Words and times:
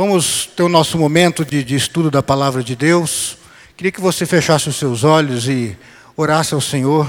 Vamos 0.00 0.48
ter 0.56 0.62
o 0.62 0.68
nosso 0.70 0.96
momento 0.96 1.44
de, 1.44 1.62
de, 1.62 1.76
estudo 1.76 2.10
da 2.10 2.22
palavra 2.22 2.64
de 2.64 2.74
Deus. 2.74 3.36
Queria 3.76 3.92
que 3.92 4.00
você 4.00 4.24
fechasse 4.24 4.66
os 4.66 4.76
seus 4.76 5.04
olhos 5.04 5.46
e 5.46 5.76
orasse 6.16 6.54
ao 6.54 6.60
Senhor, 6.62 7.06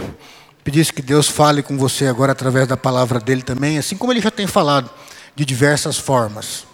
pedisse 0.61 0.91
que 0.91 1.01
Deus 1.01 1.29
fale 1.29 1.63
com 1.63 1.77
você 1.77 2.07
agora 2.07 2.33
através 2.33 2.67
da 2.67 2.75
palavra 2.75 3.17
dele 3.17 3.43
também, 3.43 3.77
assim 3.77 3.95
como 3.95 4.11
ele 4.11 4.19
já 4.19 4.29
tem 4.29 4.45
falado 4.45 4.89
de 5.33 5.45
diversas 5.45 5.97
formas. 5.97 6.65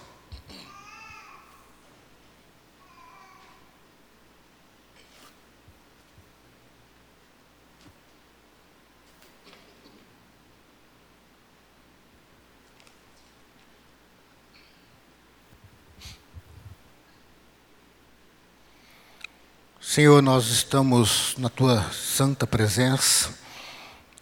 Senhor, 19.97 20.21
nós 20.21 20.51
estamos 20.51 21.33
na 21.39 21.49
tua 21.49 21.83
santa 21.91 22.45
presença 22.45 23.29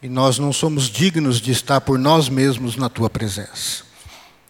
e 0.02 0.08
nós 0.08 0.40
não 0.40 0.54
somos 0.54 0.90
dignos 0.90 1.42
de 1.42 1.52
estar 1.52 1.82
por 1.82 2.00
nós 2.00 2.30
mesmos 2.30 2.78
na 2.78 2.88
tua 2.88 3.10
presença, 3.10 3.84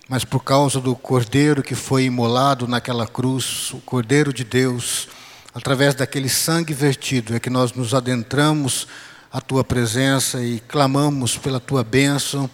mas 0.07 0.23
por 0.23 0.43
causa 0.43 0.79
do 0.79 0.95
Cordeiro 0.95 1.63
que 1.63 1.73
foi 1.73 2.03
imolado 2.03 2.67
naquela 2.67 3.07
cruz, 3.07 3.71
o 3.73 3.77
Cordeiro 3.77 4.31
de 4.31 4.43
Deus, 4.43 5.07
através 5.51 5.95
daquele 5.95 6.29
sangue 6.29 6.75
vertido, 6.75 7.35
é 7.35 7.39
que 7.39 7.49
nós 7.49 7.73
nos 7.73 7.95
adentramos 7.95 8.87
à 9.33 9.41
tua 9.41 9.63
presença 9.63 10.43
e 10.43 10.59
clamamos 10.59 11.39
pela 11.39 11.59
tua 11.59 11.83
bênção, 11.83 12.47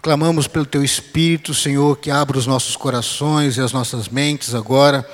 clamamos 0.00 0.48
pelo 0.48 0.64
teu 0.64 0.82
Espírito, 0.82 1.52
Senhor, 1.52 1.98
que 1.98 2.10
abra 2.10 2.38
os 2.38 2.46
nossos 2.46 2.74
corações 2.74 3.58
e 3.58 3.60
as 3.60 3.74
nossas 3.74 4.08
mentes 4.08 4.54
agora 4.54 5.06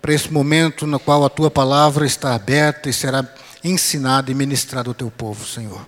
para 0.00 0.14
esse 0.14 0.32
momento 0.32 0.86
no 0.86 0.98
qual 0.98 1.24
a 1.24 1.28
tua 1.28 1.50
palavra 1.50 2.06
está 2.06 2.34
aberta 2.34 2.88
e 2.88 2.92
será 2.92 3.24
ensinada 3.62 4.30
e 4.30 4.34
ministrada 4.34 4.88
ao 4.88 4.94
teu 4.94 5.10
povo, 5.10 5.46
Senhor. 5.46 5.86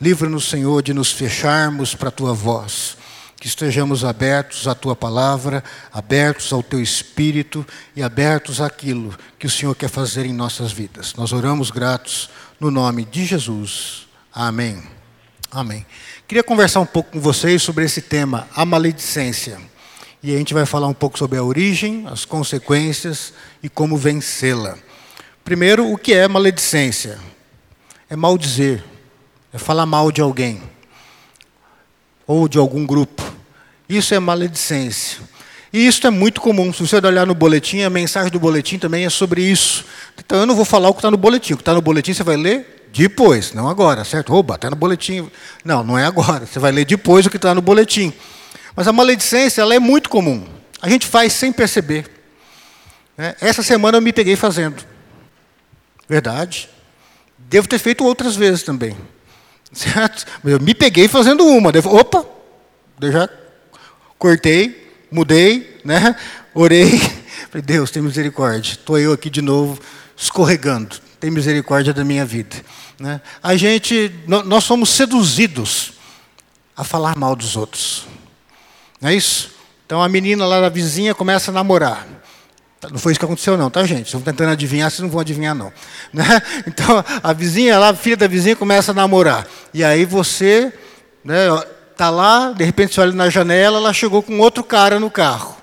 Livra-nos, 0.00 0.48
Senhor, 0.48 0.82
de 0.82 0.92
nos 0.92 1.12
fecharmos 1.12 1.94
para 1.94 2.08
a 2.08 2.12
tua 2.12 2.32
voz, 2.32 2.96
que 3.36 3.46
estejamos 3.46 4.04
abertos 4.04 4.68
à 4.68 4.74
tua 4.74 4.94
palavra, 4.94 5.64
abertos 5.92 6.52
ao 6.52 6.62
teu 6.62 6.80
espírito 6.80 7.66
e 7.94 8.02
abertos 8.02 8.60
àquilo 8.60 9.14
que 9.38 9.46
o 9.46 9.50
Senhor 9.50 9.74
quer 9.74 9.88
fazer 9.88 10.26
em 10.26 10.32
nossas 10.32 10.72
vidas. 10.72 11.14
Nós 11.14 11.32
oramos 11.32 11.70
gratos 11.70 12.30
no 12.60 12.70
nome 12.70 13.04
de 13.04 13.24
Jesus. 13.24 14.06
Amém. 14.32 14.82
Amém. 15.50 15.84
Queria 16.26 16.42
conversar 16.42 16.80
um 16.80 16.86
pouco 16.86 17.10
com 17.10 17.20
vocês 17.20 17.62
sobre 17.62 17.84
esse 17.84 18.00
tema, 18.00 18.48
a 18.54 18.64
maledicência. 18.64 19.60
E 20.22 20.32
a 20.32 20.38
gente 20.38 20.54
vai 20.54 20.64
falar 20.64 20.86
um 20.86 20.94
pouco 20.94 21.18
sobre 21.18 21.36
a 21.36 21.42
origem, 21.42 22.06
as 22.06 22.24
consequências 22.24 23.32
e 23.60 23.68
como 23.68 23.96
vencê-la. 23.96 24.78
Primeiro, 25.44 25.90
o 25.90 25.98
que 25.98 26.12
é 26.12 26.28
maledicência? 26.28 27.18
É 28.08 28.14
maldizer, 28.14 28.84
é 29.52 29.58
falar 29.58 29.84
mal 29.84 30.12
de 30.12 30.20
alguém 30.20 30.62
ou 32.24 32.46
de 32.46 32.56
algum 32.56 32.86
grupo. 32.86 33.22
Isso 33.88 34.14
é 34.14 34.20
maledicência. 34.20 35.18
E 35.72 35.86
isso 35.86 36.06
é 36.06 36.10
muito 36.10 36.40
comum. 36.40 36.72
Se 36.72 36.86
você 36.86 36.96
olhar 37.04 37.26
no 37.26 37.34
boletim, 37.34 37.80
a 37.80 37.90
mensagem 37.90 38.30
do 38.30 38.38
boletim 38.38 38.78
também 38.78 39.04
é 39.04 39.10
sobre 39.10 39.42
isso. 39.42 39.84
Então 40.18 40.38
eu 40.38 40.46
não 40.46 40.54
vou 40.54 40.64
falar 40.64 40.88
o 40.88 40.92
que 40.92 41.00
está 41.00 41.10
no 41.10 41.16
boletim. 41.16 41.54
O 41.54 41.56
que 41.56 41.62
está 41.62 41.74
no 41.74 41.82
boletim 41.82 42.12
você 42.12 42.22
vai 42.22 42.36
ler 42.36 42.88
depois, 42.92 43.54
não 43.54 43.68
agora, 43.68 44.04
certo? 44.04 44.34
Oba, 44.34 44.54
está 44.54 44.70
no 44.70 44.76
boletim. 44.76 45.28
Não, 45.64 45.82
não 45.82 45.98
é 45.98 46.04
agora. 46.04 46.46
Você 46.46 46.58
vai 46.58 46.70
ler 46.70 46.84
depois 46.84 47.26
o 47.26 47.30
que 47.30 47.36
está 47.36 47.54
no 47.54 47.62
boletim. 47.62 48.12
Mas 48.74 48.88
a 48.88 48.92
maledicência 48.92 49.60
ela 49.60 49.74
é 49.74 49.78
muito 49.78 50.08
comum. 50.08 50.46
A 50.80 50.88
gente 50.88 51.06
faz 51.06 51.32
sem 51.32 51.52
perceber. 51.52 52.10
É, 53.16 53.36
essa 53.40 53.62
semana 53.62 53.98
eu 53.98 54.02
me 54.02 54.12
peguei 54.12 54.36
fazendo. 54.36 54.82
Verdade. 56.08 56.68
Devo 57.38 57.68
ter 57.68 57.78
feito 57.78 58.04
outras 58.04 58.34
vezes 58.34 58.62
também. 58.62 58.96
Certo? 59.72 60.26
Eu 60.44 60.60
me 60.60 60.74
peguei 60.74 61.08
fazendo 61.08 61.46
uma. 61.46 61.70
Devo, 61.70 61.94
opa, 61.94 62.26
eu 63.00 63.12
já 63.12 63.28
cortei, 64.18 64.92
mudei, 65.10 65.80
né? 65.84 66.16
orei. 66.54 66.98
Falei, 67.50 67.62
Deus, 67.62 67.90
tem 67.90 68.02
misericórdia. 68.02 68.72
Estou 68.72 68.98
eu 68.98 69.12
aqui 69.12 69.28
de 69.28 69.42
novo, 69.42 69.80
escorregando. 70.16 70.96
Tem 71.20 71.30
misericórdia 71.30 71.92
da 71.92 72.04
minha 72.04 72.24
vida. 72.24 72.56
Né? 72.98 73.20
A 73.42 73.56
gente, 73.56 74.12
nós 74.26 74.64
somos 74.64 74.90
seduzidos 74.90 75.92
a 76.76 76.84
falar 76.84 77.16
mal 77.16 77.36
dos 77.36 77.56
outros. 77.56 78.06
Não 79.02 79.08
é 79.08 79.14
isso? 79.16 79.50
Então 79.84 80.00
a 80.00 80.08
menina 80.08 80.46
lá 80.46 80.60
da 80.60 80.68
vizinha 80.68 81.12
começa 81.12 81.50
a 81.50 81.54
namorar. 81.54 82.06
Não 82.88 82.98
foi 82.98 83.12
isso 83.12 83.18
que 83.18 83.24
aconteceu, 83.24 83.56
não, 83.56 83.68
tá, 83.68 83.84
gente? 83.84 84.06
Estão 84.06 84.20
tentando 84.20 84.50
adivinhar, 84.50 84.88
vocês 84.88 85.00
não 85.00 85.08
vão 85.08 85.20
adivinhar, 85.20 85.56
não. 85.56 85.72
Né? 86.14 86.24
Então, 86.66 87.04
a 87.22 87.32
vizinha 87.32 87.78
lá, 87.78 87.88
a 87.88 87.94
filha 87.94 88.16
da 88.16 88.28
vizinha, 88.28 88.54
começa 88.54 88.92
a 88.92 88.94
namorar. 88.94 89.46
E 89.74 89.82
aí 89.82 90.04
você 90.04 90.72
né, 91.24 91.48
tá 91.96 92.10
lá, 92.10 92.52
de 92.52 92.64
repente 92.64 92.94
você 92.94 93.00
olha 93.00 93.12
na 93.12 93.28
janela, 93.28 93.78
ela 93.78 93.92
chegou 93.92 94.22
com 94.22 94.38
outro 94.38 94.62
cara 94.62 95.00
no 95.00 95.10
carro. 95.10 95.56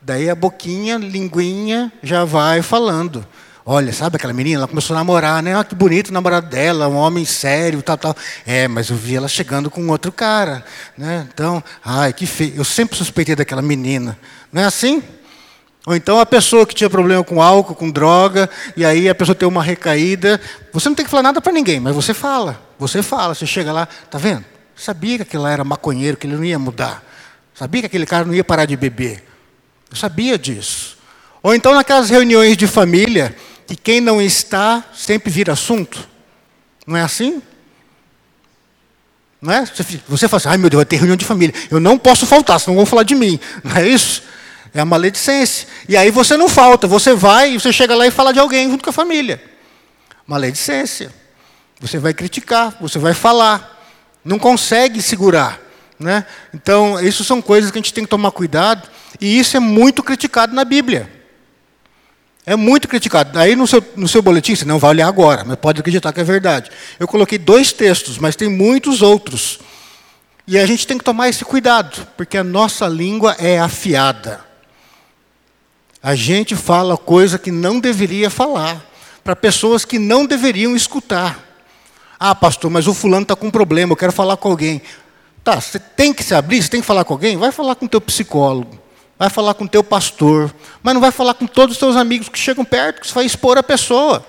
Daí 0.00 0.30
a 0.30 0.34
boquinha, 0.34 0.96
linguinha, 0.96 1.92
já 2.02 2.24
vai 2.24 2.62
falando. 2.62 3.26
Olha, 3.70 3.92
sabe 3.92 4.16
aquela 4.16 4.32
menina? 4.32 4.60
Ela 4.60 4.66
começou 4.66 4.96
a 4.96 4.98
namorar, 5.00 5.42
né? 5.42 5.54
Ah, 5.54 5.62
que 5.62 5.74
bonito 5.74 6.08
o 6.08 6.12
namorado 6.14 6.48
dela, 6.48 6.88
um 6.88 6.94
homem 6.94 7.26
sério, 7.26 7.82
tal, 7.82 7.98
tal. 7.98 8.16
É, 8.46 8.66
mas 8.66 8.88
eu 8.88 8.96
vi 8.96 9.14
ela 9.14 9.28
chegando 9.28 9.70
com 9.70 9.86
outro 9.88 10.10
cara, 10.10 10.64
né? 10.96 11.28
Então, 11.30 11.62
ai, 11.84 12.14
que 12.14 12.24
feio. 12.24 12.54
Eu 12.56 12.64
sempre 12.64 12.96
suspeitei 12.96 13.36
daquela 13.36 13.60
menina. 13.60 14.18
Não 14.50 14.62
é 14.62 14.64
assim? 14.64 15.02
Ou 15.86 15.94
então 15.94 16.18
a 16.18 16.24
pessoa 16.24 16.66
que 16.66 16.74
tinha 16.74 16.88
problema 16.88 17.22
com 17.22 17.42
álcool, 17.42 17.74
com 17.74 17.90
droga, 17.90 18.48
e 18.74 18.86
aí 18.86 19.06
a 19.06 19.14
pessoa 19.14 19.34
tem 19.34 19.46
uma 19.46 19.62
recaída. 19.62 20.40
Você 20.72 20.88
não 20.88 20.96
tem 20.96 21.04
que 21.04 21.10
falar 21.10 21.24
nada 21.24 21.38
para 21.38 21.52
ninguém, 21.52 21.78
mas 21.78 21.94
você 21.94 22.14
fala. 22.14 22.58
Você 22.78 23.02
fala, 23.02 23.34
você 23.34 23.44
chega 23.44 23.70
lá, 23.70 23.86
tá 24.10 24.16
vendo? 24.16 24.46
Sabia 24.74 25.16
que 25.16 25.22
aquele 25.24 25.42
lá 25.42 25.50
era 25.50 25.62
maconheiro, 25.62 26.16
que 26.16 26.26
ele 26.26 26.36
não 26.36 26.44
ia 26.44 26.58
mudar. 26.58 27.04
Sabia 27.54 27.82
que 27.82 27.86
aquele 27.88 28.06
cara 28.06 28.24
não 28.24 28.32
ia 28.32 28.42
parar 28.42 28.64
de 28.64 28.78
beber. 28.78 29.22
Eu 29.90 29.96
sabia 29.98 30.38
disso. 30.38 30.96
Ou 31.42 31.54
então 31.54 31.74
naquelas 31.74 32.08
reuniões 32.08 32.56
de 32.56 32.66
família, 32.66 33.36
que 33.68 33.76
quem 33.76 34.00
não 34.00 34.20
está 34.20 34.82
sempre 34.94 35.30
vira 35.30 35.52
assunto. 35.52 36.08
Não 36.86 36.96
é 36.96 37.02
assim? 37.02 37.42
Não 39.42 39.52
é? 39.52 39.64
Você 40.08 40.26
fala 40.26 40.38
assim, 40.38 40.48
ai 40.48 40.56
meu 40.56 40.70
Deus, 40.70 40.78
vai 40.78 40.86
ter 40.86 40.96
reunião 40.96 41.16
de 41.16 41.26
família. 41.26 41.54
Eu 41.70 41.78
não 41.78 41.98
posso 41.98 42.26
faltar, 42.26 42.58
senão 42.58 42.74
vão 42.74 42.86
falar 42.86 43.02
de 43.02 43.14
mim. 43.14 43.38
Não 43.62 43.76
é 43.76 43.86
isso? 43.86 44.22
É 44.72 44.80
a 44.80 44.86
maledicência. 44.86 45.68
E 45.86 45.98
aí 45.98 46.10
você 46.10 46.34
não 46.34 46.48
falta, 46.48 46.86
você 46.86 47.12
vai 47.12 47.52
e 47.52 47.60
você 47.60 47.70
chega 47.70 47.94
lá 47.94 48.06
e 48.06 48.10
fala 48.10 48.32
de 48.32 48.38
alguém 48.38 48.70
junto 48.70 48.82
com 48.82 48.88
a 48.88 48.92
família. 48.92 49.42
Maledicência. 50.26 51.12
Você 51.78 51.98
vai 51.98 52.14
criticar, 52.14 52.74
você 52.80 52.98
vai 52.98 53.12
falar. 53.12 53.78
Não 54.24 54.38
consegue 54.38 55.02
segurar. 55.02 55.60
Né? 56.00 56.24
Então, 56.54 56.98
isso 57.00 57.22
são 57.22 57.42
coisas 57.42 57.70
que 57.70 57.78
a 57.78 57.82
gente 57.82 57.92
tem 57.92 58.04
que 58.04 58.10
tomar 58.10 58.30
cuidado. 58.30 58.88
E 59.20 59.38
isso 59.38 59.58
é 59.58 59.60
muito 59.60 60.02
criticado 60.02 60.54
na 60.54 60.64
Bíblia. 60.64 61.17
É 62.48 62.56
muito 62.56 62.88
criticado. 62.88 63.38
Aí 63.38 63.54
no 63.54 63.66
seu, 63.66 63.84
no 63.94 64.08
seu 64.08 64.22
boletim, 64.22 64.56
você 64.56 64.64
não 64.64 64.78
vai 64.78 64.88
olhar 64.92 65.06
agora, 65.06 65.44
mas 65.44 65.58
pode 65.58 65.80
acreditar 65.80 66.14
que 66.14 66.20
é 66.20 66.24
verdade. 66.24 66.70
Eu 66.98 67.06
coloquei 67.06 67.36
dois 67.36 67.74
textos, 67.74 68.16
mas 68.16 68.36
tem 68.36 68.48
muitos 68.48 69.02
outros. 69.02 69.58
E 70.46 70.58
a 70.58 70.64
gente 70.64 70.86
tem 70.86 70.96
que 70.96 71.04
tomar 71.04 71.28
esse 71.28 71.44
cuidado, 71.44 72.08
porque 72.16 72.38
a 72.38 72.42
nossa 72.42 72.88
língua 72.88 73.36
é 73.38 73.58
afiada. 73.58 74.40
A 76.02 76.14
gente 76.14 76.56
fala 76.56 76.96
coisa 76.96 77.38
que 77.38 77.50
não 77.50 77.78
deveria 77.78 78.30
falar, 78.30 78.82
para 79.22 79.36
pessoas 79.36 79.84
que 79.84 79.98
não 79.98 80.24
deveriam 80.24 80.74
escutar. 80.74 81.44
Ah, 82.18 82.34
pastor, 82.34 82.70
mas 82.70 82.86
o 82.86 82.94
fulano 82.94 83.24
está 83.24 83.36
com 83.36 83.48
um 83.48 83.50
problema, 83.50 83.92
eu 83.92 83.96
quero 83.96 84.10
falar 84.10 84.38
com 84.38 84.48
alguém. 84.48 84.80
Tá, 85.44 85.60
você 85.60 85.78
tem 85.78 86.14
que 86.14 86.24
se 86.24 86.34
abrir, 86.34 86.62
você 86.62 86.70
tem 86.70 86.80
que 86.80 86.86
falar 86.86 87.04
com 87.04 87.12
alguém? 87.12 87.36
Vai 87.36 87.52
falar 87.52 87.74
com 87.74 87.84
o 87.84 87.88
teu 87.90 88.00
psicólogo 88.00 88.87
vai 89.18 89.28
falar 89.28 89.54
com 89.54 89.64
o 89.64 89.68
teu 89.68 89.82
pastor, 89.82 90.54
mas 90.82 90.94
não 90.94 91.00
vai 91.00 91.10
falar 91.10 91.34
com 91.34 91.46
todos 91.46 91.74
os 91.74 91.78
teus 91.78 91.96
amigos 91.96 92.28
que 92.28 92.38
chegam 92.38 92.64
perto, 92.64 93.00
que 93.00 93.08
você 93.08 93.14
vai 93.14 93.26
expor 93.26 93.58
a 93.58 93.62
pessoa. 93.62 94.24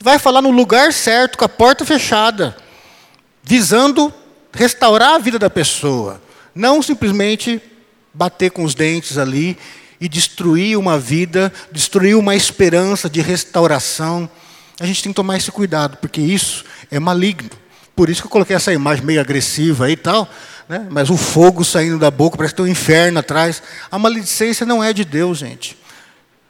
Vai 0.00 0.18
falar 0.18 0.40
no 0.40 0.50
lugar 0.50 0.92
certo, 0.92 1.36
com 1.36 1.44
a 1.44 1.48
porta 1.48 1.84
fechada, 1.84 2.56
visando 3.42 4.12
restaurar 4.52 5.14
a 5.14 5.18
vida 5.18 5.38
da 5.38 5.50
pessoa, 5.50 6.20
não 6.54 6.80
simplesmente 6.80 7.60
bater 8.14 8.50
com 8.50 8.64
os 8.64 8.74
dentes 8.74 9.18
ali 9.18 9.58
e 10.00 10.08
destruir 10.08 10.78
uma 10.78 10.98
vida, 10.98 11.52
destruir 11.70 12.16
uma 12.16 12.34
esperança 12.34 13.10
de 13.10 13.20
restauração. 13.20 14.30
A 14.80 14.86
gente 14.86 15.02
tem 15.02 15.12
que 15.12 15.16
tomar 15.16 15.36
esse 15.36 15.50
cuidado, 15.50 15.98
porque 15.98 16.20
isso 16.20 16.64
é 16.90 16.98
maligno. 16.98 17.50
Por 17.98 18.08
isso 18.08 18.22
que 18.22 18.26
eu 18.28 18.30
coloquei 18.30 18.54
essa 18.54 18.72
imagem 18.72 19.04
meio 19.04 19.20
agressiva 19.20 19.86
aí 19.86 19.94
e 19.94 19.96
tal, 19.96 20.30
né? 20.68 20.86
mas 20.88 21.10
o 21.10 21.16
fogo 21.16 21.64
saindo 21.64 21.98
da 21.98 22.12
boca, 22.12 22.36
parece 22.36 22.54
que 22.54 22.62
tem 22.62 22.66
um 22.66 22.72
inferno 22.72 23.18
atrás. 23.18 23.60
A 23.90 23.98
maledicência 23.98 24.64
não 24.64 24.84
é 24.84 24.92
de 24.92 25.04
Deus, 25.04 25.38
gente. 25.38 25.76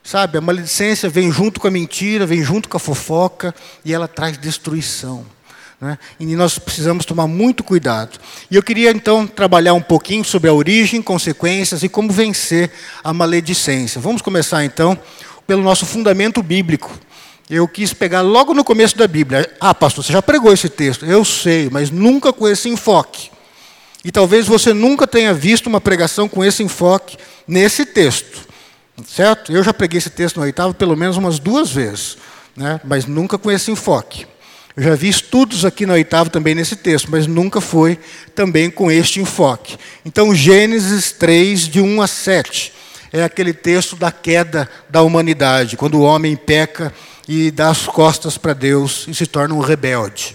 Sabe, 0.04 0.36
a 0.36 0.42
maledicência 0.42 1.08
vem 1.08 1.32
junto 1.32 1.58
com 1.58 1.66
a 1.66 1.70
mentira, 1.70 2.26
vem 2.26 2.44
junto 2.44 2.68
com 2.68 2.76
a 2.76 2.80
fofoca, 2.80 3.54
e 3.82 3.94
ela 3.94 4.06
traz 4.06 4.36
destruição. 4.36 5.24
Né? 5.80 5.98
E 6.20 6.26
nós 6.36 6.58
precisamos 6.58 7.06
tomar 7.06 7.26
muito 7.26 7.64
cuidado. 7.64 8.18
E 8.50 8.54
eu 8.54 8.62
queria 8.62 8.90
então 8.90 9.26
trabalhar 9.26 9.72
um 9.72 9.80
pouquinho 9.80 10.26
sobre 10.26 10.50
a 10.50 10.52
origem, 10.52 11.00
consequências 11.00 11.82
e 11.82 11.88
como 11.88 12.12
vencer 12.12 12.70
a 13.02 13.14
maledicência. 13.14 14.02
Vamos 14.02 14.20
começar 14.20 14.66
então 14.66 14.98
pelo 15.46 15.62
nosso 15.62 15.86
fundamento 15.86 16.42
bíblico. 16.42 16.92
Eu 17.50 17.66
quis 17.66 17.94
pegar 17.94 18.20
logo 18.20 18.52
no 18.52 18.62
começo 18.62 18.96
da 18.96 19.08
Bíblia. 19.08 19.50
Ah, 19.58 19.74
pastor, 19.74 20.04
você 20.04 20.12
já 20.12 20.20
pregou 20.20 20.52
esse 20.52 20.68
texto? 20.68 21.06
Eu 21.06 21.24
sei, 21.24 21.70
mas 21.70 21.90
nunca 21.90 22.30
com 22.30 22.46
esse 22.46 22.68
enfoque. 22.68 23.30
E 24.04 24.12
talvez 24.12 24.46
você 24.46 24.74
nunca 24.74 25.06
tenha 25.06 25.32
visto 25.32 25.66
uma 25.66 25.80
pregação 25.80 26.28
com 26.28 26.44
esse 26.44 26.62
enfoque 26.62 27.16
nesse 27.46 27.86
texto. 27.86 28.46
Certo? 29.06 29.50
Eu 29.50 29.62
já 29.62 29.72
preguei 29.72 29.96
esse 29.96 30.10
texto 30.10 30.36
no 30.36 30.42
oitavo 30.42 30.74
pelo 30.74 30.94
menos 30.94 31.16
umas 31.16 31.38
duas 31.38 31.70
vezes, 31.70 32.18
né? 32.54 32.80
mas 32.84 33.06
nunca 33.06 33.38
com 33.38 33.50
esse 33.50 33.70
enfoque. 33.70 34.26
Eu 34.76 34.82
já 34.82 34.94
vi 34.94 35.08
estudos 35.08 35.64
aqui 35.64 35.86
no 35.86 35.94
oitavo 35.94 36.28
também 36.28 36.54
nesse 36.54 36.76
texto, 36.76 37.10
mas 37.10 37.26
nunca 37.26 37.62
foi 37.62 37.98
também 38.34 38.70
com 38.70 38.90
este 38.90 39.20
enfoque. 39.20 39.78
Então, 40.04 40.34
Gênesis 40.34 41.12
3, 41.12 41.66
de 41.66 41.80
1 41.80 42.02
a 42.02 42.06
7, 42.06 42.72
é 43.12 43.24
aquele 43.24 43.52
texto 43.52 43.96
da 43.96 44.12
queda 44.12 44.68
da 44.88 45.02
humanidade, 45.02 45.76
quando 45.76 45.94
o 45.94 46.02
homem 46.02 46.36
peca 46.36 46.92
e 47.28 47.50
dá 47.50 47.68
as 47.68 47.84
costas 47.86 48.38
para 48.38 48.54
Deus 48.54 49.06
e 49.06 49.14
se 49.14 49.26
torna 49.26 49.54
um 49.54 49.60
rebelde. 49.60 50.34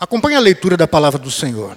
Acompanhe 0.00 0.34
a 0.34 0.40
leitura 0.40 0.78
da 0.78 0.88
palavra 0.88 1.18
do 1.18 1.30
Senhor. 1.30 1.76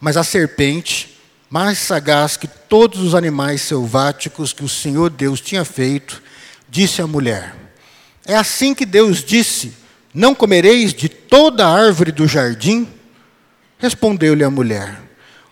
Mas 0.00 0.16
a 0.16 0.22
serpente, 0.22 1.18
mais 1.50 1.78
sagaz 1.78 2.36
que 2.36 2.46
todos 2.46 3.00
os 3.00 3.14
animais 3.14 3.60
selváticos 3.62 4.52
que 4.52 4.64
o 4.64 4.68
Senhor 4.68 5.10
Deus 5.10 5.40
tinha 5.40 5.64
feito, 5.64 6.22
disse 6.68 7.02
à 7.02 7.06
mulher: 7.06 7.54
É 8.24 8.36
assim 8.36 8.74
que 8.74 8.86
Deus 8.86 9.22
disse: 9.24 9.72
Não 10.14 10.34
comereis 10.34 10.94
de 10.94 11.08
toda 11.08 11.66
a 11.66 11.72
árvore 11.72 12.12
do 12.12 12.28
jardim? 12.28 12.88
Respondeu-lhe 13.78 14.44
a 14.44 14.50
mulher: 14.50 15.00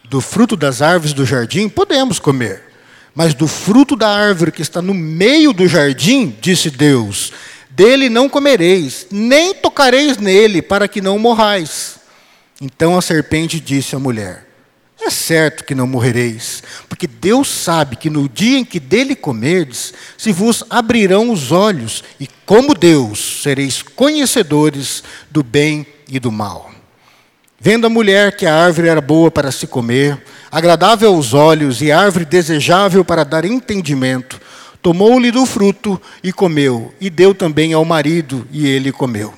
Do 0.09 0.21
fruto 0.21 0.57
das 0.57 0.81
árvores 0.81 1.13
do 1.13 1.27
jardim 1.27 1.69
podemos 1.69 2.19
comer, 2.19 2.73
mas 3.15 3.35
do 3.35 3.47
fruto 3.47 3.95
da 3.97 4.09
árvore 4.09 4.53
que 4.53 4.63
está 4.63 4.81
no 4.81 4.95
meio 4.95 5.53
do 5.53 5.69
jardim, 5.69 6.37
disse 6.41 6.71
Deus: 6.71 7.33
dele 7.71 8.09
não 8.09 8.29
comereis, 8.29 9.07
nem 9.11 9.55
tocareis 9.55 10.17
nele, 10.17 10.61
para 10.61 10.89
que 10.89 11.01
não 11.01 11.19
morrais. 11.19 11.97
Então 12.61 12.97
a 12.99 13.03
serpente 13.03 13.59
disse 13.59 13.97
à 13.97 13.99
mulher: 13.99 14.47
É 15.01 15.09
certo 15.09 15.65
que 15.65 15.75
não 15.75 15.87
morrereis, 15.87 16.63
porque 16.89 17.07
Deus 17.07 17.49
sabe 17.49 17.97
que 17.97 18.11
no 18.11 18.29
dia 18.29 18.59
em 18.59 18.65
que 18.65 18.79
dele 18.79 19.17
comerdes, 19.17 19.95
se 20.19 20.33
vos 20.33 20.63
abrirão 20.69 21.31
os 21.31 21.53
olhos, 21.53 22.05
e 22.19 22.29
como 22.45 22.75
Deus 22.75 23.41
sereis 23.43 23.81
conhecedores 23.83 25.03
do 25.31 25.43
bem 25.43 25.87
e 26.09 26.19
do 26.19 26.31
mal. 26.31 26.71
Vendo 27.63 27.87
a 27.87 27.91
mulher 27.91 28.37
que 28.37 28.47
a 28.47 28.55
árvore 28.55 28.89
era 28.89 29.03
boa 29.03 29.31
para 29.31 29.53
se 29.53 29.67
comer, 29.67 30.19
agradável 30.51 31.15
aos 31.15 31.35
olhos 31.35 31.83
e 31.83 31.93
árvore 31.93 32.25
desejável 32.25 33.05
para 33.05 33.23
dar 33.23 33.45
entendimento, 33.45 34.41
Tomou-lhe 34.83 35.31
do 35.31 35.45
fruto 35.45 36.01
e 36.23 36.33
comeu, 36.33 36.95
e 37.01 37.11
deu 37.11 37.35
também 37.35 37.73
ao 37.73 37.85
marido, 37.85 38.47
e 38.51 38.67
ele 38.67 38.91
comeu. 38.91 39.35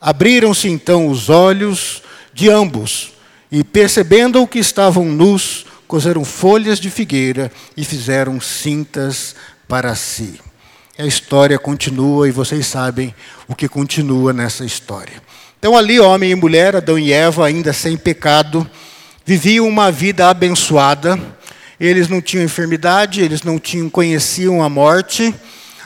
Abriram-se 0.00 0.68
então 0.68 1.08
os 1.08 1.28
olhos 1.28 2.02
de 2.34 2.50
ambos, 2.50 3.12
e 3.50 3.62
percebendo 3.62 4.46
que 4.46 4.58
estavam 4.58 5.04
nus, 5.04 5.66
coseram 5.86 6.24
folhas 6.24 6.80
de 6.80 6.90
figueira 6.90 7.50
e 7.76 7.84
fizeram 7.84 8.40
cintas 8.40 9.36
para 9.68 9.94
si. 9.94 10.40
A 10.98 11.06
história 11.06 11.58
continua 11.58 12.28
e 12.28 12.32
vocês 12.32 12.66
sabem 12.66 13.14
o 13.46 13.54
que 13.54 13.68
continua 13.68 14.32
nessa 14.32 14.64
história. 14.64 15.22
Então, 15.58 15.76
ali, 15.76 16.00
homem 16.00 16.30
e 16.30 16.34
mulher, 16.34 16.76
Adão 16.76 16.98
e 16.98 17.12
Eva, 17.12 17.46
ainda 17.46 17.72
sem 17.72 17.96
pecado, 17.96 18.68
viviam 19.24 19.68
uma 19.68 19.92
vida 19.92 20.28
abençoada 20.28 21.18
eles 21.78 22.08
não 22.08 22.20
tinham 22.20 22.44
enfermidade, 22.44 23.20
eles 23.20 23.42
não 23.42 23.58
tinham, 23.58 23.90
conheciam 23.90 24.62
a 24.62 24.68
morte, 24.68 25.34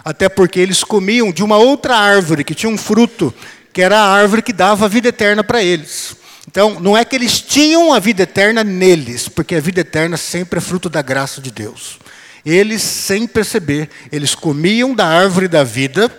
até 0.05 0.29
porque 0.29 0.61
eles 0.61 0.85
comiam 0.85 1.33
de 1.33 1.43
uma 1.43 1.57
outra 1.57 1.97
árvore 1.97 2.45
que 2.45 2.55
tinha 2.55 2.71
um 2.71 2.79
fruto, 2.79 3.35
que 3.73 3.83
era 3.83 3.99
a 3.99 4.13
árvore 4.13 4.43
que 4.43 4.53
dava 4.53 4.87
a 4.87 4.89
vida 4.89 5.09
eterna 5.09 5.45
para 5.45 5.63
eles. 5.63 6.17
Então, 6.49 6.81
não 6.81 6.97
é 6.97 7.05
que 7.05 7.15
eles 7.15 7.41
tinham 7.41 7.93
a 7.93 7.99
vida 7.99 8.23
eterna 8.23 8.65
neles, 8.65 9.29
porque 9.29 9.55
a 9.55 9.61
vida 9.61 9.81
eterna 9.81 10.17
sempre 10.17 10.59
é 10.59 10.61
fruto 10.61 10.89
da 10.89 11.03
graça 11.03 11.41
de 11.41 11.51
Deus. 11.51 11.99
Eles, 12.45 12.83
sem 12.83 13.27
perceber, 13.27 13.89
eles 14.11 14.35
comiam 14.35 14.95
da 14.95 15.07
árvore 15.07 15.47
da 15.47 15.63
vida, 15.63 16.11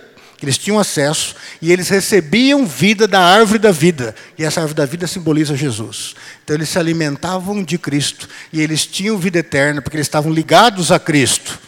eles 0.44 0.58
tinham 0.58 0.78
acesso 0.78 1.34
e 1.60 1.72
eles 1.72 1.88
recebiam 1.88 2.66
vida 2.66 3.06
da 3.06 3.20
árvore 3.20 3.58
da 3.58 3.70
vida. 3.70 4.14
E 4.38 4.44
essa 4.44 4.60
árvore 4.60 4.76
da 4.76 4.86
vida 4.86 5.06
simboliza 5.06 5.56
Jesus. 5.56 6.14
Então 6.42 6.56
eles 6.56 6.68
se 6.68 6.78
alimentavam 6.78 7.62
de 7.62 7.78
Cristo 7.78 8.28
e 8.52 8.60
eles 8.60 8.84
tinham 8.86 9.16
vida 9.18 9.38
eterna 9.38 9.80
porque 9.80 9.96
eles 9.96 10.06
estavam 10.06 10.32
ligados 10.32 10.90
a 10.90 10.98
Cristo. 10.98 11.58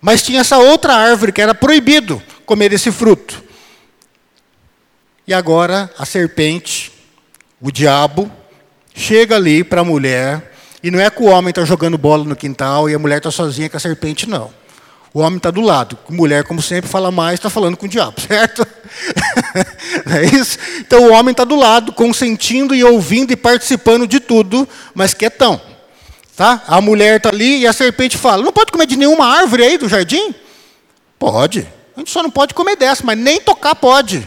Mas 0.00 0.22
tinha 0.22 0.40
essa 0.40 0.58
outra 0.58 0.94
árvore 0.94 1.32
que 1.32 1.40
era 1.40 1.54
proibido 1.54 2.22
comer 2.44 2.72
esse 2.72 2.90
fruto. 2.90 3.42
E 5.26 5.34
agora 5.34 5.90
a 5.98 6.04
serpente, 6.04 6.90
o 7.60 7.70
diabo, 7.70 8.30
chega 8.94 9.36
ali 9.36 9.62
para 9.62 9.82
a 9.82 9.84
mulher, 9.84 10.52
e 10.82 10.90
não 10.90 10.98
é 10.98 11.10
que 11.10 11.22
o 11.22 11.26
homem 11.26 11.50
está 11.50 11.64
jogando 11.64 11.98
bola 11.98 12.24
no 12.24 12.34
quintal 12.34 12.88
e 12.88 12.94
a 12.94 12.98
mulher 12.98 13.18
está 13.18 13.30
sozinha 13.30 13.68
com 13.68 13.76
a 13.76 13.80
serpente, 13.80 14.28
não. 14.28 14.50
O 15.12 15.20
homem 15.20 15.38
está 15.38 15.50
do 15.50 15.60
lado. 15.60 15.98
Mulher, 16.08 16.44
como 16.44 16.62
sempre, 16.62 16.88
fala 16.88 17.10
mais, 17.10 17.34
está 17.34 17.50
falando 17.50 17.76
com 17.76 17.86
o 17.86 17.88
diabo, 17.88 18.20
certo? 18.22 18.66
É 20.12 20.24
isso? 20.36 20.58
Então 20.78 21.08
o 21.08 21.12
homem 21.12 21.32
está 21.32 21.44
do 21.44 21.56
lado, 21.56 21.92
consentindo 21.92 22.74
e 22.74 22.84
ouvindo 22.84 23.32
e 23.32 23.36
participando 23.36 24.06
de 24.06 24.20
tudo, 24.20 24.68
mas 24.94 25.14
quietão. 25.14 25.60
Tá? 26.36 26.62
A 26.66 26.80
mulher 26.80 27.16
está 27.16 27.28
ali 27.28 27.60
e 27.60 27.66
a 27.66 27.72
serpente 27.72 28.16
fala: 28.16 28.42
Não 28.42 28.52
pode 28.52 28.72
comer 28.72 28.86
de 28.86 28.96
nenhuma 28.96 29.26
árvore 29.26 29.64
aí 29.64 29.76
do 29.76 29.88
jardim? 29.88 30.34
Pode. 31.18 31.66
A 31.94 32.00
gente 32.00 32.10
só 32.10 32.22
não 32.22 32.30
pode 32.30 32.54
comer 32.54 32.76
dessa, 32.76 33.02
mas 33.04 33.18
nem 33.18 33.40
tocar 33.40 33.74
pode. 33.74 34.26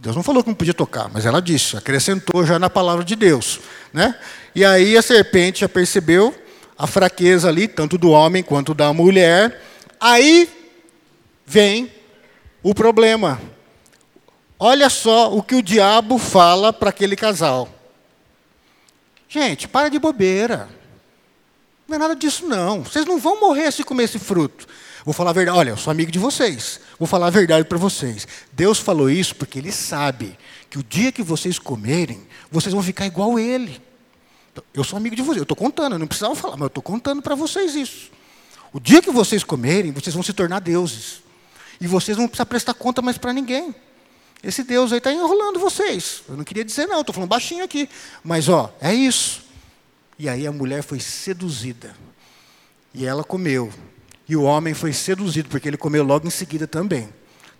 Deus 0.00 0.14
não 0.14 0.22
falou 0.22 0.42
que 0.42 0.50
não 0.50 0.54
podia 0.54 0.74
tocar, 0.74 1.08
mas 1.10 1.24
ela 1.24 1.40
disse, 1.40 1.78
acrescentou 1.78 2.44
já 2.44 2.58
na 2.58 2.68
palavra 2.68 3.02
de 3.02 3.16
Deus. 3.16 3.58
Né? 3.90 4.14
E 4.54 4.62
aí 4.62 4.98
a 4.98 5.02
serpente 5.02 5.60
já 5.60 5.68
percebeu 5.68 6.34
a 6.76 6.86
fraqueza 6.86 7.48
ali, 7.48 7.66
tanto 7.66 7.96
do 7.96 8.10
homem 8.10 8.42
quanto 8.42 8.74
da 8.74 8.92
mulher, 8.92 9.62
Aí 10.04 10.50
vem 11.46 11.90
o 12.62 12.74
problema. 12.74 13.40
Olha 14.58 14.90
só 14.90 15.34
o 15.34 15.42
que 15.42 15.54
o 15.54 15.62
diabo 15.62 16.18
fala 16.18 16.74
para 16.74 16.90
aquele 16.90 17.16
casal. 17.16 17.70
Gente, 19.26 19.66
para 19.66 19.88
de 19.88 19.98
bobeira. 19.98 20.68
Não 21.88 21.96
é 21.96 21.98
nada 21.98 22.14
disso, 22.14 22.46
não. 22.46 22.84
Vocês 22.84 23.06
não 23.06 23.18
vão 23.18 23.40
morrer 23.40 23.72
se 23.72 23.82
comer 23.82 24.04
esse 24.04 24.18
fruto. 24.18 24.66
Vou 25.06 25.14
falar 25.14 25.30
a 25.30 25.32
verdade. 25.32 25.56
Olha, 25.56 25.70
eu 25.70 25.76
sou 25.78 25.90
amigo 25.90 26.12
de 26.12 26.18
vocês. 26.18 26.80
Vou 26.98 27.08
falar 27.08 27.28
a 27.28 27.30
verdade 27.30 27.66
para 27.66 27.78
vocês. 27.78 28.28
Deus 28.52 28.78
falou 28.78 29.08
isso 29.08 29.34
porque 29.34 29.58
Ele 29.58 29.72
sabe 29.72 30.38
que 30.68 30.78
o 30.78 30.82
dia 30.82 31.12
que 31.12 31.22
vocês 31.22 31.58
comerem, 31.58 32.28
vocês 32.50 32.74
vão 32.74 32.82
ficar 32.82 33.06
igual 33.06 33.38
Ele. 33.38 33.80
Eu 34.74 34.84
sou 34.84 34.98
amigo 34.98 35.16
de 35.16 35.22
vocês. 35.22 35.38
Eu 35.38 35.44
estou 35.44 35.56
contando. 35.56 35.94
Eu 35.94 35.98
não 35.98 36.06
precisava 36.06 36.34
falar, 36.34 36.56
mas 36.56 36.64
eu 36.64 36.66
estou 36.66 36.82
contando 36.82 37.22
para 37.22 37.34
vocês 37.34 37.74
isso. 37.74 38.12
O 38.74 38.80
dia 38.80 39.00
que 39.00 39.12
vocês 39.12 39.44
comerem, 39.44 39.92
vocês 39.92 40.12
vão 40.12 40.22
se 40.24 40.32
tornar 40.32 40.58
deuses. 40.58 41.22
E 41.80 41.86
vocês 41.86 42.18
não 42.18 42.26
precisam 42.26 42.44
prestar 42.44 42.74
conta 42.74 43.00
mais 43.00 43.16
para 43.16 43.32
ninguém. 43.32 43.72
Esse 44.42 44.64
Deus 44.64 44.90
aí 44.90 44.98
está 44.98 45.12
enrolando 45.12 45.60
vocês. 45.60 46.24
Eu 46.28 46.36
não 46.36 46.42
queria 46.42 46.64
dizer 46.64 46.88
não, 46.88 47.00
estou 47.00 47.14
falando 47.14 47.30
baixinho 47.30 47.62
aqui. 47.62 47.88
Mas, 48.24 48.48
ó, 48.48 48.74
é 48.80 48.92
isso. 48.92 49.44
E 50.18 50.28
aí 50.28 50.44
a 50.44 50.50
mulher 50.50 50.82
foi 50.82 50.98
seduzida. 50.98 51.94
E 52.92 53.06
ela 53.06 53.22
comeu. 53.22 53.72
E 54.28 54.34
o 54.34 54.42
homem 54.42 54.74
foi 54.74 54.92
seduzido, 54.92 55.48
porque 55.48 55.68
ele 55.68 55.76
comeu 55.76 56.02
logo 56.02 56.26
em 56.26 56.30
seguida 56.30 56.66
também. 56.66 57.08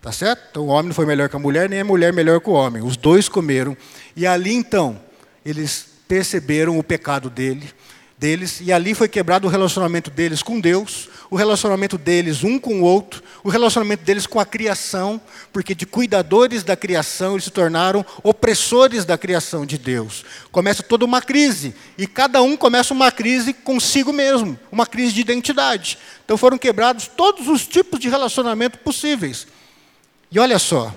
Tá 0.02 0.10
certo? 0.10 0.48
Então 0.50 0.64
o 0.64 0.66
homem 0.66 0.88
não 0.88 0.94
foi 0.94 1.06
melhor 1.06 1.28
que 1.28 1.36
a 1.36 1.38
mulher, 1.38 1.70
nem 1.70 1.80
a 1.80 1.84
mulher 1.84 2.12
melhor 2.12 2.40
que 2.40 2.50
o 2.50 2.54
homem. 2.54 2.82
Os 2.82 2.96
dois 2.96 3.28
comeram. 3.28 3.76
E 4.16 4.26
ali 4.26 4.52
então, 4.52 5.00
eles 5.46 5.86
perceberam 6.08 6.76
o 6.76 6.82
pecado 6.82 7.30
dele 7.30 7.72
deles, 8.24 8.58
e 8.62 8.72
ali 8.72 8.94
foi 8.94 9.06
quebrado 9.06 9.46
o 9.46 9.50
relacionamento 9.50 10.10
deles 10.10 10.42
com 10.42 10.58
Deus, 10.58 11.10
o 11.28 11.36
relacionamento 11.36 11.98
deles 11.98 12.42
um 12.42 12.58
com 12.58 12.80
o 12.80 12.82
outro, 12.82 13.22
o 13.42 13.50
relacionamento 13.50 14.02
deles 14.02 14.26
com 14.26 14.40
a 14.40 14.46
criação, 14.46 15.20
porque 15.52 15.74
de 15.74 15.84
cuidadores 15.84 16.62
da 16.62 16.74
criação 16.74 17.32
eles 17.32 17.44
se 17.44 17.50
tornaram 17.50 18.02
opressores 18.22 19.04
da 19.04 19.18
criação 19.18 19.66
de 19.66 19.76
Deus. 19.76 20.24
Começa 20.50 20.82
toda 20.82 21.04
uma 21.04 21.20
crise, 21.20 21.74
e 21.98 22.06
cada 22.06 22.40
um 22.40 22.56
começa 22.56 22.94
uma 22.94 23.12
crise 23.12 23.52
consigo 23.52 24.10
mesmo, 24.10 24.58
uma 24.72 24.86
crise 24.86 25.12
de 25.12 25.20
identidade. 25.20 25.98
Então 26.24 26.38
foram 26.38 26.56
quebrados 26.56 27.06
todos 27.06 27.46
os 27.46 27.66
tipos 27.66 28.00
de 28.00 28.08
relacionamento 28.08 28.78
possíveis. 28.78 29.46
E 30.32 30.38
olha 30.38 30.58
só, 30.58 30.94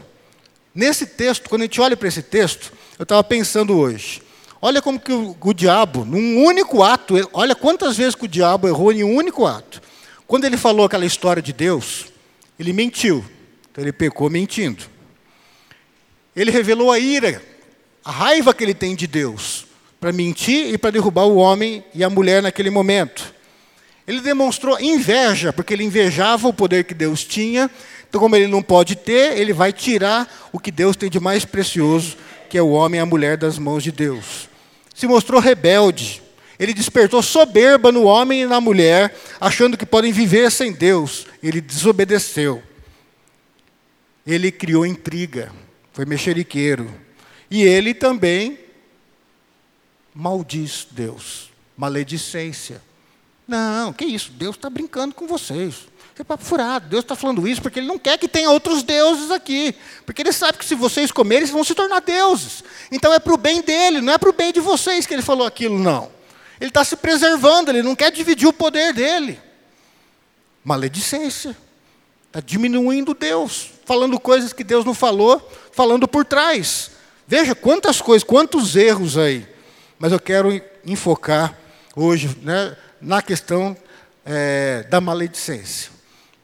nesse 0.73 1.05
texto, 1.05 1.49
quando 1.49 1.63
a 1.63 1.65
gente 1.65 1.81
olha 1.81 1.97
para 1.97 2.07
esse 2.07 2.21
texto, 2.21 2.71
eu 2.97 3.03
estava 3.03 3.21
pensando 3.21 3.77
hoje, 3.77 4.21
Olha 4.61 4.81
como 4.81 4.99
que 4.99 5.11
o, 5.11 5.35
o, 5.39 5.53
diabo, 5.53 6.03
num 6.03 6.43
único 6.43 6.81
ato, 6.81 7.15
olha 7.33 7.53
quantas 7.53 7.95
vezes 7.95 8.15
que 8.15 8.25
o 8.25 8.27
diabo 8.27 8.67
errou 8.67 8.91
em 8.91 9.03
um 9.03 9.15
único 9.15 9.45
ato. 9.45 9.81
Quando 10.25 10.45
ele 10.45 10.57
falou 10.57 10.85
aquela 10.85 11.05
história 11.05 11.41
de 11.41 11.53
Deus, 11.53 12.05
ele 12.59 12.73
mentiu. 12.73 13.23
Então 13.71 13.83
ele 13.83 13.93
pecou 13.93 14.29
mentindo. 14.29 14.83
Ele 16.35 16.51
revelou 16.51 16.91
a 16.91 16.99
ira, 16.99 17.41
a 18.03 18.11
raiva 18.11 18.53
que 18.53 18.63
ele 18.63 18.73
tem 18.73 18.95
de 18.95 19.07
Deus 19.07 19.65
para 19.99 20.11
mentir 20.11 20.73
e 20.73 20.77
para 20.77 20.91
derrubar 20.91 21.25
o 21.25 21.37
homem 21.37 21.83
e 21.93 22.03
a 22.03 22.09
mulher 22.09 22.41
naquele 22.41 22.69
momento. 22.69 23.33
Ele 24.07 24.21
demonstrou 24.21 24.79
inveja, 24.79 25.51
porque 25.51 25.73
ele 25.73 25.83
invejava 25.83 26.47
o 26.47 26.53
poder 26.53 26.85
que 26.85 26.93
Deus 26.93 27.23
tinha. 27.23 27.69
Então, 28.07 28.21
como 28.21 28.35
ele 28.35 28.47
não 28.47 28.61
pode 28.61 28.95
ter, 28.95 29.37
ele 29.37 29.51
vai 29.51 29.73
tirar 29.73 30.49
o 30.51 30.59
que 30.59 30.71
Deus 30.71 30.95
tem 30.95 31.09
de 31.09 31.19
mais 31.19 31.43
precioso, 31.43 32.15
que 32.47 32.57
é 32.57 32.61
o 32.61 32.69
homem 32.69 32.99
e 32.99 33.01
a 33.01 33.05
mulher 33.05 33.37
das 33.37 33.57
mãos 33.57 33.83
de 33.83 33.91
Deus. 33.91 34.49
Se 34.93 35.07
mostrou 35.07 35.39
rebelde. 35.39 36.21
Ele 36.59 36.73
despertou 36.73 37.21
soberba 37.21 37.91
no 37.91 38.03
homem 38.03 38.41
e 38.41 38.45
na 38.47 38.59
mulher, 38.59 39.15
achando 39.39 39.77
que 39.77 39.85
podem 39.85 40.11
viver 40.11 40.51
sem 40.51 40.71
Deus. 40.71 41.27
Ele 41.43 41.61
desobedeceu. 41.61 42.63
Ele 44.25 44.51
criou 44.51 44.85
intriga, 44.85 45.51
foi 45.93 46.05
mexeriqueiro. 46.05 46.91
E 47.49 47.61
ele 47.61 47.93
também 47.93 48.57
maldiz 50.13 50.87
Deus, 50.89 51.51
maledicência. 51.77 52.81
Não, 53.47 53.93
que 53.93 54.05
isso, 54.05 54.31
Deus 54.31 54.55
está 54.55 54.69
brincando 54.69 55.15
com 55.15 55.25
vocês. 55.25 55.87
É 56.19 56.23
papo 56.23 56.43
furado. 56.43 56.89
Deus 56.89 57.03
está 57.03 57.15
falando 57.15 57.47
isso 57.47 57.61
porque 57.61 57.79
Ele 57.79 57.87
não 57.87 57.99
quer 57.99 58.17
que 58.17 58.27
tenha 58.27 58.49
outros 58.49 58.81
deuses 58.81 59.29
aqui. 59.29 59.75
Porque 60.05 60.21
Ele 60.21 60.31
sabe 60.31 60.57
que 60.57 60.65
se 60.65 60.73
vocês 60.73 61.11
comerem, 61.11 61.43
eles 61.43 61.51
vão 61.51 61.63
se 61.63 61.75
tornar 61.75 62.01
deuses. 62.01 62.63
Então 62.91 63.13
é 63.13 63.19
para 63.19 63.33
o 63.33 63.37
bem 63.37 63.61
dele, 63.61 64.01
não 64.01 64.13
é 64.13 64.17
para 64.17 64.29
o 64.29 64.33
bem 64.33 64.51
de 64.51 64.59
vocês 64.59 65.05
que 65.05 65.13
Ele 65.13 65.21
falou 65.21 65.45
aquilo, 65.45 65.77
não. 65.77 66.09
Ele 66.59 66.69
está 66.69 66.83
se 66.83 66.95
preservando, 66.95 67.69
Ele 67.69 67.83
não 67.83 67.95
quer 67.95 68.11
dividir 68.11 68.47
o 68.47 68.53
poder 68.53 68.93
dele. 68.93 69.39
Maledicência. 70.63 71.55
Está 72.25 72.39
diminuindo 72.39 73.13
Deus, 73.13 73.69
falando 73.85 74.19
coisas 74.19 74.51
que 74.51 74.63
Deus 74.63 74.83
não 74.83 74.93
falou, 74.93 75.49
falando 75.71 76.07
por 76.07 76.25
trás. 76.25 76.91
Veja 77.27 77.55
quantas 77.55 78.01
coisas, 78.01 78.23
quantos 78.23 78.75
erros 78.75 79.17
aí. 79.17 79.47
Mas 79.99 80.11
eu 80.11 80.19
quero 80.19 80.49
enfocar 80.85 81.57
hoje 81.95 82.35
né, 82.41 82.75
na 83.01 83.21
questão 83.21 83.75
é, 84.25 84.83
da 84.89 84.99
maledicência, 84.99 85.91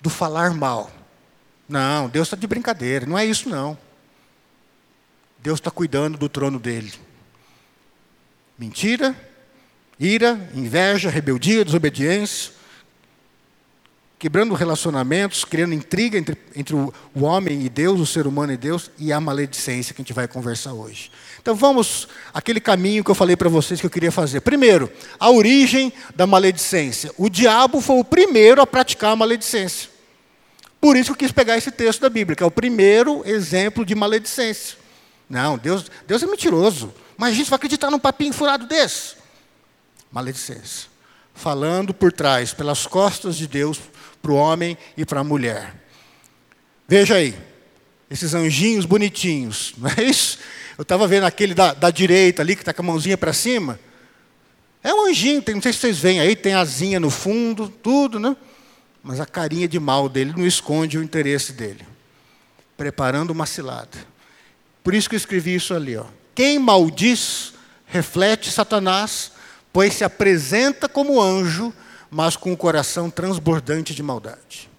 do 0.02 0.10
falar 0.10 0.54
mal. 0.54 0.92
Não, 1.68 2.08
Deus 2.08 2.28
está 2.28 2.38
de 2.38 2.48
brincadeira, 2.48 3.06
não 3.06 3.18
é 3.18 3.26
isso 3.26 3.50
não. 3.50 3.78
Deus 5.40 5.60
está 5.60 5.70
cuidando 5.70 6.18
do 6.18 6.30
trono 6.30 6.60
dele. 6.60 6.94
Mentira, 8.58 9.16
ira, 10.00 10.40
inveja, 10.54 11.10
rebeldia, 11.10 11.66
desobediência, 11.66 12.53
quebrando 14.18 14.54
relacionamentos, 14.54 15.44
criando 15.44 15.74
intriga 15.74 16.18
entre, 16.18 16.38
entre 16.56 16.76
o, 16.76 16.94
homem 17.16 17.64
e 17.64 17.70
Deus, 17.70 18.00
o 18.00 18.06
ser 18.06 18.26
humano 18.26 18.54
e 18.54 18.58
Deus, 18.58 18.90
e 18.98 19.12
a 19.12 19.20
maledicência 19.20 19.94
que 19.94 20.02
a 20.02 20.04
gente 20.04 20.14
vai 20.14 20.28
conversar 20.28 20.74
hoje. 20.74 21.12
Então 21.42 21.56
vamos 21.56 22.08
aquele 22.34 22.62
caminho 22.62 23.04
que 23.04 23.12
eu 23.12 23.16
falei 23.16 23.36
para 23.36 23.50
vocês 23.50 23.80
que 23.80 23.86
eu 23.86 23.90
queria 23.90 24.12
fazer. 24.12 24.40
Primeiro, 24.42 24.90
a 25.20 25.30
origem 25.30 25.92
da 26.16 26.26
maledicência. 26.26 27.12
O 27.18 27.30
diabo 27.30 27.82
foi 27.82 28.00
o 28.00 28.04
primeiro 28.04 28.62
a 28.62 28.68
praticar 28.68 29.12
a 29.12 29.16
maledicência. 29.16 29.90
Por 30.80 30.96
isso 30.96 31.08
que 31.08 31.24
eu 31.24 31.28
quis 31.28 31.32
pegar 31.32 31.58
esse 31.58 31.72
texto 31.72 32.02
da 32.02 32.10
Bíblia, 32.10 32.36
que 32.36 32.44
é 32.44 32.46
o 32.46 32.52
primeiro 32.52 33.22
exemplo 33.26 33.86
de 33.86 33.96
maledicência. 33.96 34.78
Não, 35.30 35.58
Deus, 35.58 35.90
Deus 36.08 36.22
é 36.24 36.28
mentiroso. 36.28 36.94
Mas 37.18 37.32
a 37.32 37.36
gente 37.36 37.50
vai 37.50 37.58
acreditar 37.58 37.92
num 37.92 38.00
papinho 38.00 38.34
furado 38.34 38.66
desse. 38.66 39.16
Maledicência. 40.12 40.88
Falando 41.34 41.94
por 41.94 42.12
trás, 42.12 42.54
pelas 42.54 42.86
costas 42.86 43.36
de 43.36 43.48
Deus, 43.48 43.80
para 44.24 44.32
o 44.32 44.36
homem 44.36 44.78
e 44.96 45.06
para 45.06 45.20
a 45.20 45.24
mulher. 45.24 45.76
Veja 46.88 47.16
aí, 47.16 47.38
esses 48.10 48.34
anjinhos 48.34 48.86
bonitinhos, 48.86 49.74
não 49.78 49.90
é 49.90 50.04
isso? 50.06 50.40
Eu 50.78 50.84
estava 50.84 51.06
vendo 51.06 51.26
aquele 51.26 51.54
da, 51.54 51.74
da 51.74 51.92
direita 51.92 52.42
ali, 52.42 52.56
que 52.56 52.62
está 52.62 52.74
com 52.74 52.82
a 52.82 52.86
mãozinha 52.86 53.18
para 53.18 53.34
cima. 53.34 53.78
É 54.82 54.94
um 54.94 55.08
anjinho, 55.08 55.42
tem, 55.42 55.56
não 55.56 55.62
sei 55.62 55.74
se 55.74 55.80
vocês 55.80 56.00
veem 56.00 56.22
aí, 56.22 56.38
tem 56.38 56.54
asinha 56.54 57.02
no 57.02 57.10
fundo, 57.10 57.68
tudo, 57.68 58.18
né? 58.18 58.36
Mas 59.04 59.20
a 59.20 59.26
carinha 59.26 59.68
de 59.68 59.78
mal 59.78 60.08
dele 60.08 60.34
não 60.36 60.48
esconde 60.48 60.98
o 60.98 61.04
interesse 61.04 61.52
dele. 61.52 61.86
Preparando 62.78 63.32
uma 63.32 63.46
cilada. 63.46 63.98
Por 64.84 64.96
isso 64.96 65.10
que 65.10 65.16
eu 65.16 65.18
escrevi 65.18 65.56
isso 65.56 65.74
ali. 65.74 65.98
Ó. 65.98 66.06
Quem 66.34 66.58
maldiz, 66.60 67.54
reflete 67.86 68.50
Satanás, 68.50 69.34
pois 69.72 69.94
se 69.94 70.04
apresenta 70.04 70.88
como 70.88 71.22
anjo, 71.22 71.74
mas 72.14 72.36
com 72.36 72.54
o 72.54 72.58
coração 72.58 73.10
transbordante 73.10 73.96
de 73.96 74.04
maldade. 74.04 74.70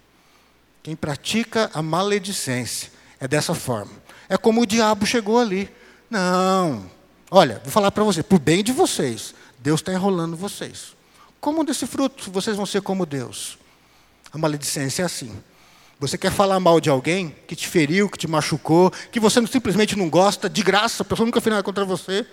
Quem 0.81 0.95
pratica 0.95 1.69
a 1.73 1.81
maledicência 1.81 2.89
é 3.19 3.27
dessa 3.27 3.53
forma. 3.53 3.91
É 4.29 4.37
como 4.37 4.61
o 4.61 4.65
diabo 4.65 5.05
chegou 5.05 5.37
ali. 5.37 5.69
Não. 6.09 6.89
Olha, 7.29 7.59
vou 7.63 7.71
falar 7.71 7.91
para 7.91 8.03
você, 8.03 8.23
por 8.23 8.39
bem 8.39 8.63
de 8.63 8.71
vocês, 8.71 9.35
Deus 9.59 9.81
está 9.81 9.91
enrolando 9.91 10.37
vocês. 10.37 10.95
Como 11.41 11.63
desse 11.65 11.85
fruto, 11.85 12.31
vocês 12.31 12.55
vão 12.55 12.65
ser 12.65 12.81
como 12.81 13.05
Deus. 13.05 13.57
A 14.31 14.37
maledicência 14.37 15.03
é 15.03 15.05
assim. 15.05 15.35
Você 15.99 16.17
quer 16.17 16.31
falar 16.31 16.59
mal 16.59 16.79
de 16.79 16.89
alguém 16.89 17.35
que 17.47 17.55
te 17.55 17.67
feriu, 17.67 18.09
que 18.09 18.17
te 18.17 18.27
machucou, 18.27 18.91
que 19.11 19.19
você 19.19 19.45
simplesmente 19.47 19.97
não 19.97 20.09
gosta, 20.09 20.49
de 20.49 20.61
graça, 20.61 21.03
a 21.03 21.05
pessoa 21.05 21.25
nunca 21.25 21.41
fez 21.41 21.51
nada 21.51 21.63
contra 21.63 21.83
você. 21.83 22.25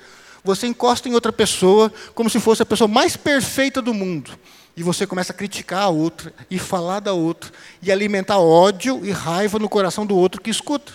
Você 0.45 0.67
encosta 0.67 1.09
em 1.09 1.15
outra 1.15 1.33
pessoa 1.33 1.93
como 2.15 2.31
se 2.31 2.39
fosse 2.39 2.63
a 2.63 2.67
pessoa 2.67 2.87
mais 2.87 3.17
perfeita 3.17 3.83
do 3.83 3.95
mundo. 3.95 4.39
E 4.77 4.83
você 4.83 5.07
começa 5.07 5.33
a 5.33 5.37
criticar 5.37 5.83
a 5.83 5.89
outra, 5.89 6.33
e 6.51 6.59
falar 6.59 7.01
da 7.01 7.13
outra, 7.13 7.51
e 7.83 7.93
alimentar 7.93 8.39
ódio 8.39 9.05
e 9.05 9.11
raiva 9.11 9.59
no 9.59 9.69
coração 9.69 10.07
do 10.07 10.17
outro 10.17 10.41
que 10.41 10.51
escuta. 10.51 10.93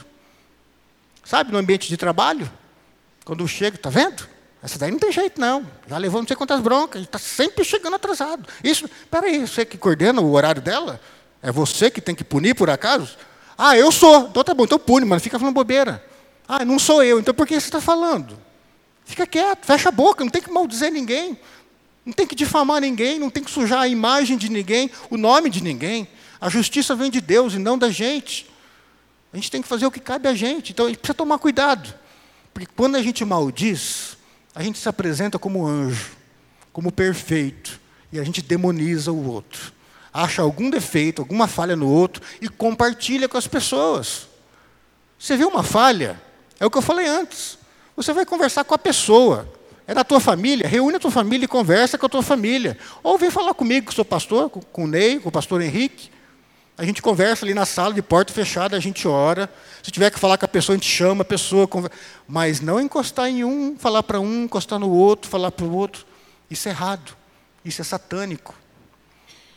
Sabe, 1.24 1.52
no 1.52 1.58
ambiente 1.58 1.88
de 1.88 1.98
trabalho, 1.98 2.50
quando 3.24 3.48
chega, 3.48 3.76
está 3.76 3.90
vendo? 3.90 4.28
Essa 4.64 4.80
daí 4.80 4.90
não 4.90 4.98
tem 4.98 5.12
jeito, 5.12 5.40
não. 5.40 5.68
Já 5.88 5.98
levou 5.98 6.22
não 6.22 6.28
sei 6.28 6.36
quantas 6.36 6.60
broncas, 6.60 7.04
está 7.04 7.20
sempre 7.20 7.64
chegando 7.64 7.96
atrasado. 7.96 8.48
Isso, 8.64 8.90
peraí, 9.12 9.46
você 9.46 9.66
que 9.66 9.78
coordena 9.78 10.22
o 10.22 10.32
horário 10.32 10.62
dela? 10.62 11.00
É 11.42 11.52
você 11.52 11.92
que 11.92 12.02
tem 12.02 12.16
que 12.16 12.24
punir 12.24 12.56
por 12.56 12.70
acaso? 12.70 13.16
Ah, 13.58 13.78
eu 13.78 13.92
sou. 13.92 14.28
Então 14.28 14.44
tá 14.44 14.54
bom, 14.54 14.64
então 14.64 14.80
pune, 14.80 15.06
mas 15.06 15.22
fica 15.22 15.38
falando 15.38 15.54
bobeira. 15.54 16.04
Ah, 16.48 16.66
não 16.66 16.80
sou 16.80 17.04
eu, 17.04 17.20
então 17.20 17.34
por 17.34 17.46
que 17.46 17.54
você 17.54 17.68
está 17.68 17.82
falando? 17.82 18.40
Fica 19.06 19.26
quieto, 19.26 19.66
fecha 19.66 19.90
a 19.90 19.92
boca, 19.92 20.24
não 20.24 20.32
tem 20.32 20.42
que 20.42 20.52
maldizer 20.52 20.92
ninguém. 20.92 21.40
Não 22.08 22.14
tem 22.14 22.26
que 22.26 22.36
difamar 22.36 22.80
ninguém, 22.80 23.20
não 23.20 23.30
tem 23.30 23.44
que 23.44 23.52
sujar 23.52 23.82
a 23.82 23.88
imagem 23.90 24.38
de 24.38 24.48
ninguém, 24.48 24.90
o 25.10 25.18
nome 25.18 25.50
de 25.50 25.62
ninguém. 25.62 26.08
A 26.40 26.48
justiça 26.48 26.96
vem 26.96 27.12
de 27.12 27.20
Deus 27.20 27.54
e 27.54 27.60
não 27.60 27.78
da 27.78 27.90
gente. 27.90 28.50
A 29.34 29.36
gente 29.36 29.52
tem 29.52 29.62
que 29.62 29.68
fazer 29.68 29.86
o 29.86 29.92
que 29.92 30.00
cabe 30.00 30.30
a 30.30 30.34
gente. 30.34 30.72
Então 30.72 30.86
a 30.86 30.88
gente 30.88 31.00
precisa 31.00 31.16
tomar 31.16 31.38
cuidado. 31.38 31.94
Porque 32.54 32.66
quando 32.78 32.96
a 32.96 33.02
gente 33.02 33.26
maldiz, 33.26 34.16
a 34.56 34.64
gente 34.64 34.80
se 34.80 34.88
apresenta 34.88 35.38
como 35.38 35.68
anjo, 35.68 36.12
como 36.72 36.94
perfeito, 36.94 37.78
e 38.10 38.18
a 38.18 38.24
gente 38.24 38.42
demoniza 38.42 39.12
o 39.12 39.30
outro. 39.30 39.74
Acha 40.14 40.42
algum 40.42 40.70
defeito, 40.70 41.22
alguma 41.22 41.46
falha 41.46 41.76
no 41.76 41.90
outro 41.90 42.24
e 42.40 42.48
compartilha 42.48 43.28
com 43.28 43.38
as 43.38 43.48
pessoas. 43.48 44.30
Você 45.20 45.36
viu 45.36 45.50
uma 45.50 45.62
falha? 45.62 46.22
É 46.58 46.66
o 46.66 46.72
que 46.72 46.78
eu 46.78 46.82
falei 46.82 47.06
antes. 47.06 47.58
Você 47.98 48.14
vai 48.14 48.26
conversar 48.26 48.64
com 48.64 48.74
a 48.74 48.78
pessoa. 48.78 49.57
É 49.88 49.94
da 49.94 50.04
tua 50.04 50.20
família, 50.20 50.68
reúne 50.68 50.98
a 50.98 51.00
tua 51.00 51.10
família 51.10 51.46
e 51.46 51.48
conversa 51.48 51.98
com 51.98 52.06
a 52.06 52.10
tua 52.10 52.22
família. 52.22 52.78
Ou 53.02 53.18
vem 53.18 53.32
falar 53.32 53.54
comigo, 53.54 53.88
que 53.88 53.94
sou 53.94 54.04
pastor, 54.04 54.50
com 54.50 54.84
o 54.84 54.88
Ney, 54.88 55.18
com 55.18 55.30
o 55.30 55.32
pastor 55.32 55.62
Henrique. 55.62 56.12
A 56.78 56.84
gente 56.84 57.02
conversa 57.02 57.46
ali 57.46 57.54
na 57.54 57.66
sala 57.66 57.94
de 57.94 58.02
porta 58.02 58.34
fechada, 58.34 58.76
a 58.76 58.80
gente 58.82 59.08
ora. 59.08 59.50
Se 59.82 59.90
tiver 59.90 60.12
que 60.12 60.20
falar 60.20 60.38
com 60.38 60.44
a 60.44 60.48
pessoa, 60.48 60.76
a 60.76 60.78
gente 60.78 60.90
chama 60.90 61.22
a 61.22 61.26
pessoa. 61.26 61.70
Mas 62.28 62.60
não 62.60 62.82
encostar 62.82 63.30
em 63.30 63.46
um, 63.46 63.78
falar 63.80 64.04
para 64.04 64.20
um, 64.20 64.44
encostar 64.44 64.78
no 64.78 64.90
outro, 64.90 65.32
falar 65.32 65.52
para 65.52 65.66
o 65.66 65.74
outro. 65.74 66.06
Isso 66.52 66.68
é 66.68 66.72
errado. 66.72 67.16
Isso 67.64 67.82
é 67.82 67.86
satânico. 67.86 68.54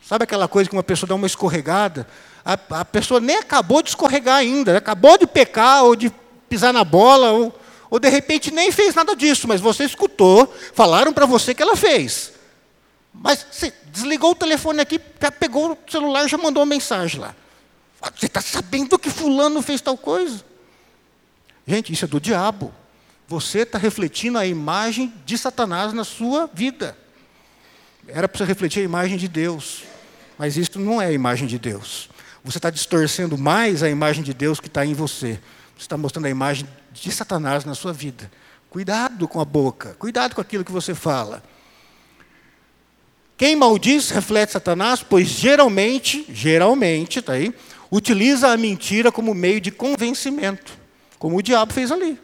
Sabe 0.00 0.24
aquela 0.24 0.46
coisa 0.46 0.70
que 0.70 0.76
uma 0.76 0.82
pessoa 0.82 1.08
dá 1.08 1.14
uma 1.16 1.26
escorregada? 1.26 2.06
A, 2.44 2.58
a 2.80 2.84
pessoa 2.84 3.20
nem 3.20 3.36
acabou 3.36 3.82
de 3.82 3.90
escorregar 3.90 4.36
ainda, 4.36 4.78
acabou 4.78 5.18
de 5.18 5.26
pecar 5.26 5.84
ou 5.84 5.94
de 5.94 6.10
pisar 6.48 6.72
na 6.72 6.84
bola, 6.84 7.32
ou 7.32 7.59
ou 7.90 7.98
de 7.98 8.08
repente 8.08 8.52
nem 8.52 8.70
fez 8.70 8.94
nada 8.94 9.16
disso, 9.16 9.48
mas 9.48 9.60
você 9.60 9.84
escutou, 9.84 10.46
falaram 10.72 11.12
para 11.12 11.26
você 11.26 11.52
que 11.52 11.62
ela 11.62 11.76
fez. 11.76 12.32
Mas 13.12 13.44
você 13.50 13.72
desligou 13.86 14.30
o 14.30 14.34
telefone 14.34 14.80
aqui, 14.80 15.00
já 15.20 15.32
pegou 15.32 15.72
o 15.72 15.90
celular 15.90 16.28
já 16.28 16.38
mandou 16.38 16.62
uma 16.62 16.68
mensagem 16.68 17.20
lá. 17.20 17.34
Você 18.16 18.26
está 18.26 18.40
sabendo 18.40 18.98
que 18.98 19.10
fulano 19.10 19.60
fez 19.60 19.80
tal 19.80 19.98
coisa? 19.98 20.44
Gente, 21.66 21.92
isso 21.92 22.04
é 22.04 22.08
do 22.08 22.20
diabo. 22.20 22.72
Você 23.28 23.60
está 23.60 23.76
refletindo 23.76 24.38
a 24.38 24.46
imagem 24.46 25.12
de 25.26 25.36
Satanás 25.36 25.92
na 25.92 26.04
sua 26.04 26.48
vida. 26.52 26.96
Era 28.08 28.26
para 28.26 28.38
você 28.38 28.44
refletir 28.44 28.80
a 28.80 28.84
imagem 28.84 29.18
de 29.18 29.28
Deus. 29.28 29.82
Mas 30.38 30.56
isso 30.56 30.78
não 30.78 31.02
é 31.02 31.06
a 31.06 31.12
imagem 31.12 31.46
de 31.46 31.58
Deus. 31.58 32.08
Você 32.42 32.58
está 32.58 32.70
distorcendo 32.70 33.36
mais 33.36 33.82
a 33.82 33.90
imagem 33.90 34.24
de 34.24 34.32
Deus 34.32 34.58
que 34.58 34.68
está 34.68 34.86
em 34.86 34.94
você. 34.94 35.38
Você 35.76 35.82
está 35.82 35.96
mostrando 35.96 36.24
a 36.24 36.30
imagem 36.30 36.66
de 36.92 37.12
Satanás 37.12 37.64
na 37.64 37.74
sua 37.74 37.92
vida. 37.92 38.30
Cuidado 38.68 39.26
com 39.26 39.40
a 39.40 39.44
boca, 39.44 39.94
cuidado 39.98 40.34
com 40.34 40.40
aquilo 40.40 40.64
que 40.64 40.72
você 40.72 40.94
fala. 40.94 41.42
Quem 43.36 43.56
maldiz 43.56 44.10
reflete 44.10 44.52
Satanás, 44.52 45.02
pois 45.02 45.26
geralmente, 45.26 46.26
geralmente, 46.28 47.22
tá 47.22 47.32
aí, 47.32 47.54
utiliza 47.90 48.48
a 48.48 48.56
mentira 48.56 49.10
como 49.10 49.34
meio 49.34 49.60
de 49.60 49.70
convencimento, 49.70 50.78
como 51.18 51.36
o 51.36 51.42
diabo 51.42 51.72
fez 51.72 51.90
ali. 51.90 52.18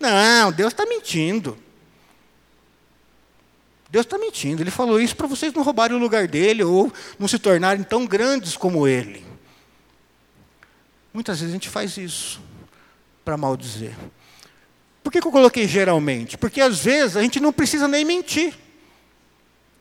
Não, 0.00 0.50
Deus 0.50 0.72
está 0.72 0.84
mentindo. 0.84 1.56
Deus 3.88 4.04
está 4.04 4.18
mentindo. 4.18 4.62
Ele 4.62 4.70
falou 4.70 5.00
isso 5.00 5.14
para 5.14 5.26
vocês 5.26 5.52
não 5.52 5.62
roubarem 5.62 5.96
o 5.96 6.00
lugar 6.00 6.26
dele 6.26 6.64
ou 6.64 6.92
não 7.18 7.28
se 7.28 7.38
tornarem 7.38 7.84
tão 7.84 8.04
grandes 8.04 8.56
como 8.56 8.88
ele. 8.88 9.24
Muitas 11.14 11.38
vezes 11.38 11.52
a 11.52 11.56
gente 11.56 11.68
faz 11.68 11.96
isso 11.96 12.40
para 13.24 13.36
maldizer. 13.36 13.94
Por 15.02 15.10
que, 15.10 15.20
que 15.20 15.26
eu 15.26 15.32
coloquei 15.32 15.66
geralmente? 15.66 16.36
Porque 16.38 16.60
às 16.60 16.84
vezes 16.84 17.16
a 17.16 17.22
gente 17.22 17.40
não 17.40 17.52
precisa 17.52 17.88
nem 17.88 18.04
mentir. 18.04 18.54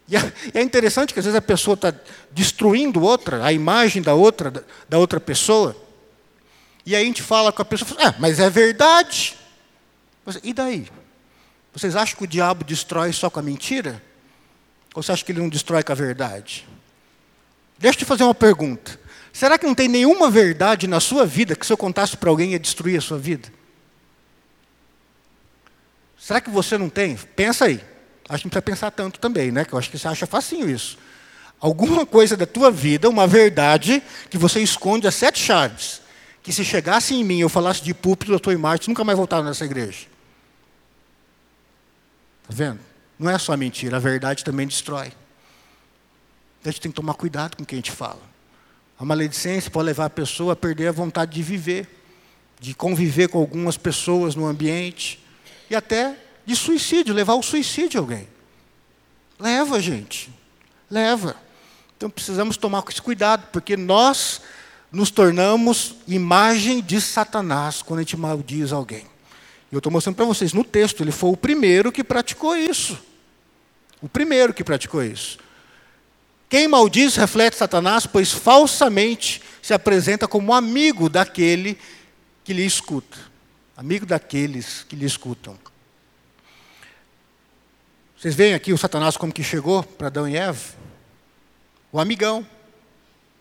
E 0.07 0.15
é 0.57 0.61
interessante 0.61 1.13
que 1.13 1.19
às 1.19 1.25
vezes 1.25 1.37
a 1.37 1.41
pessoa 1.41 1.75
está 1.75 1.93
destruindo 2.31 3.01
outra, 3.01 3.45
a 3.45 3.53
imagem 3.53 4.01
da 4.01 4.13
outra, 4.13 4.65
da 4.89 4.97
outra 4.97 5.19
pessoa. 5.19 5.75
E 6.85 6.95
aí 6.95 7.03
a 7.03 7.05
gente 7.05 7.21
fala 7.21 7.51
com 7.51 7.61
a 7.61 7.65
pessoa, 7.65 7.97
ah, 8.01 8.15
mas 8.19 8.39
é 8.39 8.49
verdade. 8.49 9.37
E 10.43 10.53
daí? 10.53 10.87
Vocês 11.73 11.95
acham 11.95 12.17
que 12.17 12.23
o 12.23 12.27
diabo 12.27 12.63
destrói 12.63 13.13
só 13.13 13.29
com 13.29 13.39
a 13.39 13.43
mentira? 13.43 14.03
Ou 14.93 15.01
você 15.01 15.11
acha 15.11 15.23
que 15.23 15.31
ele 15.31 15.39
não 15.39 15.49
destrói 15.49 15.83
com 15.83 15.91
a 15.91 15.95
verdade? 15.95 16.67
Deixa 17.77 17.95
eu 17.95 17.99
te 17.99 18.05
fazer 18.05 18.23
uma 18.23 18.35
pergunta. 18.35 18.99
Será 19.33 19.57
que 19.57 19.65
não 19.65 19.73
tem 19.73 19.87
nenhuma 19.87 20.29
verdade 20.29 20.87
na 20.87 20.99
sua 20.99 21.25
vida 21.25 21.55
que 21.55 21.65
se 21.65 21.71
eu 21.71 21.77
contasse 21.77 22.17
para 22.17 22.29
alguém 22.29 22.51
ia 22.51 22.59
destruir 22.59 22.97
a 22.97 23.01
sua 23.01 23.17
vida? 23.17 23.49
Será 26.17 26.39
que 26.39 26.49
você 26.49 26.77
não 26.77 26.89
tem? 26.89 27.15
Pensa 27.15 27.65
aí. 27.65 27.83
Acho 28.29 28.43
que 28.43 28.45
não 28.45 28.51
precisa 28.51 28.61
pensar 28.61 28.91
tanto 28.91 29.19
também, 29.19 29.51
né? 29.51 29.65
Que 29.65 29.73
eu 29.73 29.79
acho 29.79 29.89
que 29.89 29.97
você 29.97 30.07
acha 30.07 30.27
facinho 30.27 30.69
isso. 30.69 30.97
Alguma 31.59 32.05
coisa 32.05 32.37
da 32.37 32.45
tua 32.45 32.71
vida, 32.71 33.09
uma 33.09 33.27
verdade 33.27 34.01
que 34.29 34.37
você 34.37 34.61
esconde 34.61 35.07
a 35.07 35.11
sete 35.11 35.39
chaves. 35.39 36.01
Que 36.43 36.51
se 36.51 36.63
chegasse 36.63 37.13
em 37.13 37.23
mim 37.23 37.39
eu 37.39 37.49
falasse 37.49 37.83
de 37.83 37.93
púlpito 37.93 38.31
da 38.31 38.39
tua 38.39 38.53
imagem, 38.53 38.85
nunca 38.89 39.03
mais 39.03 39.17
voltava 39.17 39.43
nessa 39.43 39.65
igreja. 39.65 40.07
Está 42.43 42.49
vendo? 42.49 42.79
Não 43.17 43.29
é 43.29 43.37
só 43.37 43.55
mentira, 43.55 43.97
a 43.97 43.99
verdade 43.99 44.43
também 44.43 44.65
destrói. 44.65 45.11
A 46.63 46.69
gente 46.69 46.81
tem 46.81 46.91
que 46.91 46.95
tomar 46.95 47.13
cuidado 47.13 47.57
com 47.57 47.63
o 47.63 47.65
que 47.65 47.75
a 47.75 47.77
gente 47.77 47.91
fala. 47.91 48.30
A 49.01 49.05
maledicência 49.05 49.71
pode 49.71 49.87
levar 49.87 50.05
a 50.05 50.09
pessoa 50.11 50.53
a 50.53 50.55
perder 50.55 50.89
a 50.89 50.91
vontade 50.91 51.31
de 51.33 51.41
viver, 51.41 51.89
de 52.59 52.75
conviver 52.75 53.29
com 53.29 53.39
algumas 53.39 53.75
pessoas 53.75 54.35
no 54.35 54.45
ambiente, 54.45 55.19
e 55.71 55.75
até 55.75 56.15
de 56.45 56.55
suicídio, 56.55 57.11
levar 57.11 57.33
ao 57.33 57.41
suicídio 57.41 57.99
alguém. 57.99 58.27
Leva, 59.39 59.79
gente. 59.81 60.31
Leva. 60.87 61.35
Então 61.97 62.11
precisamos 62.11 62.57
tomar 62.57 62.83
esse 62.87 63.01
cuidado, 63.01 63.47
porque 63.51 63.75
nós 63.75 64.39
nos 64.91 65.09
tornamos 65.09 65.95
imagem 66.07 66.79
de 66.79 67.01
Satanás 67.01 67.81
quando 67.81 68.01
a 68.01 68.03
gente 68.03 68.15
maldiz 68.15 68.71
alguém. 68.71 69.07
E 69.71 69.73
eu 69.73 69.79
estou 69.79 69.91
mostrando 69.91 70.17
para 70.17 70.25
vocês, 70.25 70.53
no 70.53 70.63
texto, 70.63 71.01
ele 71.01 71.11
foi 71.11 71.31
o 71.31 71.37
primeiro 71.37 71.91
que 71.91 72.03
praticou 72.03 72.55
isso. 72.55 72.99
O 73.99 74.07
primeiro 74.07 74.53
que 74.53 74.63
praticou 74.63 75.03
isso. 75.03 75.39
Quem 76.51 76.67
maldiz 76.67 77.15
reflete 77.15 77.55
Satanás, 77.55 78.05
pois 78.05 78.33
falsamente 78.33 79.41
se 79.61 79.73
apresenta 79.73 80.27
como 80.27 80.53
amigo 80.53 81.07
daquele 81.07 81.77
que 82.43 82.51
lhe 82.51 82.65
escuta. 82.65 83.17
Amigo 83.77 84.05
daqueles 84.05 84.83
que 84.83 84.97
lhe 84.97 85.05
escutam. 85.05 85.57
Vocês 88.17 88.35
veem 88.35 88.53
aqui 88.53 88.73
o 88.73 88.77
Satanás 88.77 89.15
como 89.15 89.31
que 89.31 89.41
chegou 89.41 89.81
para 89.81 90.07
Adão 90.07 90.27
e 90.27 90.35
Eva? 90.35 90.59
O 91.89 92.01
amigão, 92.01 92.45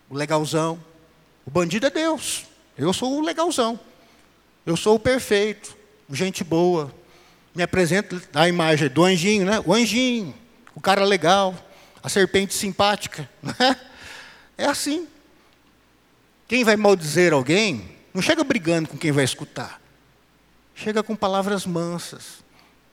o 0.08 0.14
legalzão. 0.14 0.80
O 1.44 1.50
bandido 1.50 1.88
é 1.88 1.90
Deus. 1.90 2.44
Eu 2.78 2.92
sou 2.92 3.18
o 3.18 3.22
legalzão. 3.22 3.80
Eu 4.64 4.76
sou 4.76 4.94
o 4.94 5.00
perfeito 5.00 5.76
gente 6.08 6.44
boa. 6.44 6.94
Me 7.56 7.62
apresenta 7.64 8.22
a 8.32 8.48
imagem 8.48 8.88
do 8.88 9.02
anjinho, 9.02 9.44
né? 9.44 9.60
O 9.66 9.74
anjinho, 9.74 10.32
o 10.76 10.80
cara 10.80 11.04
legal, 11.04 11.56
a 12.02 12.08
serpente 12.08 12.54
simpática. 12.54 13.28
Né? 13.42 13.76
É 14.56 14.66
assim. 14.66 15.08
Quem 16.46 16.64
vai 16.64 16.76
maldizer 16.76 17.32
alguém, 17.32 17.96
não 18.12 18.20
chega 18.20 18.42
brigando 18.42 18.88
com 18.88 18.98
quem 18.98 19.12
vai 19.12 19.24
escutar. 19.24 19.80
Chega 20.74 21.02
com 21.02 21.14
palavras 21.14 21.64
mansas, 21.64 22.42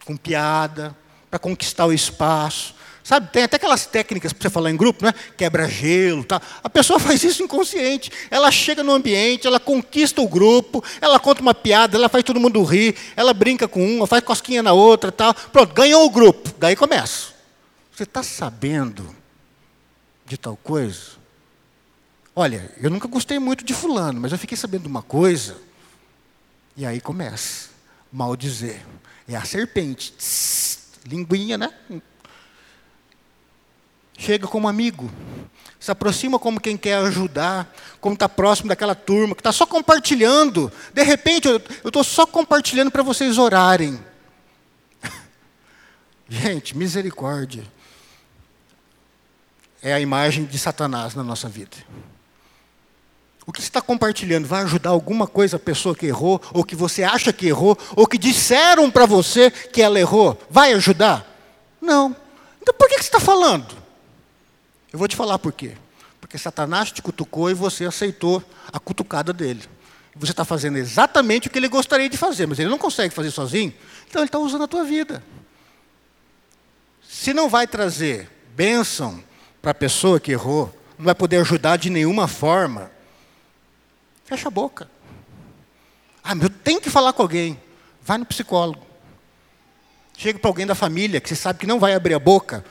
com 0.06 0.15
piada, 0.15 0.96
para 1.30 1.39
conquistar 1.39 1.86
o 1.86 1.93
espaço, 1.93 2.76
Sabe, 3.08 3.30
tem 3.32 3.43
até 3.43 3.56
aquelas 3.56 3.86
técnicas 3.86 4.34
para 4.34 4.41
você 4.41 4.50
falar 4.50 4.70
em 4.70 4.76
grupo, 4.76 5.06
né? 5.06 5.13
Quebra-gelo, 5.38 6.26
tá? 6.26 6.41
A 6.62 6.70
pessoa 6.70 7.00
faz 7.00 7.24
isso 7.24 7.41
inconsciente. 7.41 8.12
Ela 8.30 8.52
chega 8.52 8.84
no 8.84 8.91
ambiente, 8.91 9.48
ela 9.48 9.62
conquista 9.62 10.22
o 10.22 10.28
grupo, 10.28 10.84
ela 11.00 11.17
conta 11.17 11.41
uma 11.41 11.54
piada, 11.54 11.96
ela 11.96 12.10
faz 12.10 12.22
todo 12.26 12.38
mundo 12.38 12.62
rir, 12.65 12.98
ela 13.15 13.34
brinca 13.34 13.65
com 13.65 13.82
uma, 13.82 14.06
faz 14.06 14.22
cosquinha 14.26 14.62
na 14.62 14.74
outra, 14.74 15.10
tal. 15.10 15.34
Pronto, 15.34 15.74
ganhou 15.74 16.06
o 16.06 16.10
grupo. 16.10 16.54
Daí 16.60 16.76
começa. 16.76 17.37
Você 17.97 18.03
está 18.03 18.21
sabendo 18.21 19.10
de 20.23 20.38
tal 20.38 20.55
coisa? 20.55 21.13
Olha, 22.36 22.71
eu 22.79 22.91
nunca 22.91 23.07
gostei 23.07 23.39
muito 23.39 23.65
de 23.65 23.73
fulano, 23.73 24.21
mas 24.21 24.31
eu 24.31 24.38
fiquei 24.38 24.55
sabendo 24.55 24.83
de 24.83 24.88
uma 24.88 25.01
coisa. 25.01 25.57
E 26.75 26.86
aí 26.86 27.01
começa. 27.01 27.69
Mal 28.12 28.36
dizer. 28.36 28.86
É 29.27 29.36
a 29.36 29.43
serpente. 29.43 30.12
Tss, 30.12 30.89
linguinha, 31.07 31.57
né? 31.57 31.73
chega 34.15 34.47
como 34.47 34.67
amigo, 34.67 35.12
se 35.79 35.89
aproxima 35.89 36.38
como 36.38 36.62
quem 36.62 36.77
quer 36.77 36.97
ajudar, 36.97 37.73
como 37.99 38.13
está 38.13 38.29
próximo 38.29 38.69
daquela 38.69 38.93
turma, 38.93 39.33
que 39.33 39.41
está 39.41 39.51
só 39.51 39.65
compartilhando. 39.65 40.71
De 40.93 41.01
repente, 41.01 41.47
eu 41.47 41.60
estou 41.83 42.03
só 42.03 42.27
compartilhando 42.27 42.91
para 42.91 43.01
vocês 43.01 43.39
orarem. 43.39 43.99
Gente, 46.29 46.77
misericórdia. 46.77 47.63
É 49.88 49.93
a 49.93 50.02
imagem 50.02 50.43
de 50.43 50.60
Satanás 50.60 51.15
na 51.15 51.23
nossa 51.23 51.47
vida. 51.47 51.78
O 53.45 53.54
que 53.54 53.62
você 53.62 53.69
está 53.69 53.82
compartilhando 53.82 54.45
vai 54.45 54.63
ajudar 54.63 54.89
alguma 54.89 55.26
coisa 55.26 55.56
a 55.56 55.60
pessoa 55.60 55.95
que 55.95 56.06
errou, 56.06 56.41
ou 56.54 56.65
que 56.65 56.76
você 56.76 57.04
acha 57.04 57.32
que 57.32 57.47
errou, 57.47 57.78
ou 57.95 58.06
que 58.06 58.17
disseram 58.17 58.91
para 58.91 59.06
você 59.06 59.50
que 59.50 59.82
ela 59.82 59.97
errou? 59.97 60.38
Vai 60.50 60.73
ajudar? 60.73 61.26
Não. 61.80 62.13
Então 62.62 62.73
por 62.73 62.89
que 62.89 62.95
você 62.95 63.04
está 63.04 63.21
falando? 63.21 63.78
Eu 64.91 65.00
vou 65.00 65.08
te 65.08 65.15
falar 65.15 65.39
por 65.39 65.54
quê. 65.54 65.78
Porque 66.19 66.38
Satanás 66.38 66.91
te 66.91 67.02
cutucou 67.02 67.50
e 67.50 67.54
você 67.54 67.86
aceitou 67.86 68.43
a 68.73 68.82
cutucada 68.82 69.32
dele. 69.32 69.63
Você 70.17 70.34
está 70.34 70.43
fazendo 70.43 70.78
exatamente 70.78 71.47
o 71.47 71.50
que 71.50 71.58
ele 71.58 71.69
gostaria 71.69 72.10
de 72.10 72.17
fazer, 72.17 72.45
mas 72.45 72.60
ele 72.60 72.69
não 72.69 72.78
consegue 72.78 73.15
fazer 73.15 73.32
sozinho, 73.32 73.73
então 74.10 74.21
ele 74.21 74.28
está 74.28 74.38
usando 74.38 74.65
a 74.65 74.67
tua 74.67 74.84
vida. 74.84 75.23
Se 77.08 77.34
não 77.34 77.47
vai 77.47 77.65
trazer 77.65 78.30
bênção 78.54 79.26
para 79.62 79.72
a 79.72 79.76
pessoa 79.76 80.20
que 80.20 80.32
errou, 80.32 80.74
não 80.98 81.06
vai 81.06 81.15
poder 81.15 81.38
ajudar 81.38 81.78
de 81.78 81.89
nenhuma 81.89 82.28
forma, 82.28 82.91
fecha 84.26 84.48
a 84.48 84.52
boca. 84.52 84.89
Ah, 86.24 86.36
mas 86.36 86.43
eu 86.43 86.50
tenho 86.50 86.82
que 86.82 86.89
falar 86.89 87.13
com 87.13 87.22
alguém. 87.22 87.60
Vai 88.02 88.17
no 88.17 88.26
psicólogo. 88.26 88.86
Chega 90.17 90.39
para 90.39 90.50
alguém 90.50 90.65
da 90.65 90.76
família 90.76 91.22
que 91.22 91.30
você 91.30 91.36
sabe 91.36 91.60
que 91.60 91.67
não 91.67 91.80
vai 91.80 91.93
abrir 91.93 92.13
a 92.13 92.20
boca, 92.20 92.65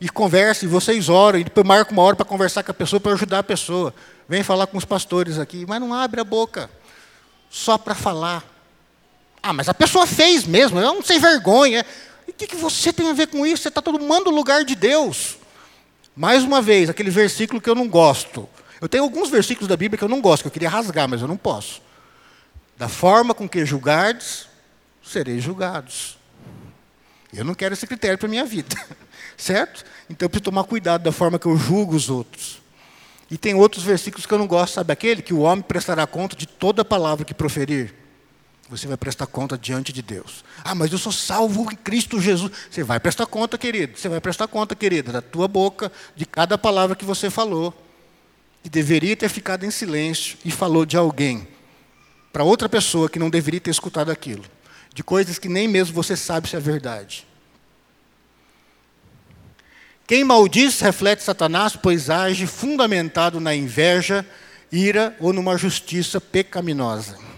e 0.00 0.08
conversa, 0.08 0.64
e 0.64 0.68
vocês 0.68 1.08
oram, 1.08 1.38
e 1.38 1.44
depois 1.44 1.66
marca 1.66 1.92
uma 1.92 2.02
hora 2.02 2.16
para 2.16 2.24
conversar 2.24 2.62
com 2.62 2.70
a 2.70 2.74
pessoa, 2.74 2.98
para 2.98 3.12
ajudar 3.12 3.40
a 3.40 3.42
pessoa. 3.42 3.94
Vem 4.28 4.42
falar 4.42 4.66
com 4.66 4.78
os 4.78 4.84
pastores 4.84 5.38
aqui, 5.38 5.66
mas 5.66 5.80
não 5.80 5.92
abre 5.92 6.20
a 6.20 6.24
boca, 6.24 6.70
só 7.50 7.76
para 7.76 7.94
falar. 7.94 8.44
Ah, 9.42 9.52
mas 9.52 9.68
a 9.68 9.74
pessoa 9.74 10.06
fez 10.06 10.46
mesmo, 10.46 10.78
eu 10.78 10.94
não 10.94 11.02
sei 11.02 11.18
vergonha. 11.18 11.84
E 12.26 12.30
o 12.30 12.34
que, 12.34 12.46
que 12.46 12.56
você 12.56 12.92
tem 12.92 13.10
a 13.10 13.12
ver 13.12 13.26
com 13.26 13.44
isso? 13.44 13.62
Você 13.62 13.68
está 13.68 13.82
tomando 13.82 14.28
o 14.28 14.34
lugar 14.34 14.64
de 14.64 14.74
Deus. 14.74 15.36
Mais 16.14 16.42
uma 16.42 16.60
vez, 16.60 16.90
aquele 16.90 17.10
versículo 17.10 17.60
que 17.60 17.70
eu 17.70 17.74
não 17.74 17.88
gosto. 17.88 18.48
Eu 18.80 18.88
tenho 18.88 19.04
alguns 19.04 19.30
versículos 19.30 19.68
da 19.68 19.76
Bíblia 19.76 19.98
que 19.98 20.04
eu 20.04 20.08
não 20.08 20.20
gosto, 20.20 20.42
que 20.42 20.48
eu 20.48 20.52
queria 20.52 20.68
rasgar, 20.68 21.08
mas 21.08 21.20
eu 21.20 21.28
não 21.28 21.36
posso. 21.36 21.82
Da 22.76 22.88
forma 22.88 23.34
com 23.34 23.48
que 23.48 23.64
julgardes, 23.64 24.46
sereis 25.02 25.42
julgados. 25.42 26.18
Eu 27.32 27.44
não 27.44 27.54
quero 27.54 27.74
esse 27.74 27.86
critério 27.86 28.18
para 28.18 28.26
a 28.26 28.30
minha 28.30 28.44
vida. 28.44 28.76
Certo? 29.36 29.84
Então 30.08 30.26
eu 30.26 30.30
preciso 30.30 30.44
tomar 30.44 30.64
cuidado 30.64 31.02
da 31.02 31.12
forma 31.12 31.38
que 31.38 31.46
eu 31.46 31.56
julgo 31.56 31.94
os 31.94 32.10
outros. 32.10 32.60
E 33.30 33.38
tem 33.38 33.54
outros 33.54 33.84
versículos 33.84 34.26
que 34.26 34.34
eu 34.34 34.38
não 34.38 34.46
gosto, 34.46 34.74
sabe 34.74 34.92
aquele? 34.92 35.22
Que 35.22 35.32
o 35.32 35.40
homem 35.40 35.62
prestará 35.62 36.06
conta 36.06 36.34
de 36.34 36.46
toda 36.46 36.84
palavra 36.84 37.24
que 37.24 37.32
proferir. 37.32 37.94
Você 38.70 38.86
vai 38.86 38.96
prestar 38.96 39.26
conta 39.26 39.58
diante 39.58 39.92
de 39.92 40.00
Deus. 40.00 40.44
Ah, 40.62 40.76
mas 40.76 40.92
eu 40.92 40.98
sou 40.98 41.10
salvo 41.10 41.72
em 41.72 41.74
Cristo 41.74 42.20
Jesus. 42.20 42.52
Você 42.70 42.84
vai 42.84 43.00
prestar 43.00 43.26
conta, 43.26 43.58
querido. 43.58 43.98
Você 43.98 44.08
vai 44.08 44.20
prestar 44.20 44.46
conta, 44.46 44.76
querida, 44.76 45.10
da 45.10 45.20
tua 45.20 45.48
boca, 45.48 45.90
de 46.14 46.24
cada 46.24 46.56
palavra 46.56 46.94
que 46.94 47.04
você 47.04 47.28
falou. 47.28 47.74
Que 48.62 48.70
deveria 48.70 49.16
ter 49.16 49.28
ficado 49.28 49.66
em 49.66 49.72
silêncio 49.72 50.38
e 50.44 50.52
falou 50.52 50.86
de 50.86 50.96
alguém. 50.96 51.48
Para 52.32 52.44
outra 52.44 52.68
pessoa 52.68 53.08
que 53.08 53.18
não 53.18 53.28
deveria 53.28 53.60
ter 53.60 53.70
escutado 53.70 54.08
aquilo. 54.08 54.44
De 54.94 55.02
coisas 55.02 55.36
que 55.36 55.48
nem 55.48 55.66
mesmo 55.66 55.92
você 55.92 56.16
sabe 56.16 56.48
se 56.48 56.54
é 56.54 56.60
verdade. 56.60 57.26
Quem 60.06 60.22
maldiz 60.22 60.78
reflete 60.78 61.24
Satanás, 61.24 61.74
pois 61.74 62.08
age 62.08 62.46
fundamentado 62.46 63.40
na 63.40 63.52
inveja, 63.52 64.24
ira 64.70 65.16
ou 65.18 65.32
numa 65.32 65.58
justiça 65.58 66.20
pecaminosa. 66.20 67.29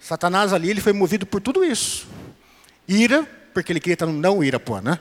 Satanás 0.00 0.52
ali 0.52 0.70
ele 0.70 0.80
foi 0.80 0.94
movido 0.94 1.26
por 1.26 1.40
tudo 1.40 1.62
isso. 1.62 2.08
Ira, 2.88 3.28
porque 3.52 3.70
ele 3.70 3.80
queria 3.80 3.94
estar 3.94 4.06
no 4.06 4.12
não 4.12 4.42
ira, 4.42 4.58
pô, 4.58 4.80
né? 4.80 4.98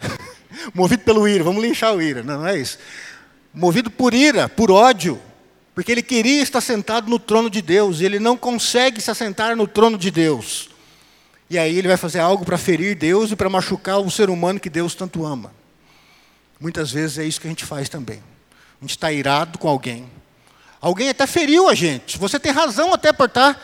Movido 0.74 1.04
pelo 1.04 1.28
ira, 1.28 1.44
vamos 1.44 1.62
linchar 1.62 1.94
o 1.94 2.02
ira. 2.02 2.22
Não, 2.22 2.40
não 2.40 2.48
é 2.48 2.58
isso. 2.58 2.78
Movido 3.54 3.90
por 3.90 4.12
ira, 4.12 4.48
por 4.48 4.70
ódio, 4.70 5.20
porque 5.74 5.92
ele 5.92 6.02
queria 6.02 6.42
estar 6.42 6.60
sentado 6.60 7.08
no 7.08 7.18
trono 7.18 7.48
de 7.48 7.62
Deus 7.62 8.00
e 8.00 8.04
ele 8.04 8.18
não 8.18 8.36
consegue 8.36 9.00
se 9.00 9.10
assentar 9.10 9.56
no 9.56 9.66
trono 9.66 9.96
de 9.96 10.10
Deus. 10.10 10.68
E 11.48 11.58
aí 11.58 11.76
ele 11.76 11.88
vai 11.88 11.96
fazer 11.96 12.20
algo 12.20 12.44
para 12.44 12.58
ferir 12.58 12.94
Deus 12.94 13.30
e 13.30 13.36
para 13.36 13.48
machucar 13.48 13.98
o 13.98 14.10
ser 14.10 14.30
humano 14.30 14.60
que 14.60 14.70
Deus 14.70 14.94
tanto 14.94 15.24
ama. 15.24 15.52
Muitas 16.60 16.92
vezes 16.92 17.18
é 17.18 17.24
isso 17.24 17.40
que 17.40 17.46
a 17.46 17.50
gente 17.50 17.64
faz 17.64 17.88
também. 17.88 18.22
A 18.80 18.84
gente 18.84 18.90
está 18.90 19.10
irado 19.10 19.58
com 19.58 19.68
alguém. 19.68 20.08
Alguém 20.80 21.08
até 21.08 21.26
feriu 21.26 21.68
a 21.68 21.74
gente. 21.74 22.18
Você 22.18 22.38
tem 22.38 22.52
razão 22.52 22.92
até 22.94 23.12
por 23.12 23.26
estar 23.26 23.60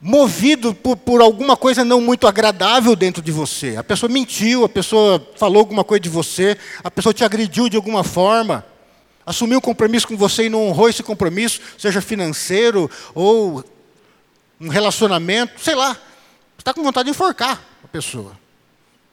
movido 0.00 0.74
por, 0.74 0.96
por, 0.96 1.20
alguma 1.20 1.56
coisa 1.56 1.84
não 1.84 2.00
muito 2.00 2.26
agradável 2.26 2.94
dentro 2.94 3.20
de 3.20 3.32
você. 3.32 3.76
A 3.76 3.84
pessoa 3.84 4.10
mentiu, 4.10 4.64
a 4.64 4.68
pessoa 4.68 5.26
falou 5.36 5.58
alguma 5.58 5.82
coisa 5.82 6.00
de 6.00 6.08
você, 6.08 6.56
a 6.82 6.90
pessoa 6.90 7.12
te 7.12 7.24
agrediu 7.24 7.68
de 7.68 7.76
alguma 7.76 8.04
forma, 8.04 8.64
assumiu 9.26 9.58
um 9.58 9.62
compromisso 9.62 10.06
com 10.06 10.16
você 10.16 10.46
e 10.46 10.48
não 10.48 10.68
honrou 10.68 10.88
esse 10.88 11.02
compromisso, 11.02 11.60
seja 11.76 12.00
financeiro 12.00 12.90
ou 13.14 13.64
um 14.60 14.68
relacionamento, 14.68 15.60
sei 15.60 15.74
lá. 15.74 15.94
Você 15.94 16.60
está 16.60 16.74
com 16.74 16.82
vontade 16.82 17.06
de 17.06 17.10
enforcar 17.10 17.62
a 17.84 17.88
pessoa. 17.88 18.38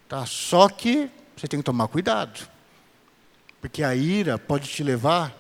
Tá? 0.07 0.25
Só 0.25 0.69
que 0.69 1.09
você 1.35 1.47
tem 1.47 1.59
que 1.59 1.63
tomar 1.63 1.87
cuidado. 1.87 2.47
Porque 3.59 3.83
a 3.83 3.95
ira 3.95 4.37
pode 4.37 4.69
te 4.69 4.83
levar 4.83 5.35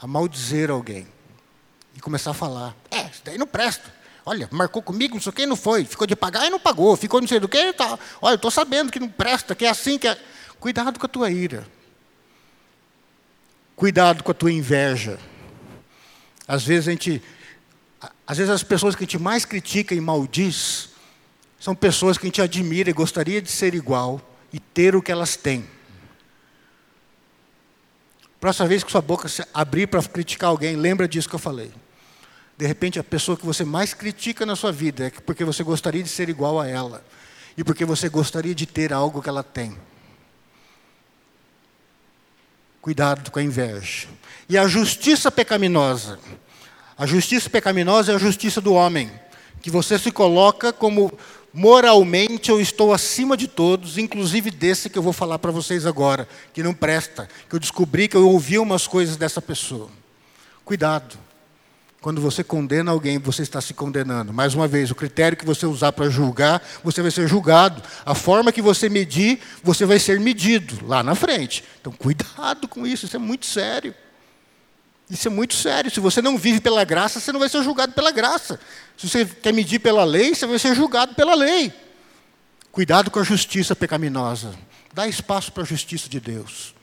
a 0.00 0.06
maldizer 0.06 0.70
alguém. 0.70 1.06
E 1.96 2.00
começar 2.00 2.30
a 2.30 2.34
falar: 2.34 2.76
é, 2.90 3.06
isso 3.06 3.22
daí 3.24 3.38
não 3.38 3.46
presta. 3.46 3.99
Olha, 4.24 4.48
marcou 4.50 4.82
comigo, 4.82 5.14
não 5.14 5.20
sei 5.20 5.30
o 5.30 5.32
que, 5.32 5.46
não 5.46 5.56
foi. 5.56 5.84
Ficou 5.84 6.06
de 6.06 6.14
pagar 6.14 6.46
e 6.46 6.50
não 6.50 6.60
pagou. 6.60 6.96
Ficou 6.96 7.20
não 7.20 7.28
sei 7.28 7.40
do 7.40 7.48
que, 7.48 7.72
tá. 7.72 7.98
Olha, 8.20 8.34
eu 8.34 8.36
estou 8.36 8.50
sabendo 8.50 8.92
que 8.92 9.00
não 9.00 9.08
presta, 9.08 9.54
que 9.54 9.64
é 9.64 9.70
assim, 9.70 9.98
que 9.98 10.06
é. 10.06 10.18
Cuidado 10.58 10.98
com 10.98 11.06
a 11.06 11.08
tua 11.08 11.30
ira. 11.30 11.66
Cuidado 13.74 14.22
com 14.22 14.30
a 14.30 14.34
tua 14.34 14.52
inveja. 14.52 15.18
Às 16.46 16.64
vezes 16.64 16.88
a 16.88 16.90
gente. 16.90 17.22
Às 18.26 18.38
vezes 18.38 18.52
as 18.52 18.62
pessoas 18.62 18.94
que 18.94 19.04
a 19.04 19.06
gente 19.06 19.18
mais 19.18 19.44
critica 19.44 19.94
e 19.94 20.00
maldiz 20.00 20.90
são 21.58 21.74
pessoas 21.74 22.16
que 22.16 22.26
a 22.26 22.28
gente 22.28 22.40
admira 22.40 22.90
e 22.90 22.92
gostaria 22.92 23.40
de 23.40 23.50
ser 23.50 23.74
igual 23.74 24.20
e 24.52 24.58
ter 24.58 24.96
o 24.96 25.02
que 25.02 25.12
elas 25.12 25.36
têm. 25.36 25.68
Próxima 28.40 28.66
vez 28.66 28.82
que 28.82 28.90
sua 28.90 29.02
boca 29.02 29.28
se 29.28 29.44
abrir 29.52 29.86
para 29.86 30.02
criticar 30.02 30.48
alguém, 30.48 30.74
lembra 30.74 31.06
disso 31.06 31.28
que 31.28 31.34
eu 31.34 31.38
falei. 31.38 31.70
De 32.60 32.66
repente, 32.66 32.98
a 32.98 33.02
pessoa 33.02 33.38
que 33.38 33.46
você 33.46 33.64
mais 33.64 33.94
critica 33.94 34.44
na 34.44 34.54
sua 34.54 34.70
vida 34.70 35.06
é 35.06 35.10
porque 35.24 35.46
você 35.46 35.62
gostaria 35.62 36.02
de 36.02 36.10
ser 36.10 36.28
igual 36.28 36.60
a 36.60 36.68
ela 36.68 37.02
e 37.56 37.64
porque 37.64 37.86
você 37.86 38.06
gostaria 38.06 38.54
de 38.54 38.66
ter 38.66 38.92
algo 38.92 39.22
que 39.22 39.30
ela 39.30 39.42
tem. 39.42 39.74
Cuidado 42.82 43.30
com 43.30 43.38
a 43.38 43.42
inveja. 43.42 44.08
E 44.46 44.58
a 44.58 44.68
justiça 44.68 45.30
pecaminosa. 45.30 46.18
A 46.98 47.06
justiça 47.06 47.48
pecaminosa 47.48 48.12
é 48.12 48.16
a 48.16 48.18
justiça 48.18 48.60
do 48.60 48.74
homem, 48.74 49.10
que 49.62 49.70
você 49.70 49.98
se 49.98 50.10
coloca 50.10 50.70
como 50.70 51.10
moralmente 51.54 52.50
eu 52.50 52.60
estou 52.60 52.92
acima 52.92 53.38
de 53.38 53.48
todos, 53.48 53.96
inclusive 53.96 54.50
desse 54.50 54.90
que 54.90 54.98
eu 54.98 55.02
vou 55.02 55.14
falar 55.14 55.38
para 55.38 55.50
vocês 55.50 55.86
agora, 55.86 56.28
que 56.52 56.62
não 56.62 56.74
presta, 56.74 57.26
que 57.48 57.54
eu 57.54 57.58
descobri 57.58 58.06
que 58.06 58.18
eu 58.18 58.28
ouvi 58.28 58.58
umas 58.58 58.86
coisas 58.86 59.16
dessa 59.16 59.40
pessoa. 59.40 59.88
Cuidado. 60.62 61.29
Quando 62.00 62.20
você 62.20 62.42
condena 62.42 62.90
alguém, 62.90 63.18
você 63.18 63.42
está 63.42 63.60
se 63.60 63.74
condenando. 63.74 64.32
Mais 64.32 64.54
uma 64.54 64.66
vez, 64.66 64.90
o 64.90 64.94
critério 64.94 65.36
que 65.36 65.44
você 65.44 65.66
usar 65.66 65.92
para 65.92 66.08
julgar, 66.08 66.62
você 66.82 67.02
vai 67.02 67.10
ser 67.10 67.28
julgado. 67.28 67.82
A 68.06 68.14
forma 68.14 68.50
que 68.50 68.62
você 68.62 68.88
medir, 68.88 69.38
você 69.62 69.84
vai 69.84 69.98
ser 69.98 70.18
medido 70.18 70.78
lá 70.86 71.02
na 71.02 71.14
frente. 71.14 71.62
Então, 71.78 71.92
cuidado 71.92 72.66
com 72.66 72.86
isso, 72.86 73.04
isso 73.04 73.16
é 73.16 73.18
muito 73.18 73.44
sério. 73.44 73.94
Isso 75.10 75.28
é 75.28 75.30
muito 75.30 75.54
sério. 75.54 75.90
Se 75.90 76.00
você 76.00 76.22
não 76.22 76.38
vive 76.38 76.60
pela 76.60 76.84
graça, 76.84 77.20
você 77.20 77.32
não 77.32 77.40
vai 77.40 77.50
ser 77.50 77.62
julgado 77.62 77.92
pela 77.92 78.10
graça. 78.10 78.58
Se 78.96 79.06
você 79.06 79.26
quer 79.26 79.52
medir 79.52 79.80
pela 79.80 80.04
lei, 80.04 80.34
você 80.34 80.46
vai 80.46 80.58
ser 80.58 80.74
julgado 80.74 81.14
pela 81.14 81.34
lei. 81.34 81.70
Cuidado 82.72 83.10
com 83.10 83.18
a 83.18 83.24
justiça 83.24 83.76
pecaminosa. 83.76 84.54
Dá 84.94 85.06
espaço 85.06 85.52
para 85.52 85.64
a 85.64 85.66
justiça 85.66 86.08
de 86.08 86.18
Deus, 86.18 86.74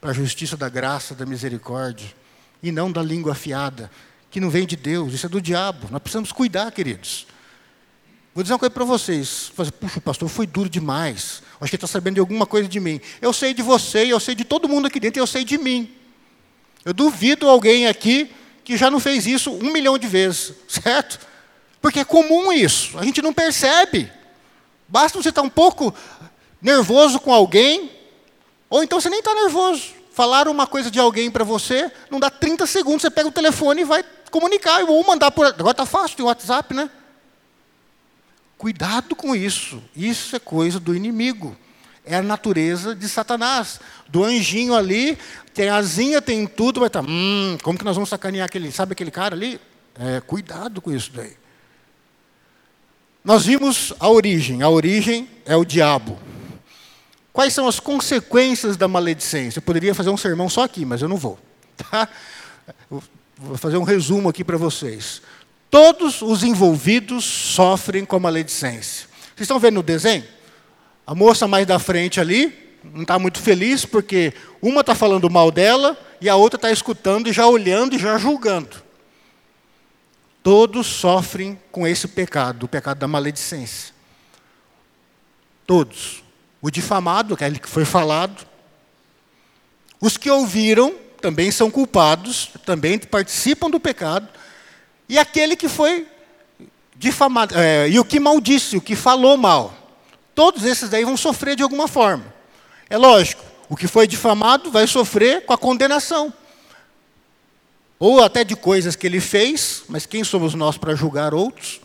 para 0.00 0.10
a 0.10 0.14
justiça 0.14 0.56
da 0.56 0.68
graça, 0.68 1.14
da 1.14 1.24
misericórdia, 1.24 2.08
e 2.62 2.70
não 2.70 2.90
da 2.90 3.02
língua 3.02 3.32
afiada, 3.32 3.90
que 4.30 4.40
não 4.40 4.50
vem 4.50 4.66
de 4.66 4.76
Deus, 4.76 5.14
isso 5.14 5.26
é 5.26 5.28
do 5.28 5.40
diabo. 5.40 5.88
Nós 5.90 6.00
precisamos 6.00 6.32
cuidar, 6.32 6.70
queridos. 6.70 7.26
Vou 8.34 8.42
dizer 8.42 8.52
uma 8.52 8.58
coisa 8.58 8.70
para 8.70 8.84
vocês. 8.84 9.50
Puxa, 9.80 10.00
pastor 10.00 10.28
foi 10.28 10.46
duro 10.46 10.68
demais. 10.68 11.42
Acho 11.60 11.70
que 11.70 11.76
está 11.76 11.86
sabendo 11.86 12.14
de 12.14 12.20
alguma 12.20 12.46
coisa 12.46 12.68
de 12.68 12.78
mim. 12.78 13.00
Eu 13.20 13.32
sei 13.32 13.52
de 13.52 13.62
você, 13.62 14.06
eu 14.06 14.20
sei 14.20 14.34
de 14.34 14.44
todo 14.44 14.68
mundo 14.68 14.86
aqui 14.86 15.00
dentro, 15.00 15.20
eu 15.20 15.26
sei 15.26 15.44
de 15.44 15.58
mim. 15.58 15.92
Eu 16.84 16.92
duvido 16.92 17.48
alguém 17.48 17.86
aqui 17.86 18.30
que 18.64 18.76
já 18.76 18.90
não 18.90 19.00
fez 19.00 19.26
isso 19.26 19.50
um 19.50 19.72
milhão 19.72 19.98
de 19.98 20.06
vezes, 20.06 20.52
certo? 20.68 21.18
Porque 21.80 22.00
é 22.00 22.04
comum 22.04 22.52
isso, 22.52 22.98
a 22.98 23.04
gente 23.04 23.20
não 23.22 23.32
percebe. 23.32 24.10
Basta 24.86 25.20
você 25.20 25.30
estar 25.30 25.42
um 25.42 25.48
pouco 25.48 25.94
nervoso 26.60 27.18
com 27.18 27.32
alguém, 27.32 27.90
ou 28.70 28.82
então 28.82 29.00
você 29.00 29.08
nem 29.08 29.18
está 29.20 29.34
nervoso. 29.34 29.94
Falaram 30.12 30.50
uma 30.50 30.66
coisa 30.66 30.90
de 30.90 30.98
alguém 30.98 31.30
para 31.30 31.44
você, 31.44 31.90
não 32.10 32.20
dá 32.20 32.30
30 32.30 32.66
segundos, 32.66 33.02
você 33.02 33.10
pega 33.10 33.28
o 33.28 33.32
telefone 33.32 33.82
e 33.82 33.84
vai 33.84 34.04
comunicar, 34.30 34.82
ou 34.84 35.06
mandar 35.06 35.30
por. 35.30 35.46
Agora 35.46 35.70
está 35.70 35.86
fácil, 35.86 36.16
tem 36.16 36.26
WhatsApp, 36.26 36.74
né? 36.74 36.90
Cuidado 38.56 39.14
com 39.14 39.36
isso, 39.36 39.82
isso 39.94 40.34
é 40.34 40.38
coisa 40.38 40.80
do 40.80 40.94
inimigo 40.94 41.56
é 42.08 42.16
a 42.16 42.22
natureza 42.22 42.94
de 42.94 43.08
Satanás. 43.08 43.78
Do 44.08 44.24
anjinho 44.24 44.74
ali, 44.74 45.18
tem 45.52 45.68
asinha, 45.68 46.22
tem 46.22 46.46
tudo, 46.46 46.80
vai 46.80 46.86
estar, 46.86 47.02
tá, 47.02 47.08
hum, 47.08 47.58
como 47.62 47.78
que 47.78 47.84
nós 47.84 47.94
vamos 47.94 48.08
sacanear 48.08 48.46
aquele, 48.46 48.72
sabe 48.72 48.92
aquele 48.92 49.10
cara 49.10 49.36
ali? 49.36 49.60
É, 49.98 50.20
cuidado 50.20 50.80
com 50.80 50.90
isso 50.90 51.12
daí. 51.12 51.36
Nós 53.22 53.44
vimos 53.44 53.92
a 54.00 54.08
origem, 54.08 54.62
a 54.62 54.68
origem 54.70 55.28
é 55.44 55.54
o 55.54 55.64
diabo. 55.64 56.18
Quais 57.32 57.52
são 57.52 57.68
as 57.68 57.78
consequências 57.78 58.76
da 58.76 58.88
maledicência? 58.88 59.58
Eu 59.58 59.62
poderia 59.62 59.94
fazer 59.94 60.10
um 60.10 60.16
sermão 60.16 60.48
só 60.48 60.62
aqui, 60.62 60.84
mas 60.84 61.02
eu 61.02 61.08
não 61.08 61.16
vou. 61.16 61.38
Tá? 61.90 62.08
Vou 63.38 63.56
fazer 63.56 63.76
um 63.76 63.84
resumo 63.84 64.28
aqui 64.28 64.42
para 64.42 64.56
vocês. 64.56 65.22
Todos 65.70 66.22
os 66.22 66.42
envolvidos 66.42 67.24
sofrem 67.24 68.04
com 68.04 68.16
a 68.16 68.20
maledicência. 68.20 69.06
Vocês 69.36 69.42
estão 69.42 69.60
vendo 69.60 69.74
no 69.74 69.82
desenho? 69.82 70.24
A 71.06 71.14
moça 71.14 71.46
mais 71.46 71.64
da 71.64 71.78
frente 71.78 72.20
ali 72.20 72.76
não 72.82 73.02
está 73.02 73.16
muito 73.16 73.40
feliz 73.40 73.84
porque 73.84 74.34
uma 74.60 74.80
está 74.80 74.94
falando 74.94 75.30
mal 75.30 75.52
dela 75.52 75.96
e 76.20 76.28
a 76.28 76.34
outra 76.34 76.58
está 76.58 76.72
escutando 76.72 77.28
e 77.28 77.32
já 77.32 77.46
olhando 77.46 77.94
e 77.94 77.98
já 77.98 78.18
julgando. 78.18 78.82
Todos 80.42 80.86
sofrem 80.86 81.60
com 81.70 81.86
esse 81.86 82.08
pecado, 82.08 82.64
o 82.64 82.68
pecado 82.68 82.98
da 82.98 83.06
maledicência. 83.06 83.94
Todos. 85.64 86.24
O 86.60 86.70
difamado, 86.70 87.34
aquele 87.34 87.60
que 87.60 87.68
foi 87.68 87.84
falado. 87.84 88.44
Os 90.00 90.16
que 90.16 90.28
ouviram 90.28 90.94
também 91.20 91.50
são 91.50 91.70
culpados, 91.70 92.50
também 92.64 92.98
participam 92.98 93.70
do 93.70 93.78
pecado. 93.78 94.28
E 95.08 95.18
aquele 95.18 95.56
que 95.56 95.68
foi 95.68 96.06
difamado, 96.96 97.56
é, 97.56 97.88
e 97.88 97.98
o 97.98 98.04
que 98.04 98.18
maldisse, 98.18 98.76
o 98.76 98.80
que 98.80 98.96
falou 98.96 99.36
mal. 99.36 99.74
Todos 100.34 100.64
esses 100.64 100.88
daí 100.88 101.04
vão 101.04 101.16
sofrer 101.16 101.56
de 101.56 101.62
alguma 101.62 101.88
forma. 101.88 102.24
É 102.90 102.96
lógico, 102.96 103.42
o 103.68 103.76
que 103.76 103.86
foi 103.86 104.06
difamado 104.06 104.70
vai 104.70 104.86
sofrer 104.86 105.44
com 105.44 105.52
a 105.52 105.58
condenação. 105.58 106.32
Ou 107.98 108.22
até 108.22 108.44
de 108.44 108.54
coisas 108.54 108.94
que 108.94 109.06
ele 109.06 109.20
fez, 109.20 109.82
mas 109.88 110.06
quem 110.06 110.22
somos 110.22 110.54
nós 110.54 110.78
para 110.78 110.94
julgar 110.94 111.34
outros? 111.34 111.80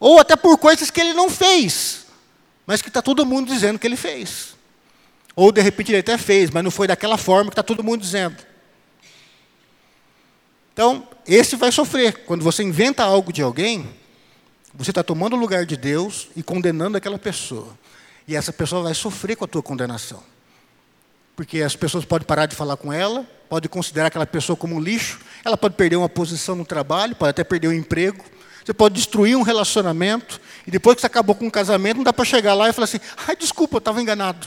Ou 0.00 0.18
até 0.18 0.36
por 0.36 0.58
coisas 0.58 0.90
que 0.90 1.00
ele 1.00 1.12
não 1.12 1.30
fez, 1.30 2.06
mas 2.66 2.82
que 2.82 2.88
está 2.88 3.00
todo 3.00 3.24
mundo 3.24 3.46
dizendo 3.48 3.78
que 3.78 3.86
ele 3.86 3.96
fez. 3.96 4.56
Ou 5.34 5.52
de 5.52 5.60
repente 5.60 5.92
ele 5.92 6.00
até 6.00 6.18
fez, 6.18 6.50
mas 6.50 6.64
não 6.64 6.70
foi 6.70 6.88
daquela 6.88 7.16
forma 7.16 7.50
que 7.50 7.54
está 7.54 7.62
todo 7.62 7.84
mundo 7.84 8.00
dizendo. 8.00 8.36
Então, 10.78 11.08
esse 11.26 11.56
vai 11.56 11.72
sofrer. 11.72 12.18
Quando 12.24 12.44
você 12.44 12.62
inventa 12.62 13.02
algo 13.02 13.32
de 13.32 13.42
alguém, 13.42 13.90
você 14.72 14.92
está 14.92 15.02
tomando 15.02 15.34
o 15.34 15.36
lugar 15.36 15.66
de 15.66 15.76
Deus 15.76 16.28
e 16.36 16.42
condenando 16.42 16.96
aquela 16.96 17.18
pessoa. 17.18 17.76
E 18.28 18.36
essa 18.36 18.52
pessoa 18.52 18.84
vai 18.84 18.94
sofrer 18.94 19.34
com 19.34 19.44
a 19.44 19.48
tua 19.48 19.60
condenação. 19.60 20.22
Porque 21.34 21.62
as 21.62 21.74
pessoas 21.74 22.04
podem 22.04 22.24
parar 22.24 22.46
de 22.46 22.54
falar 22.54 22.76
com 22.76 22.92
ela, 22.92 23.26
pode 23.48 23.68
considerar 23.68 24.06
aquela 24.06 24.24
pessoa 24.24 24.56
como 24.56 24.76
um 24.76 24.80
lixo, 24.80 25.18
ela 25.44 25.56
pode 25.56 25.74
perder 25.74 25.96
uma 25.96 26.08
posição 26.08 26.54
no 26.54 26.64
trabalho, 26.64 27.16
pode 27.16 27.30
até 27.30 27.42
perder 27.42 27.66
o 27.66 27.70
um 27.70 27.74
emprego, 27.74 28.24
você 28.64 28.72
pode 28.72 28.94
destruir 28.94 29.36
um 29.36 29.42
relacionamento, 29.42 30.40
e 30.64 30.70
depois 30.70 30.94
que 30.94 31.00
você 31.00 31.08
acabou 31.08 31.34
com 31.34 31.46
um 31.46 31.50
casamento, 31.50 31.96
não 31.96 32.04
dá 32.04 32.12
para 32.12 32.24
chegar 32.24 32.54
lá 32.54 32.68
e 32.68 32.72
falar 32.72 32.84
assim, 32.84 33.00
ai, 33.26 33.34
desculpa, 33.34 33.74
eu 33.74 33.78
estava 33.78 34.00
enganado. 34.00 34.46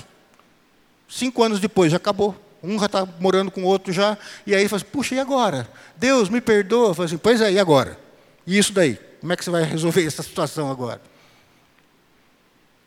Cinco 1.10 1.44
anos 1.44 1.60
depois, 1.60 1.92
já 1.92 1.98
acabou. 1.98 2.51
Um 2.64 2.80
já 2.80 2.86
está 2.86 3.08
morando 3.20 3.50
com 3.50 3.64
o 3.64 3.66
outro 3.66 3.92
já, 3.92 4.18
e 4.46 4.54
aí 4.54 4.68
fala 4.68 4.82
assim, 4.82 4.92
puxa, 4.92 5.16
e 5.16 5.20
agora? 5.20 5.68
Deus, 5.98 6.30
me 6.30 6.40
perdoa. 6.40 6.94
Fala 6.94 7.08
assim, 7.08 7.18
pois 7.18 7.42
é, 7.42 7.52
e 7.52 7.60
agora? 7.60 8.00
E 8.46 8.58
isso 8.58 8.72
daí? 8.72 9.00
Como 9.20 9.34
é 9.34 9.36
que 9.36 9.44
você 9.44 9.50
vai 9.50 9.64
resolver 9.64 10.06
essa 10.06 10.22
situação 10.22 10.70
agora? 10.70 11.02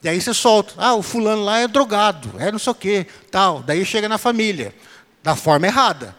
E 0.03 0.09
aí 0.09 0.21
você 0.21 0.35
solta. 0.35 0.75
Ah, 0.77 0.95
o 0.95 1.03
fulano 1.03 1.43
lá 1.43 1.59
é 1.59 1.67
drogado, 1.67 2.33
é 2.39 2.53
não 2.53 2.59
sei 2.59 2.71
o 2.71 2.75
quê, 2.75 3.07
tal. 3.31 3.63
Daí 3.63 3.85
chega 3.85 4.09
na 4.09 4.19
família, 4.19 4.75
da 5.23 5.35
forma 5.35 5.67
errada. 5.67 6.15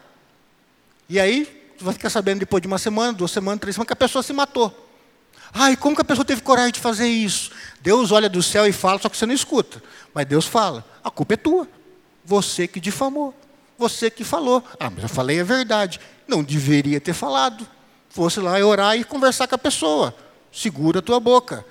E 1.08 1.20
aí, 1.20 1.46
você 1.78 1.84
vai 1.84 1.94
ficar 1.94 2.10
sabendo 2.10 2.40
depois 2.40 2.62
de 2.62 2.68
uma 2.68 2.80
semana, 2.80 3.14
duas 3.14 3.32
semanas, 3.32 3.60
três 3.60 3.76
semanas, 3.76 3.88
que 3.88 3.94
a 3.94 3.98
pessoa 3.98 4.24
se 4.24 4.34
matou. 4.34 4.86
Ai, 5.54 5.78
como 5.78 5.96
que 5.96 6.02
a 6.02 6.06
pessoa 6.06 6.26
teve 6.26 6.42
coragem 6.42 6.72
de 6.72 6.80
fazer 6.80 7.08
isso? 7.08 7.52
Deus 7.80 8.12
olha 8.12 8.28
do 8.28 8.42
céu 8.42 8.68
e 8.68 8.74
fala, 8.74 9.00
só 9.00 9.08
que 9.08 9.16
você 9.16 9.26
não 9.26 9.34
escuta. 9.34 9.82
Mas 10.14 10.26
Deus 10.26 10.46
fala: 10.46 10.84
a 11.04 11.12
culpa 11.12 11.36
é 11.36 11.38
tua. 11.38 11.68
Você 12.26 12.68
que 12.68 12.80
difamou. 12.80 13.34
Você 13.78 14.10
que 14.10 14.24
falou. 14.24 14.64
Ah, 14.80 14.90
mas 14.90 15.04
eu 15.04 15.10
falei 15.10 15.40
a 15.40 15.44
verdade. 15.44 16.00
Não 16.28 16.44
deveria 16.44 17.00
ter 17.00 17.14
falado. 17.14 17.68
Fosse 18.10 18.40
lá 18.40 18.54
orar 18.66 18.98
e 18.98 19.04
conversar 19.04 19.48
com 19.48 19.56
a 19.56 19.58
pessoa. 19.58 20.16
Segura 20.52 21.00
a 21.00 21.02
tua 21.02 21.20
boca 21.20 21.66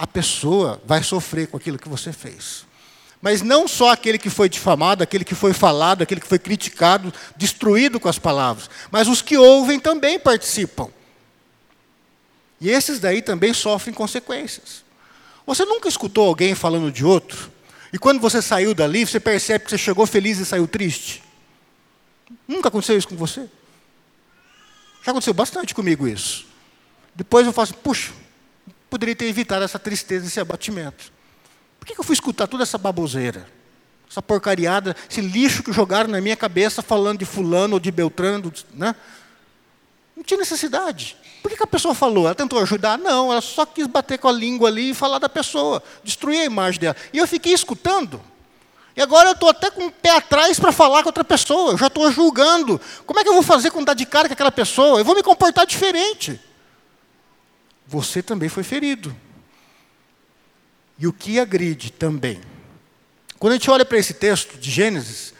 a 0.00 0.06
pessoa 0.06 0.80
vai 0.86 1.02
sofrer 1.02 1.46
com 1.48 1.58
aquilo 1.58 1.78
que 1.78 1.86
você 1.86 2.10
fez. 2.10 2.64
Mas 3.20 3.42
não 3.42 3.68
só 3.68 3.90
aquele 3.90 4.16
que 4.16 4.30
foi 4.30 4.48
difamado, 4.48 5.02
aquele 5.02 5.26
que 5.26 5.34
foi 5.34 5.52
falado, 5.52 6.00
aquele 6.00 6.22
que 6.22 6.26
foi 6.26 6.38
criticado, 6.38 7.12
destruído 7.36 8.00
com 8.00 8.08
as 8.08 8.18
palavras, 8.18 8.70
mas 8.90 9.08
os 9.08 9.20
que 9.20 9.36
ouvem 9.36 9.78
também 9.78 10.18
participam. 10.18 10.88
E 12.58 12.70
esses 12.70 12.98
daí 12.98 13.20
também 13.20 13.52
sofrem 13.52 13.92
consequências. 13.92 14.82
Você 15.46 15.66
nunca 15.66 15.86
escutou 15.86 16.28
alguém 16.28 16.54
falando 16.54 16.90
de 16.90 17.04
outro? 17.04 17.52
E 17.92 17.98
quando 17.98 18.20
você 18.20 18.40
saiu 18.40 18.72
dali, 18.72 19.04
você 19.04 19.20
percebe 19.20 19.66
que 19.66 19.70
você 19.70 19.76
chegou 19.76 20.06
feliz 20.06 20.38
e 20.38 20.46
saiu 20.46 20.66
triste? 20.66 21.22
Nunca 22.46 22.68
aconteceu 22.68 22.96
isso 22.96 23.08
com 23.08 23.16
você? 23.16 23.48
Já 25.04 25.12
aconteceu 25.12 25.34
bastante 25.34 25.74
comigo 25.74 26.06
isso. 26.06 26.46
Depois 27.14 27.46
eu 27.46 27.62
assim, 27.62 27.74
puxa, 27.74 28.12
poderia 28.88 29.14
ter 29.14 29.26
evitado 29.26 29.64
essa 29.64 29.78
tristeza, 29.78 30.26
esse 30.26 30.40
abatimento. 30.40 31.12
Por 31.78 31.86
que 31.86 31.98
eu 31.98 32.04
fui 32.04 32.14
escutar 32.14 32.46
toda 32.46 32.62
essa 32.62 32.76
baboseira? 32.76 33.48
Essa 34.10 34.20
porcariada, 34.20 34.96
esse 35.08 35.20
lixo 35.20 35.62
que 35.62 35.72
jogaram 35.72 36.10
na 36.10 36.20
minha 36.20 36.36
cabeça 36.36 36.82
falando 36.82 37.20
de 37.20 37.24
fulano 37.24 37.74
ou 37.74 37.80
de 37.80 37.90
Beltrano, 37.90 38.52
né? 38.74 38.94
Não 40.16 40.24
tinha 40.24 40.38
necessidade. 40.38 41.16
Por 41.42 41.50
que 41.50 41.62
a 41.62 41.66
pessoa 41.66 41.94
falou? 41.94 42.26
Ela 42.26 42.34
tentou 42.34 42.58
ajudar? 42.60 42.98
Não, 42.98 43.32
ela 43.32 43.40
só 43.40 43.64
quis 43.64 43.86
bater 43.86 44.18
com 44.18 44.28
a 44.28 44.32
língua 44.32 44.68
ali 44.68 44.90
e 44.90 44.94
falar 44.94 45.18
da 45.18 45.28
pessoa, 45.28 45.82
destruir 46.04 46.40
a 46.40 46.44
imagem 46.44 46.80
dela. 46.80 46.96
E 47.12 47.18
eu 47.18 47.26
fiquei 47.26 47.52
escutando. 47.54 48.20
E 48.96 49.00
agora 49.00 49.30
eu 49.30 49.32
estou 49.32 49.48
até 49.48 49.70
com 49.70 49.86
o 49.86 49.92
pé 49.92 50.16
atrás 50.16 50.58
para 50.58 50.72
falar 50.72 51.02
com 51.02 51.08
outra 51.08 51.24
pessoa, 51.24 51.72
eu 51.72 51.78
já 51.78 51.86
estou 51.86 52.10
julgando. 52.10 52.80
Como 53.06 53.18
é 53.18 53.22
que 53.22 53.28
eu 53.28 53.34
vou 53.34 53.42
fazer 53.42 53.70
quando 53.70 53.86
dar 53.86 53.94
de 53.94 54.06
cara 54.06 54.28
com 54.28 54.34
aquela 54.34 54.52
pessoa? 54.52 54.98
Eu 54.98 55.04
vou 55.04 55.14
me 55.14 55.22
comportar 55.22 55.66
diferente 55.66 56.40
você 57.90 58.22
também 58.22 58.48
foi 58.48 58.62
ferido. 58.62 59.14
E 60.96 61.08
o 61.08 61.12
que 61.12 61.40
agride 61.40 61.90
também. 61.90 62.40
Quando 63.36 63.54
a 63.54 63.56
gente 63.56 63.68
olha 63.68 63.84
para 63.84 63.98
esse 63.98 64.14
texto 64.14 64.56
de 64.58 64.70
Gênesis, 64.70 65.34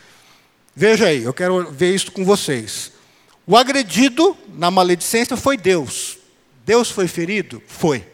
veja 0.75 1.07
aí, 1.07 1.23
eu 1.23 1.33
quero 1.33 1.71
ver 1.71 1.95
isso 1.95 2.11
com 2.11 2.25
vocês. 2.25 2.91
O 3.47 3.57
agredido 3.57 4.37
na 4.49 4.69
maledicência 4.69 5.37
foi 5.37 5.57
Deus. 5.57 6.19
Deus 6.67 6.91
foi 6.91 7.07
ferido? 7.07 7.63
Foi. 7.69 8.05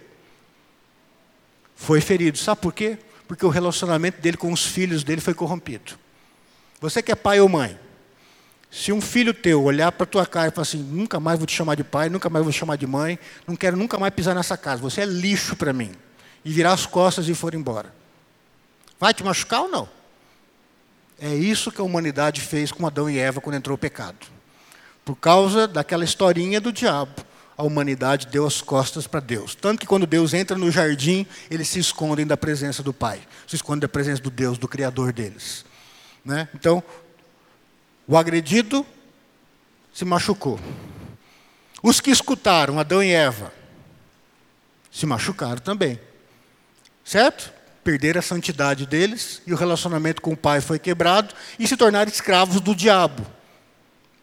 Foi 1.74 2.02
ferido. 2.02 2.36
Sabe 2.36 2.60
por 2.60 2.74
quê? 2.74 2.98
Porque 3.26 3.44
o 3.44 3.48
relacionamento 3.48 4.20
dele 4.20 4.36
com 4.36 4.52
os 4.52 4.64
filhos 4.64 5.02
dele 5.02 5.20
foi 5.20 5.34
corrompido. 5.34 5.98
Você 6.80 7.02
que 7.02 7.10
é 7.10 7.14
pai 7.14 7.40
ou 7.40 7.48
mãe, 7.48 7.78
se 8.70 8.92
um 8.92 9.00
filho 9.00 9.32
teu 9.32 9.62
olhar 9.62 9.90
para 9.92 10.06
tua 10.06 10.26
cara 10.26 10.48
e 10.48 10.50
falar 10.50 10.62
assim, 10.62 10.82
nunca 10.82 11.18
mais 11.18 11.38
vou 11.38 11.46
te 11.46 11.54
chamar 11.54 11.74
de 11.76 11.84
pai, 11.84 12.08
nunca 12.08 12.28
mais 12.28 12.44
vou 12.44 12.52
te 12.52 12.58
chamar 12.58 12.76
de 12.76 12.86
mãe, 12.86 13.18
não 13.46 13.56
quero 13.56 13.76
nunca 13.76 13.98
mais 13.98 14.12
pisar 14.12 14.34
nessa 14.34 14.56
casa, 14.56 14.82
você 14.82 15.00
é 15.00 15.06
lixo 15.06 15.56
para 15.56 15.72
mim, 15.72 15.92
e 16.44 16.52
virar 16.52 16.72
as 16.72 16.84
costas 16.84 17.28
e 17.28 17.34
for 17.34 17.54
embora. 17.54 17.94
Vai 19.00 19.14
te 19.14 19.24
machucar 19.24 19.62
ou 19.62 19.68
não? 19.68 19.88
É 21.18 21.34
isso 21.34 21.72
que 21.72 21.80
a 21.80 21.84
humanidade 21.84 22.40
fez 22.40 22.70
com 22.70 22.86
Adão 22.86 23.08
e 23.08 23.18
Eva 23.18 23.40
quando 23.40 23.56
entrou 23.56 23.74
o 23.74 23.78
pecado. 23.78 24.26
Por 25.04 25.16
causa 25.16 25.66
daquela 25.66 26.04
historinha 26.04 26.60
do 26.60 26.72
diabo, 26.72 27.14
a 27.56 27.62
humanidade 27.62 28.26
deu 28.26 28.46
as 28.46 28.60
costas 28.60 29.06
para 29.06 29.20
Deus. 29.20 29.54
Tanto 29.54 29.80
que 29.80 29.86
quando 29.86 30.06
Deus 30.06 30.34
entra 30.34 30.58
no 30.58 30.70
jardim, 30.70 31.26
eles 31.50 31.68
se 31.68 31.78
escondem 31.78 32.26
da 32.26 32.36
presença 32.36 32.82
do 32.82 32.92
Pai, 32.92 33.20
se 33.46 33.56
escondem 33.56 33.80
da 33.80 33.88
presença 33.88 34.20
do 34.20 34.30
Deus, 34.30 34.58
do 34.58 34.68
Criador 34.68 35.12
deles. 35.12 35.64
Né? 36.24 36.48
Então, 36.54 36.82
o 38.06 38.16
agredido 38.16 38.84
se 39.92 40.04
machucou. 40.04 40.60
Os 41.82 42.00
que 42.00 42.10
escutaram 42.10 42.78
Adão 42.78 43.02
e 43.02 43.10
Eva 43.10 43.52
se 44.90 45.06
machucaram 45.06 45.58
também. 45.58 45.98
Certo? 47.04 47.52
Perderam 47.82 48.18
a 48.18 48.22
santidade 48.22 48.84
deles 48.84 49.40
e 49.46 49.52
o 49.52 49.56
relacionamento 49.56 50.20
com 50.20 50.32
o 50.32 50.36
pai 50.36 50.60
foi 50.60 50.78
quebrado 50.78 51.34
e 51.58 51.66
se 51.66 51.76
tornaram 51.76 52.10
escravos 52.10 52.60
do 52.60 52.74
diabo. 52.74 53.35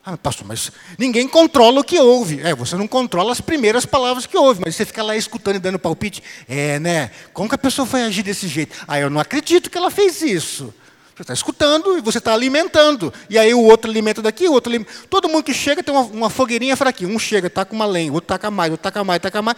Ah, 0.06 0.18
pastor, 0.18 0.46
mas 0.46 0.70
ninguém 0.98 1.28
controla 1.30 1.80
o 1.80 1.84
que 1.84 1.98
ouve. 1.98 2.42
É, 2.42 2.54
você 2.54 2.76
não 2.76 2.88
controla 2.88 3.32
as 3.32 3.40
primeiras 3.40 3.86
palavras 3.86 4.26
que 4.26 4.36
ouve, 4.38 4.62
mas 4.66 4.76
você 4.76 4.86
fica 4.86 5.02
lá 5.02 5.16
escutando 5.16 5.56
e 5.56 5.60
dando 5.60 5.80
palpite. 5.80 6.22
É, 6.48 6.78
né? 6.78 7.10
Como 7.32 7.48
que 7.48 7.56
a 7.56 7.58
pessoa 7.58 7.86
foi 7.86 8.04
agir 8.04 8.22
desse 8.22 8.48
jeito? 8.50 8.76
Ah, 8.86 9.00
eu 9.00 9.10
não 9.10 9.22
acredito 9.22 9.70
que 9.70 9.78
ela 9.78 9.90
fez 9.90 10.22
isso. 10.22 10.74
Você 11.16 11.22
está 11.22 11.34
escutando 11.34 11.98
e 11.98 12.02
você 12.02 12.18
está 12.18 12.34
alimentando. 12.34 13.14
E 13.30 13.38
aí 13.38 13.54
o 13.54 13.62
outro 13.62 13.90
alimenta 13.90 14.22
daqui, 14.22 14.46
o 14.48 14.52
outro 14.52 14.72
alimenta. 14.72 14.92
Todo 15.10 15.30
mundo 15.30 15.44
que 15.44 15.54
chega 15.54 15.82
tem 15.82 15.94
uma, 15.94 16.04
uma 16.04 16.30
fogueirinha 16.30 16.76
fraquinha. 16.76 17.10
Um 17.10 17.18
chega, 17.18 17.48
está 17.48 17.64
com 17.64 17.76
uma 17.76 17.86
lenha, 17.86 18.12
outro 18.12 18.28
taca 18.28 18.52
mais, 18.52 18.72
outro 18.72 18.84
taca 18.84 19.04
mais, 19.06 19.22
taca 19.22 19.42
mais. 19.42 19.58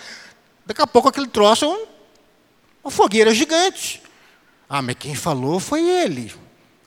Daqui 0.63 0.81
a 0.81 0.85
pouco 0.85 1.07
aquele 1.07 1.27
troço 1.27 1.65
é 1.65 1.67
um, 1.69 1.85
uma 2.83 2.91
fogueira 2.91 3.33
gigante. 3.33 4.03
Ah, 4.69 4.81
mas 4.81 4.95
quem 4.99 5.15
falou 5.15 5.59
foi 5.59 5.81
ele. 5.81 6.31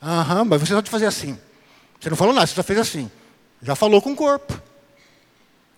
Aham, 0.01 0.45
mas 0.45 0.61
você 0.61 0.75
pode 0.75 0.91
fazer 0.91 1.07
assim. 1.07 1.37
Você 1.99 2.09
não 2.09 2.17
falou 2.17 2.33
nada, 2.33 2.47
você 2.47 2.55
só 2.55 2.63
fez 2.63 2.79
assim. 2.79 3.11
Já 3.63 3.75
falou 3.75 4.01
com 4.01 4.13
o 4.13 4.17
corpo. 4.17 4.61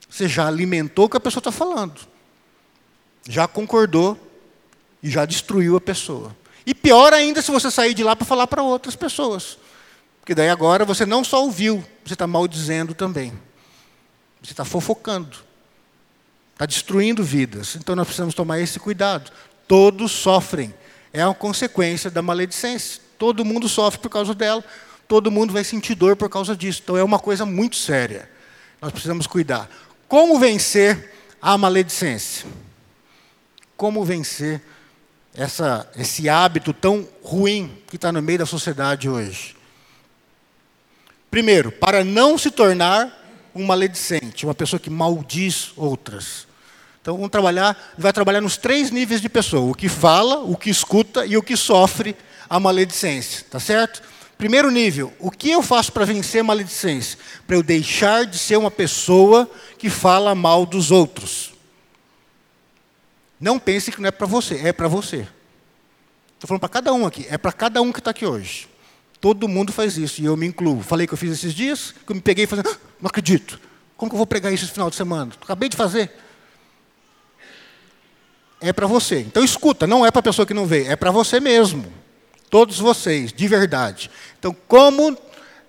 Você 0.08 0.28
já 0.28 0.46
alimentou 0.46 1.06
o 1.06 1.08
que 1.08 1.16
a 1.16 1.20
pessoa 1.20 1.40
está 1.40 1.52
falando. 1.52 2.00
Já 3.28 3.46
concordou 3.46 4.18
e 5.02 5.08
já 5.08 5.24
destruiu 5.24 5.76
a 5.76 5.80
pessoa. 5.80 6.34
E 6.66 6.74
pior 6.74 7.12
ainda 7.12 7.40
se 7.40 7.50
você 7.50 7.70
sair 7.70 7.94
de 7.94 8.04
lá 8.04 8.14
para 8.14 8.26
falar 8.26 8.46
para 8.46 8.62
outras 8.62 8.96
pessoas. 8.96 9.56
Porque 10.20 10.34
daí 10.34 10.50
agora 10.50 10.84
você 10.84 11.06
não 11.06 11.24
só 11.24 11.42
ouviu, 11.42 11.84
você 12.04 12.14
está 12.14 12.26
maldizendo 12.26 12.94
também. 12.94 13.32
Você 14.42 14.52
está 14.52 14.64
fofocando. 14.64 15.38
Está 16.52 16.66
destruindo 16.66 17.24
vidas. 17.24 17.76
Então 17.76 17.96
nós 17.96 18.06
precisamos 18.06 18.34
tomar 18.34 18.60
esse 18.60 18.78
cuidado. 18.78 19.30
Todos 19.66 20.12
sofrem. 20.12 20.74
É 21.12 21.24
uma 21.24 21.34
consequência 21.34 22.10
da 22.10 22.20
maledicência. 22.20 23.00
Todo 23.18 23.44
mundo 23.44 23.68
sofre 23.68 24.00
por 24.00 24.10
causa 24.10 24.34
dela. 24.34 24.64
Todo 25.10 25.28
mundo 25.28 25.52
vai 25.52 25.64
sentir 25.64 25.96
dor 25.96 26.14
por 26.14 26.28
causa 26.28 26.56
disso. 26.56 26.82
Então 26.84 26.96
é 26.96 27.02
uma 27.02 27.18
coisa 27.18 27.44
muito 27.44 27.74
séria. 27.74 28.30
Nós 28.80 28.92
precisamos 28.92 29.26
cuidar. 29.26 29.68
Como 30.06 30.38
vencer 30.38 31.12
a 31.42 31.58
maledicência? 31.58 32.46
Como 33.76 34.04
vencer 34.04 34.62
essa, 35.34 35.90
esse 35.96 36.28
hábito 36.28 36.72
tão 36.72 37.08
ruim 37.24 37.76
que 37.88 37.96
está 37.96 38.12
no 38.12 38.22
meio 38.22 38.38
da 38.38 38.46
sociedade 38.46 39.08
hoje? 39.08 39.56
Primeiro, 41.28 41.72
para 41.72 42.04
não 42.04 42.38
se 42.38 42.48
tornar 42.48 43.12
um 43.52 43.66
maledicente, 43.66 44.46
uma 44.46 44.54
pessoa 44.54 44.78
que 44.78 44.88
maldiz 44.88 45.72
outras. 45.76 46.46
Então 47.02 47.16
vamos 47.16 47.30
trabalhar, 47.30 47.76
vai 47.98 48.12
trabalhar 48.12 48.40
nos 48.40 48.56
três 48.56 48.92
níveis 48.92 49.20
de 49.20 49.28
pessoa: 49.28 49.72
o 49.72 49.74
que 49.74 49.88
fala, 49.88 50.38
o 50.38 50.56
que 50.56 50.70
escuta 50.70 51.26
e 51.26 51.36
o 51.36 51.42
que 51.42 51.56
sofre 51.56 52.14
a 52.48 52.60
maledicência, 52.60 53.44
tá 53.50 53.58
certo? 53.58 54.00
Primeiro 54.40 54.70
nível, 54.70 55.12
o 55.18 55.30
que 55.30 55.50
eu 55.50 55.62
faço 55.62 55.92
para 55.92 56.06
vencer 56.06 56.40
a 56.40 56.44
maledicência? 56.44 57.18
Para 57.46 57.56
eu 57.56 57.62
deixar 57.62 58.24
de 58.24 58.38
ser 58.38 58.56
uma 58.56 58.70
pessoa 58.70 59.46
que 59.76 59.90
fala 59.90 60.34
mal 60.34 60.64
dos 60.64 60.90
outros. 60.90 61.52
Não 63.38 63.58
pense 63.58 63.92
que 63.92 64.00
não 64.00 64.08
é 64.08 64.10
para 64.10 64.26
você, 64.26 64.54
é 64.64 64.72
para 64.72 64.88
você. 64.88 65.28
Estou 66.32 66.48
falando 66.48 66.60
para 66.60 66.70
cada 66.70 66.90
um 66.90 67.04
aqui, 67.04 67.26
é 67.28 67.36
para 67.36 67.52
cada 67.52 67.82
um 67.82 67.92
que 67.92 67.98
está 67.98 68.12
aqui 68.12 68.24
hoje. 68.24 68.66
Todo 69.20 69.46
mundo 69.46 69.74
faz 69.74 69.98
isso, 69.98 70.22
e 70.22 70.24
eu 70.24 70.34
me 70.38 70.46
incluo. 70.46 70.80
Falei 70.80 71.06
que 71.06 71.12
eu 71.12 71.18
fiz 71.18 71.32
esses 71.32 71.52
dias, 71.52 71.94
que 72.06 72.10
eu 72.10 72.16
me 72.16 72.22
peguei 72.22 72.46
fazendo, 72.46 72.70
ah, 72.70 72.78
não 72.98 73.08
acredito. 73.08 73.60
Como 73.94 74.08
que 74.08 74.14
eu 74.14 74.18
vou 74.18 74.26
pregar 74.26 74.50
isso 74.54 74.64
esse 74.64 74.72
final 74.72 74.88
de 74.88 74.96
semana? 74.96 75.32
Acabei 75.38 75.68
de 75.68 75.76
fazer. 75.76 76.10
É 78.58 78.72
para 78.72 78.86
você. 78.86 79.18
Então 79.18 79.44
escuta, 79.44 79.86
não 79.86 80.06
é 80.06 80.10
para 80.10 80.20
a 80.20 80.22
pessoa 80.22 80.46
que 80.46 80.54
não 80.54 80.64
vê, 80.64 80.84
é 80.84 80.96
para 80.96 81.10
você 81.10 81.40
mesmo. 81.40 82.00
Todos 82.50 82.80
vocês, 82.80 83.32
de 83.32 83.46
verdade. 83.46 84.10
Então, 84.38 84.54
como 84.66 85.16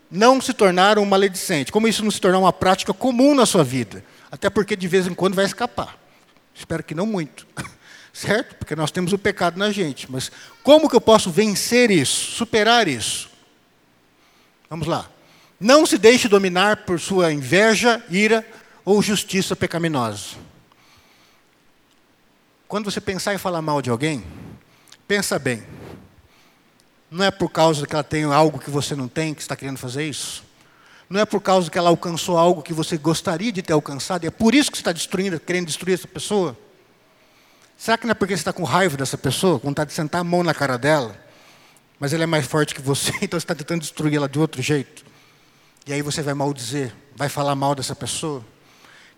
não 0.10 0.42
se 0.42 0.52
tornar 0.52 0.98
um 0.98 1.06
maledicente? 1.06 1.72
Como 1.72 1.88
isso 1.88 2.04
não 2.04 2.10
se 2.12 2.20
tornar 2.20 2.40
uma 2.40 2.52
prática 2.52 2.92
comum 2.92 3.36
na 3.36 3.46
sua 3.46 3.64
vida? 3.64 4.04
Até 4.32 4.50
porque 4.50 4.76
de 4.76 4.88
vez 4.88 5.06
em 5.06 5.14
quando 5.14 5.36
vai 5.36 5.46
escapar. 5.46 5.98
Espero 6.56 6.84
que 6.84 6.96
não 6.96 7.06
muito. 7.06 7.48
Certo? 8.12 8.56
Porque 8.56 8.76
nós 8.76 8.92
temos 8.92 9.14
o 9.14 9.18
pecado 9.18 9.58
na 9.58 9.72
gente. 9.72 10.12
Mas 10.12 10.32
como 10.64 10.90
que 10.90 10.96
eu 10.96 11.02
posso 11.02 11.30
vencer 11.30 11.92
isso, 11.92 12.32
superar 12.32 12.88
isso? 12.88 13.30
Vamos 14.70 14.88
lá. 14.88 15.10
Não 15.60 15.86
se 15.86 15.98
deixe 15.98 16.28
dominar 16.28 16.78
por 16.78 17.00
sua 17.00 17.32
inveja, 17.32 18.04
ira 18.10 18.46
ou 18.84 19.02
justiça 19.02 19.56
pecaminosa. 19.56 20.38
Quando 22.68 22.90
você 22.90 23.00
pensar 23.00 23.34
em 23.34 23.38
falar 23.38 23.62
mal 23.62 23.82
de 23.82 23.90
alguém, 23.90 24.24
pensa 25.08 25.38
bem. 25.38 25.64
Não 27.12 27.26
é 27.26 27.30
por 27.30 27.50
causa 27.50 27.86
que 27.86 27.94
ela 27.94 28.06
tem 28.06 28.24
algo 28.24 28.58
que 28.58 28.70
você 28.70 28.96
não 28.96 29.10
tem 29.10 29.34
que 29.34 29.42
está 29.42 29.54
querendo 29.54 29.78
fazer 29.78 30.08
isso? 30.08 30.46
Não 31.10 31.20
é 31.20 31.26
por 31.26 31.42
causa 31.42 31.70
que 31.70 31.78
ela 31.78 31.90
alcançou 31.90 32.38
algo 32.38 32.62
que 32.62 32.74
você 32.74 32.98
gostaria 32.98 33.52
de 33.52 33.62
ter 33.62 33.74
alcançado? 33.74 34.24
E 34.24 34.28
é 34.28 34.32
por 34.32 34.56
isso 34.56 34.72
que 34.72 34.78
você 34.78 34.82
está 34.82 34.94
destruindo, 34.94 35.38
querendo 35.38 35.66
destruir 35.66 35.96
essa 35.96 36.08
pessoa? 36.08 36.58
Será 37.78 37.98
que 37.98 38.06
não 38.06 38.12
é 38.12 38.14
porque 38.14 38.34
você 38.34 38.40
está 38.40 38.54
com 38.54 38.64
raiva 38.64 38.96
dessa 38.96 39.18
pessoa, 39.18 39.60
com 39.60 39.68
vontade 39.68 39.90
de 39.90 39.94
sentar 39.94 40.22
a 40.22 40.24
mão 40.24 40.42
na 40.42 40.54
cara 40.54 40.78
dela? 40.78 41.20
Mas 42.00 42.14
ele 42.14 42.24
é 42.24 42.26
mais 42.26 42.46
forte 42.48 42.74
que 42.74 42.82
você, 42.82 43.12
então 43.22 43.38
você 43.38 43.44
está 43.44 43.54
tentando 43.54 43.82
destruir 43.82 44.16
ela 44.16 44.30
de 44.30 44.40
outro 44.40 44.62
jeito. 44.62 45.04
E 45.86 45.92
aí 45.92 46.02
você 46.02 46.22
vai 46.22 46.34
maldizer, 46.34 46.94
vai 47.14 47.28
falar 47.28 47.56
mal 47.56 47.76
dessa 47.76 47.94
pessoa. 47.94 48.42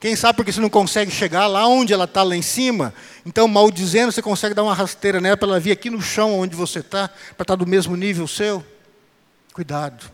Quem 0.03 0.17
sabe 0.17 0.35
porque 0.35 0.51
você 0.51 0.59
não 0.59 0.69
consegue 0.69 1.09
chegar 1.09 1.47
lá 1.47 1.65
onde 1.65 1.93
ela 1.93 2.03
está, 2.03 2.23
lá 2.23 2.35
em 2.35 2.41
cima. 2.41 2.93
Então, 3.25 3.47
maldizendo, 3.47 4.11
você 4.11 4.21
consegue 4.21 4.53
dar 4.53 4.61
uma 4.61 4.73
rasteira 4.73 5.21
nela 5.21 5.37
para 5.37 5.47
ela 5.47 5.61
vir 5.61 5.71
aqui 5.71 5.89
no 5.89 6.01
chão 6.01 6.41
onde 6.41 6.57
você 6.57 6.79
está, 6.79 7.07
para 7.07 7.15
estar 7.31 7.45
tá 7.45 7.55
do 7.55 7.65
mesmo 7.65 7.95
nível 7.95 8.27
seu. 8.27 8.61
Cuidado. 9.53 10.11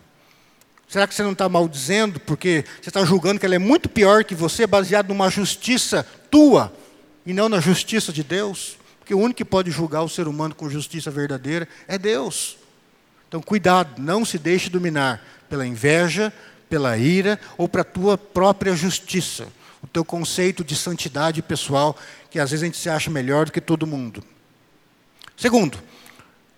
Será 0.88 1.08
que 1.08 1.15
você 1.15 1.23
não 1.23 1.32
está 1.32 1.49
maldizendo 1.49 2.19
porque 2.19 2.63
você 2.80 2.91
está 2.91 3.04
julgando 3.04 3.39
que 3.39 3.47
ela 3.47 3.56
é 3.56 3.58
muito 3.58 3.89
pior 3.89 4.23
que 4.23 4.36
você, 4.36 4.67
baseado 4.67 5.08
numa 5.10 5.28
justiça 5.28 6.06
tua 6.30 6.71
e 7.25 7.34
não 7.34 7.49
na 7.49 7.60
justiça 7.60 8.13
de 8.13 8.21
Deus? 8.21 8.78
Porque 8.99 9.15
o 9.15 9.19
único 9.19 9.38
que 9.38 9.45
pode 9.45 9.71
julgar 9.71 10.04
o 10.04 10.10
ser 10.10 10.28
humano 10.28 10.54
com 10.54 10.69
justiça 10.69 11.10
verdadeira 11.10 11.67
é 11.88 11.97
Deus. 11.97 12.60
Então, 13.28 13.41
cuidado, 13.41 13.99
não 13.99 14.23
se 14.23 14.38
deixe 14.38 14.69
dominar 14.69 15.19
pela 15.49 15.65
inveja, 15.65 16.32
pela 16.69 16.95
ira 16.95 17.39
ou 17.58 17.67
para 17.67 17.82
a 17.82 17.86
tua 17.86 18.19
própria 18.19 18.75
justiça, 18.75 19.47
o 19.82 19.88
teu 19.88 20.04
conceito 20.04 20.63
de 20.63 20.76
santidade 20.76 21.42
pessoal, 21.42 21.98
que 22.30 22.39
às 22.39 22.52
vezes 22.52 22.63
a 22.63 22.65
gente 22.65 22.78
se 22.78 22.89
acha 22.89 23.10
melhor 23.10 23.46
do 23.46 23.52
que 23.52 23.62
todo 23.62 23.88
mundo. 23.88 24.24
Segundo, 25.38 25.82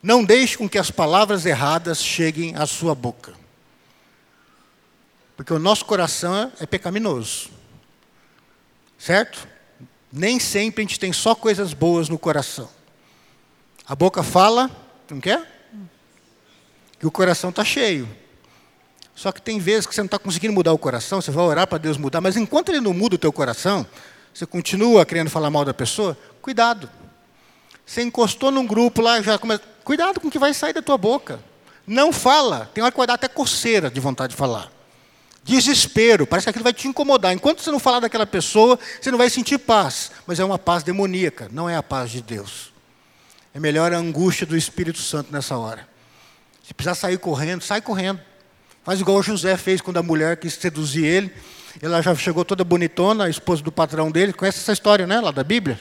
não 0.02 0.24
deixe 0.24 0.58
com 0.58 0.68
que 0.68 0.78
as 0.78 0.90
palavras 0.90 1.46
erradas 1.46 2.04
cheguem 2.04 2.56
à 2.56 2.66
sua 2.66 2.96
boca. 2.96 3.34
Porque 5.38 5.54
o 5.54 5.60
nosso 5.60 5.86
coração 5.86 6.52
é 6.60 6.66
pecaminoso. 6.66 7.50
Certo? 8.98 9.48
Nem 10.12 10.40
sempre 10.40 10.84
a 10.84 10.88
gente 10.88 11.00
tem 11.00 11.14
só 11.14 11.34
coisas 11.34 11.74
boas 11.74 12.10
no 12.10 12.18
coração. 12.18 12.70
A 13.86 13.96
boca 13.96 14.24
fala, 14.24 14.70
não 15.10 15.20
quer? 15.20 15.48
Que 17.00 17.08
o 17.08 17.12
coração 17.12 17.50
está 17.50 17.64
cheio. 17.64 18.08
Só 19.22 19.32
que 19.32 19.40
tem 19.40 19.60
vezes 19.60 19.86
que 19.86 19.94
você 19.94 20.02
não 20.02 20.08
está 20.08 20.18
conseguindo 20.18 20.52
mudar 20.52 20.74
o 20.74 20.80
coração, 20.80 21.22
você 21.22 21.30
vai 21.30 21.46
orar 21.46 21.68
para 21.68 21.78
Deus 21.78 21.96
mudar, 21.96 22.20
mas 22.20 22.36
enquanto 22.36 22.70
Ele 22.70 22.82
não 22.82 22.92
muda 22.92 23.14
o 23.14 23.20
teu 23.20 23.32
coração, 23.32 23.86
você 24.34 24.48
continua 24.48 25.06
querendo 25.06 25.30
falar 25.30 25.52
mal 25.52 25.64
da 25.64 25.76
pessoa, 25.76 26.18
cuidado. 26.42 26.90
Você 27.86 28.02
encostou 28.02 28.50
num 28.50 28.66
grupo 28.66 29.00
lá, 29.00 29.22
já 29.22 29.38
começa. 29.38 29.62
Cuidado 29.84 30.20
com 30.20 30.28
o 30.28 30.32
que 30.32 30.40
vai 30.40 30.56
sair 30.56 30.74
da 30.74 30.82
tua 30.82 30.98
boca. 30.98 31.40
Não 31.86 32.12
fala. 32.12 32.72
Tem 32.74 32.84
hora 32.84 32.92
que 32.92 32.98
vai 32.98 33.06
dar 33.06 33.14
até 33.14 33.28
coceira 33.28 33.92
de 33.92 34.00
vontade 34.00 34.32
de 34.32 34.38
falar. 34.38 34.72
Desespero, 35.44 36.26
parece 36.26 36.46
que 36.46 36.50
aquilo 36.50 36.64
vai 36.64 36.74
te 36.74 36.88
incomodar. 36.88 37.32
Enquanto 37.32 37.62
você 37.62 37.70
não 37.70 37.80
falar 37.80 38.00
daquela 38.00 38.26
pessoa, 38.26 38.80
você 39.00 39.12
não 39.12 39.20
vai 39.20 39.30
sentir 39.30 39.60
paz. 39.60 40.12
Mas 40.26 40.40
é 40.40 40.44
uma 40.44 40.58
paz 40.58 40.82
demoníaca, 40.82 41.48
não 41.52 41.70
é 41.70 41.76
a 41.76 41.84
paz 41.84 42.10
de 42.10 42.24
Deus. 42.24 42.74
É 43.54 43.60
melhor 43.60 43.94
a 43.94 43.98
angústia 43.98 44.48
do 44.48 44.58
Espírito 44.58 44.98
Santo 44.98 45.32
nessa 45.32 45.60
hora. 45.60 45.88
Se 46.64 46.74
precisar 46.74 46.96
sair 46.96 47.20
correndo, 47.20 47.62
sai 47.62 47.82
correndo. 47.82 48.31
Faz 48.84 49.00
igual 49.00 49.18
o 49.18 49.24
José 49.24 49.56
fez 49.58 49.82
quando 49.82 49.98
a 49.98 50.04
mulher 50.04 50.38
quis 50.38 50.54
seduzir 50.54 51.06
ele. 51.06 51.34
Ela 51.82 52.02
já 52.02 52.14
chegou 52.16 52.44
toda 52.44 52.64
bonitona, 52.64 53.26
a 53.26 53.30
esposa 53.30 53.62
do 53.62 53.72
patrão 53.72 54.12
dele. 54.12 54.34
Conhece 54.34 54.60
essa 54.60 54.74
história, 54.74 55.06
né? 55.08 55.20
Lá 55.20 55.32
da 55.32 55.44
Bíblia? 55.44 55.80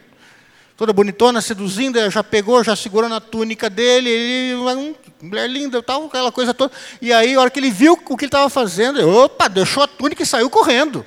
toda 0.81 0.95
bonitona, 0.95 1.43
seduzindo, 1.43 2.11
já 2.11 2.25
pegou, 2.25 2.65
já 2.65 2.75
segurou 2.75 3.07
na 3.07 3.21
túnica 3.21 3.69
dele, 3.69 4.09
ele, 4.09 4.97
mulher 5.21 5.47
linda, 5.47 5.83
tal, 5.83 6.07
aquela 6.07 6.33
coisa 6.33 6.55
toda. 6.55 6.73
E 7.03 7.13
aí, 7.13 7.35
a 7.35 7.41
hora 7.43 7.51
que 7.51 7.61
ele 7.61 7.71
viu 7.71 7.93
o 7.93 8.17
que 8.17 8.25
ele 8.25 8.29
estava 8.29 8.49
fazendo, 8.49 8.99
ele, 8.99 9.07
opa, 9.07 9.47
deixou 9.47 9.83
a 9.83 9.87
túnica 9.87 10.23
e 10.23 10.27
saiu 10.27 10.49
correndo. 10.49 11.05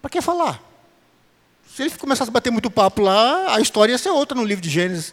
Para 0.00 0.08
que 0.08 0.22
falar? 0.22 0.58
Se 1.68 1.82
ele 1.82 1.90
começasse 1.90 2.30
a 2.30 2.32
bater 2.32 2.50
muito 2.50 2.70
papo 2.70 3.02
lá, 3.02 3.56
a 3.56 3.60
história 3.60 3.92
ia 3.92 3.98
ser 3.98 4.08
outra 4.08 4.34
no 4.34 4.42
livro 4.42 4.62
de 4.62 4.70
Gênesis. 4.70 5.12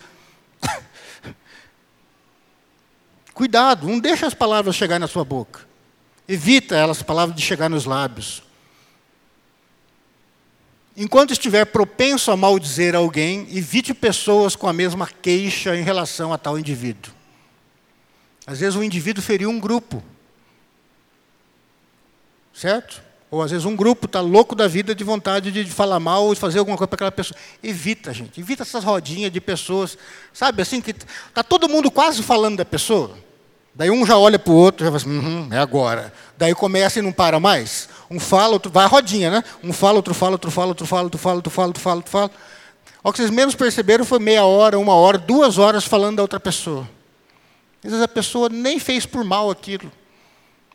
Cuidado, 3.40 3.88
não 3.88 4.02
deixa 4.02 4.28
as 4.28 4.34
palavras 4.34 4.76
chegar 4.76 5.00
na 5.00 5.08
sua 5.08 5.24
boca. 5.24 5.66
Evita 6.28 6.76
elas, 6.76 7.02
palavras 7.02 7.34
de 7.38 7.42
chegar 7.42 7.70
nos 7.70 7.86
lábios. 7.86 8.44
Enquanto 10.98 11.32
estiver 11.32 11.64
propenso 11.64 12.32
a 12.32 12.36
maldizer 12.36 12.96
alguém, 12.96 13.48
evite 13.50 13.94
pessoas 13.94 14.58
com 14.58 14.68
a 14.68 14.74
mesma 14.74 15.08
queixa 15.08 15.74
em 15.74 15.84
relação 15.84 16.34
a 16.34 16.38
tal 16.38 16.60
indivíduo. 16.60 17.14
Às 18.46 18.60
vezes 18.60 18.76
o 18.76 18.84
indivíduo 18.84 19.24
feriu 19.24 19.50
um 19.50 19.58
grupo. 19.58 20.04
Certo? 22.54 23.02
Ou 23.32 23.42
às 23.42 23.52
vezes 23.52 23.66
um 23.66 23.74
grupo 23.74 24.06
está 24.06 24.20
louco 24.20 24.54
da 24.54 24.68
vida 24.68 24.94
de 24.94 25.06
vontade 25.06 25.50
de 25.50 25.64
falar 25.64 26.02
mal 26.02 26.26
ou 26.26 26.34
de 26.34 26.42
fazer 26.42 26.60
alguma 26.60 26.76
coisa 26.76 26.90
para 26.90 26.96
aquela 26.98 27.12
pessoa. 27.14 27.40
Evita, 27.64 28.14
gente. 28.14 28.42
Evita 28.42 28.64
essas 28.64 28.84
rodinhas 28.84 29.32
de 29.32 29.40
pessoas. 29.40 29.98
Sabe 30.34 30.62
assim, 30.62 30.82
que 30.82 30.92
está 30.92 31.42
todo 31.42 31.70
mundo 31.70 31.90
quase 31.90 32.22
falando 32.22 32.58
da 32.58 32.66
pessoa. 32.66 33.29
Daí 33.74 33.90
um 33.90 34.06
já 34.06 34.18
olha 34.18 34.38
para 34.38 34.52
o 34.52 34.56
outro, 34.56 34.86
já 34.86 34.92
fala 34.92 34.98
assim, 34.98 35.10
uhum, 35.10 35.48
é 35.52 35.58
agora. 35.58 36.14
Daí 36.38 36.54
começa 36.54 37.00
e 37.00 37.02
não 37.02 37.12
para 37.12 37.40
mais. 37.40 37.88
Um 38.10 38.20
fala, 38.20 38.54
outro 38.54 38.72
vai 38.72 38.86
a 38.86 38.88
rodinha, 38.88 39.30
né? 39.30 39.44
Um 39.64 39.72
fala, 39.72 39.98
outro 39.98 40.14
fala, 40.14 40.34
outro 40.34 40.52
fala, 40.52 40.68
outro 40.70 40.86
fala, 40.86 41.04
outro 41.04 41.20
fala, 41.20 41.36
outro 41.36 41.52
fala, 41.52 41.68
outro 41.68 41.82
fala, 41.82 41.96
outro 41.98 42.12
fala. 42.12 42.32
O 43.04 43.12
que 43.12 43.20
vocês 43.20 43.30
menos 43.30 43.56
perceberam 43.56 44.04
foi 44.04 44.20
meia 44.20 44.44
hora, 44.44 44.78
uma 44.78 44.94
hora, 44.94 45.18
duas 45.18 45.58
horas 45.58 45.86
falando 45.86 46.18
da 46.18 46.22
outra 46.22 46.40
pessoa. 46.40 46.90
Às 47.84 47.92
vezes 47.92 48.02
a 48.02 48.08
pessoa 48.08 48.50
nem 48.50 48.80
fez 48.80 49.06
por 49.06 49.24
mal 49.24 49.50
aquilo. 49.50 49.90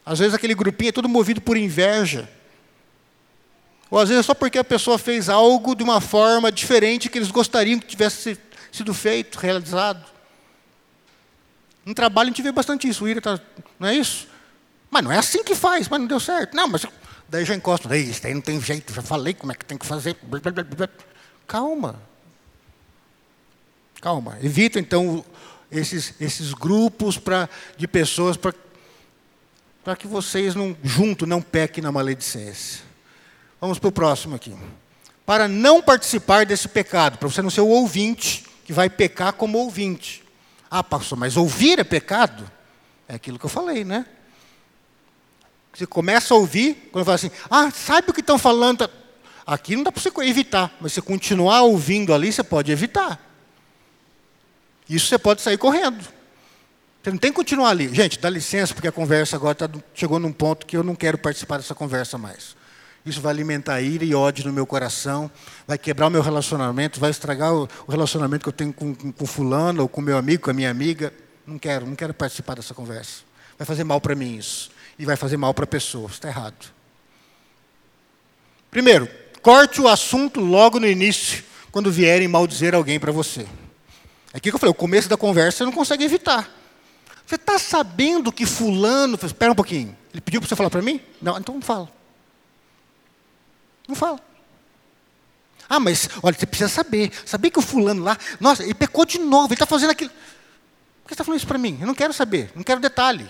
Às 0.07 0.18
vezes 0.18 0.35
aquele 0.35 0.54
grupinho 0.54 0.88
é 0.88 0.92
todo 0.92 1.09
movido 1.09 1.40
por 1.40 1.57
inveja. 1.57 2.28
Ou 3.90 3.98
às 3.98 4.09
vezes 4.09 4.24
só 4.24 4.35
porque 4.35 4.59
a 4.59 4.64
pessoa 4.64 4.98
fez 4.98 5.28
algo 5.28 5.74
de 5.74 5.83
uma 5.83 6.00
forma 6.00 6.50
diferente 6.50 7.11
que 7.11 7.18
eles 7.18 7.30
gostariam 7.30 7.78
que 7.78 7.87
tivesse 7.87 8.38
sido 8.72 8.94
feito, 8.94 9.38
realizado. 9.38 10.13
No 11.85 11.94
trabalho 11.94 12.29
a 12.29 12.31
gente 12.31 12.42
vê 12.42 12.53
bastante 12.53 12.88
isso. 12.88 13.05
O 13.05 13.09
Ira 13.09 13.20
tá, 13.20 13.38
não 13.79 13.88
é 13.88 13.94
isso? 13.94 14.29
Mas 14.90 15.05
não 15.05 15.12
é 15.12 15.18
assim 15.18 15.42
que 15.42 15.55
faz, 15.55 15.88
mas 15.88 16.01
não 16.01 16.07
deu 16.07 16.20
certo. 16.20 16.55
Não, 16.55 16.68
mas 16.68 16.87
daí 17.29 17.44
já 17.44 17.55
encosta. 17.55 17.94
Isso 17.97 18.27
aí 18.27 18.33
não 18.33 18.40
tem 18.40 18.61
jeito, 18.61 18.92
já 18.92 19.03
falei 19.03 19.35
como 19.35 19.53
é 19.53 19.55
que 19.55 19.64
tem 19.64 19.77
que 19.77 19.87
fazer. 19.87 20.16
Calma. 21.47 22.01
Calma. 24.01 24.38
Evita 24.42 24.79
então 24.79 25.25
esses, 25.70 26.14
esses 26.20 26.53
grupos 26.55 27.18
pra, 27.18 27.49
de 27.77 27.87
pessoas 27.87 28.37
para 28.37 29.97
que 29.97 30.07
vocês 30.07 30.55
não 30.55 30.77
junto 30.83 31.27
não 31.27 31.42
pequem 31.42 31.83
na 31.83 31.92
maledicência. 31.92 32.83
Vamos 33.61 33.79
para 33.79 33.88
o 33.88 33.92
próximo 33.92 34.35
aqui. 34.35 34.55
Para 35.27 35.49
não 35.49 35.83
participar 35.83 36.44
desse 36.44 36.68
pecado, 36.68 37.18
para 37.18 37.29
você 37.29 37.40
não 37.42 37.51
ser 37.51 37.62
o 37.62 37.68
ouvinte 37.68 38.44
que 38.64 38.73
vai 38.73 38.88
pecar 38.88 39.33
como 39.33 39.59
ouvinte. 39.59 40.23
Ah, 40.76 40.82
pastor, 40.82 41.16
mas 41.16 41.37
ouvir 41.37 41.78
é 41.78 41.84
pecado? 41.84 42.50
É 43.06 43.14
aquilo 43.14 43.38
que 43.38 43.44
eu 43.44 43.48
falei, 43.48 43.84
né? 43.84 44.04
Você 45.72 45.87
começa 45.87 46.34
a 46.34 46.37
ouvir, 46.37 46.88
quando 46.90 47.04
fala 47.04 47.14
assim, 47.14 47.30
ah, 47.48 47.70
sabe 47.70 48.10
o 48.10 48.12
que 48.12 48.18
estão 48.18 48.37
falando? 48.37 48.90
Aqui 49.46 49.76
não 49.76 49.84
dá 49.84 49.92
para 49.92 50.02
você 50.02 50.10
evitar, 50.22 50.76
mas 50.80 50.92
você 50.92 51.00
continuar 51.00 51.62
ouvindo 51.62 52.12
ali, 52.12 52.32
você 52.32 52.42
pode 52.42 52.72
evitar. 52.72 53.24
Isso 54.90 55.06
você 55.06 55.16
pode 55.16 55.42
sair 55.42 55.58
correndo. 55.58 56.04
Você 57.00 57.10
não 57.12 57.18
tem 57.18 57.30
que 57.30 57.37
continuar 57.37 57.68
ali. 57.68 57.94
Gente, 57.94 58.18
dá 58.18 58.28
licença, 58.28 58.74
porque 58.74 58.88
a 58.88 58.92
conversa 58.92 59.37
agora 59.37 59.54
tá, 59.54 59.70
chegou 59.94 60.18
num 60.18 60.32
ponto 60.32 60.66
que 60.66 60.76
eu 60.76 60.82
não 60.82 60.96
quero 60.96 61.18
participar 61.18 61.58
dessa 61.58 61.76
conversa 61.76 62.18
mais. 62.18 62.56
Isso 63.05 63.21
vai 63.21 63.33
alimentar 63.33 63.81
ira 63.83 64.05
e 64.05 64.14
ódio 64.14 64.47
no 64.47 64.53
meu 64.53 64.64
coração, 64.64 65.31
vai 65.67 65.77
quebrar 65.77 66.07
o 66.07 66.11
meu 66.11 66.23
relacionamento, 66.23 66.99
vai 66.99 67.11
estragar 67.11 67.53
o, 67.53 67.69
relacionamento 67.87 68.45
que 68.45 68.49
eu 68.49 68.53
tenho 68.53 68.73
com, 68.73 68.95
com, 68.95 69.12
com 69.12 69.27
fulano, 69.27 69.83
ou 69.83 69.88
com 69.88 70.01
meu 70.01 70.17
amigo, 70.17 70.45
com 70.45 70.51
a 70.51 70.55
minha 70.55 70.71
amiga. 70.71 71.12
Não 71.47 71.59
quero, 71.59 71.87
não 71.87 71.95
quero 71.95 72.15
participar 72.15 72.55
dessa 72.55 72.73
conversa. 72.73 73.23
Vai 73.59 73.67
fazer 73.67 73.85
mal 73.85 74.00
para 74.00 74.15
mim 74.15 74.37
isso. 74.37 74.71
E 74.98 75.05
vai 75.05 75.17
fazer 75.17 75.37
mal 75.37 75.52
para 75.52 75.65
a 75.65 75.67
pessoa. 75.67 76.09
Está 76.09 76.29
errado. 76.29 76.73
Primeiro, 78.71 79.07
corte 79.42 79.83
o 79.83 79.87
assunto 79.87 80.40
logo 80.40 80.81
no 80.81 80.87
início, 80.87 81.44
quando 81.71 81.92
vierem 81.92 82.27
maldizer 82.27 82.75
alguém 82.75 82.98
para 82.98 83.13
você. 83.13 83.42
É 84.33 84.38
aqui 84.38 84.48
que 84.48 84.55
eu 84.55 84.59
falei, 84.59 84.73
o 84.73 84.75
começo 84.75 85.09
da 85.09 85.17
conversa 85.17 85.59
você 85.59 85.65
não 85.65 85.73
consegue 85.73 86.05
evitar. 86.05 86.50
Você 87.27 87.35
está 87.35 87.59
sabendo 87.59 88.33
que 88.33 88.46
fulano... 88.46 89.19
Espera 89.23 89.52
um 89.52 89.55
pouquinho. 89.55 89.96
Ele 90.13 90.21
pediu 90.21 90.40
para 90.40 90.48
você 90.48 90.57
falar 90.57 90.71
para 90.71 90.83
mim? 90.83 91.00
Não, 91.21 91.38
então 91.38 91.61
fala. 91.61 91.88
Não 93.88 93.94
fala. 93.94 94.18
Ah, 95.68 95.80
mas 95.80 96.08
olha, 96.22 96.37
você 96.37 96.46
precisa 96.46 96.68
saber. 96.68 97.12
Saber 97.24 97.50
que 97.50 97.58
o 97.58 97.62
fulano 97.62 98.02
lá, 98.02 98.18
nossa, 98.38 98.62
ele 98.62 98.74
pecou 98.74 99.04
de 99.04 99.18
novo, 99.18 99.48
ele 99.48 99.54
está 99.54 99.66
fazendo 99.66 99.90
aquilo. 99.90 100.10
Por 100.10 101.08
que 101.08 101.08
você 101.08 101.14
está 101.14 101.24
falando 101.24 101.38
isso 101.38 101.46
para 101.46 101.58
mim? 101.58 101.78
Eu 101.80 101.87
não 101.87 101.94
quero 101.94 102.12
saber, 102.12 102.50
não 102.54 102.62
quero 102.62 102.80
detalhe. 102.80 103.28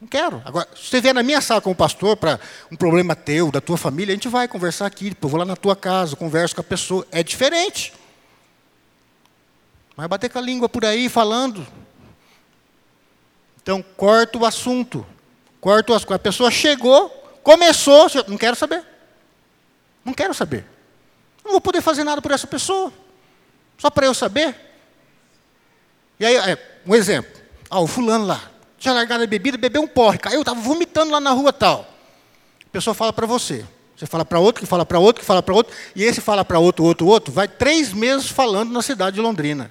Não 0.00 0.08
quero. 0.08 0.42
Agora, 0.44 0.68
se 0.74 0.88
você 0.88 1.00
vier 1.00 1.14
na 1.14 1.22
minha 1.22 1.40
sala 1.40 1.60
como 1.60 1.76
pastor 1.76 2.16
para 2.16 2.40
um 2.70 2.76
problema 2.76 3.14
teu, 3.14 3.52
da 3.52 3.60
tua 3.60 3.76
família, 3.76 4.12
a 4.12 4.16
gente 4.16 4.28
vai 4.28 4.48
conversar 4.48 4.86
aqui. 4.86 5.16
Eu 5.22 5.28
vou 5.28 5.38
lá 5.38 5.44
na 5.44 5.54
tua 5.54 5.76
casa, 5.76 6.16
converso 6.16 6.56
com 6.56 6.60
a 6.60 6.64
pessoa. 6.64 7.06
É 7.12 7.22
diferente. 7.22 7.92
Vai 9.96 10.08
bater 10.08 10.28
com 10.28 10.38
a 10.38 10.42
língua 10.42 10.68
por 10.68 10.84
aí 10.84 11.08
falando. 11.08 11.64
Então, 13.62 13.80
corta 13.96 14.38
o 14.38 14.44
assunto. 14.44 15.06
Corta 15.60 15.92
o 15.92 15.94
assunto. 15.94 16.14
A 16.14 16.18
pessoa 16.18 16.50
chegou, 16.50 17.21
começou, 17.42 18.06
não 18.28 18.36
quero 18.36 18.56
saber. 18.56 18.84
Não 20.04 20.12
quero 20.12 20.34
saber. 20.34 20.64
Não 21.44 21.52
vou 21.52 21.60
poder 21.60 21.80
fazer 21.80 22.04
nada 22.04 22.20
por 22.22 22.30
essa 22.30 22.46
pessoa. 22.46 22.92
Só 23.78 23.90
para 23.90 24.06
eu 24.06 24.14
saber. 24.14 24.54
E 26.18 26.24
aí, 26.24 26.36
é, 26.36 26.80
um 26.86 26.94
exemplo. 26.94 27.40
Ah, 27.68 27.80
o 27.80 27.86
fulano 27.86 28.26
lá, 28.26 28.50
tinha 28.78 28.92
largado 28.92 29.24
a 29.24 29.26
bebida, 29.26 29.56
bebeu 29.56 29.82
um 29.82 29.86
porre, 29.86 30.18
caiu, 30.18 30.40
estava 30.40 30.60
vomitando 30.60 31.10
lá 31.10 31.20
na 31.20 31.30
rua 31.30 31.52
tal. 31.52 31.86
A 32.64 32.70
pessoa 32.70 32.94
fala 32.94 33.12
para 33.12 33.26
você. 33.26 33.64
Você 33.96 34.06
fala 34.06 34.24
para 34.24 34.40
outro, 34.40 34.60
que 34.60 34.66
fala 34.66 34.84
para 34.84 34.98
outro, 34.98 35.20
que 35.20 35.26
fala 35.26 35.42
para 35.42 35.54
outro, 35.54 35.74
e 35.94 36.02
esse 36.02 36.20
fala 36.20 36.44
para 36.44 36.58
outro, 36.58 36.84
outro, 36.84 37.06
outro, 37.06 37.32
vai 37.32 37.46
três 37.46 37.92
meses 37.92 38.28
falando 38.28 38.72
na 38.72 38.82
cidade 38.82 39.14
de 39.14 39.22
Londrina. 39.22 39.70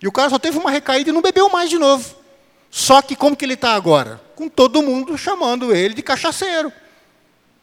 E 0.00 0.08
o 0.08 0.12
cara 0.12 0.30
só 0.30 0.38
teve 0.38 0.58
uma 0.58 0.70
recaída 0.70 1.10
e 1.10 1.12
não 1.12 1.20
bebeu 1.20 1.50
mais 1.50 1.68
de 1.68 1.78
novo. 1.78 2.16
Só 2.74 3.00
que 3.00 3.14
como 3.14 3.36
que 3.36 3.44
ele 3.44 3.54
está 3.54 3.76
agora? 3.76 4.20
Com 4.34 4.48
todo 4.48 4.82
mundo 4.82 5.16
chamando 5.16 5.72
ele 5.72 5.94
de 5.94 6.02
cachaceiro. 6.02 6.72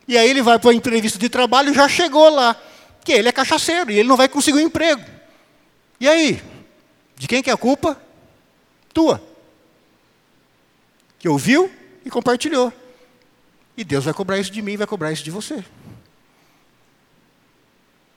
E 0.07 0.18
aí 0.18 0.30
ele 0.30 0.41
vai 0.41 0.57
para 0.57 0.72
a 0.72 0.74
entrevista 0.74 1.20
de 1.20 1.28
trabalho 1.28 1.70
e 1.70 1.74
já 1.74 1.86
chegou 1.89 2.30
lá. 2.30 2.55
Que 3.03 3.12
ele 3.12 3.28
é 3.28 3.32
cachaceiro 3.34 3.91
e 3.91 3.99
ele 3.99 4.07
não 4.07 4.16
vai 4.16 4.30
conseguir 4.30 4.59
um 4.59 4.62
emprego. 4.62 5.03
E 5.99 6.07
aí? 6.07 6.41
De 7.18 7.28
quem 7.28 7.43
que 7.43 7.49
é 7.49 7.53
a 7.53 7.57
culpa? 7.57 8.01
Tua. 8.93 9.22
Que 11.20 11.28
ouviu 11.28 11.70
e 12.05 12.09
compartilhou. 12.09 12.72
E 13.76 13.84
Deus 13.84 14.05
vai 14.05 14.14
cobrar 14.14 14.39
isso 14.39 14.49
de 14.49 14.62
mim 14.62 14.72
e 14.72 14.78
vai 14.78 14.88
cobrar 14.88 15.12
isso 15.12 15.26
de 15.26 15.32
você. 15.32 15.62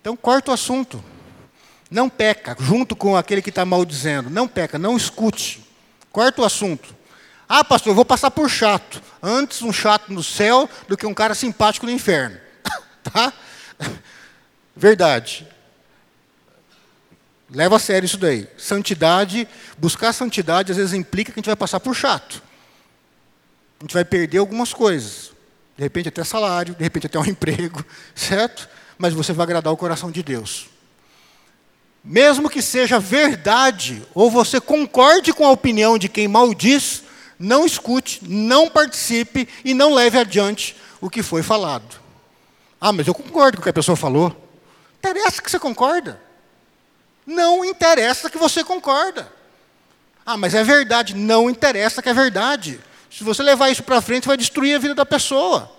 Então, 0.01 0.17
corta 0.17 0.53
o 0.53 0.55
assunto. 0.55 1.03
Não 1.91 2.09
peca, 2.09 2.57
junto 2.61 2.95
com 2.95 3.17
aquele 3.17 3.43
que 3.43 3.51
está 3.51 3.65
maldizendo. 3.65 4.31
Não 4.31 4.47
peca, 4.47 4.79
não 4.79 4.97
escute. 4.97 5.64
Corta 6.15 6.43
o 6.43 6.45
assunto. 6.45 6.95
Ah, 7.49 7.65
pastor, 7.65 7.91
eu 7.91 7.95
vou 7.97 8.05
passar 8.05 8.31
por 8.31 8.49
chato. 8.49 9.03
Antes 9.21 9.63
um 9.63 9.73
chato 9.73 10.13
no 10.13 10.23
céu 10.23 10.71
do 10.87 10.97
que 10.97 11.05
um 11.05 11.13
cara 11.13 11.35
simpático 11.35 11.87
no 11.87 11.91
inferno. 11.91 12.39
tá? 13.03 13.33
Verdade. 14.77 15.45
Leva 17.51 17.75
a 17.75 17.79
sério 17.81 18.07
isso 18.07 18.17
daí. 18.17 18.47
Santidade, 18.57 19.49
buscar 19.77 20.13
santidade 20.13 20.71
às 20.71 20.79
vezes 20.79 20.93
implica 20.93 21.33
que 21.33 21.41
a 21.41 21.41
gente 21.41 21.47
vai 21.47 21.57
passar 21.57 21.81
por 21.81 21.97
chato. 21.97 22.41
A 23.81 23.83
gente 23.83 23.95
vai 23.95 24.05
perder 24.05 24.39
algumas 24.39 24.73
coisas. 24.73 25.33
De 25.77 25.83
repente 25.83 26.11
até 26.11 26.23
salário, 26.23 26.77
de 26.77 26.85
repente 26.85 27.09
até 27.09 27.19
um 27.19 27.27
emprego, 27.27 27.85
certo? 28.15 28.69
Mas 28.97 29.13
você 29.13 29.33
vai 29.33 29.43
agradar 29.43 29.73
o 29.73 29.77
coração 29.77 30.13
de 30.13 30.23
Deus. 30.23 30.69
Mesmo 32.05 32.51
que 32.51 32.61
seja 32.61 33.01
verdade, 33.01 34.03
ou 34.15 34.31
você 34.31 34.61
concorde 34.61 35.33
com 35.33 35.47
a 35.47 35.51
opinião 35.51 35.97
de 35.97 36.09
quem 36.09 36.29
maldiz, 36.29 37.03
não 37.39 37.65
escute, 37.65 38.21
não 38.23 38.69
participe 38.69 39.49
e 39.65 39.73
não 39.73 39.95
leve 39.95 40.19
adiante 40.19 40.77
o 41.01 41.09
que 41.09 41.23
foi 41.23 41.43
falado. 41.43 41.99
Ah, 42.79 42.93
mas 42.93 43.07
eu 43.07 43.15
concordo 43.15 43.57
com 43.57 43.63
o 43.63 43.65
que 43.65 43.71
a 43.71 43.75
pessoa 43.75 43.97
falou. 43.97 44.37
Interessa 44.99 45.41
que 45.41 45.51
você 45.51 45.59
concorda. 45.59 46.21
Não 47.27 47.65
interessa 47.65 48.29
que 48.29 48.37
você 48.37 48.63
concorda. 48.63 49.33
Ah, 50.27 50.37
mas 50.37 50.55
é 50.55 50.63
verdade. 50.63 51.15
Não 51.15 51.49
interessa 51.49 52.03
que 52.03 52.09
é 52.11 52.15
verdade. 52.15 52.79
Se 53.11 53.25
você 53.25 53.43
levar 53.43 53.71
isso 53.71 53.83
para 53.83 54.03
frente, 54.03 54.27
vai 54.27 54.37
destruir 54.37 54.77
a 54.77 54.79
vida 54.79 54.95
da 54.95 55.07
pessoa. 55.07 55.73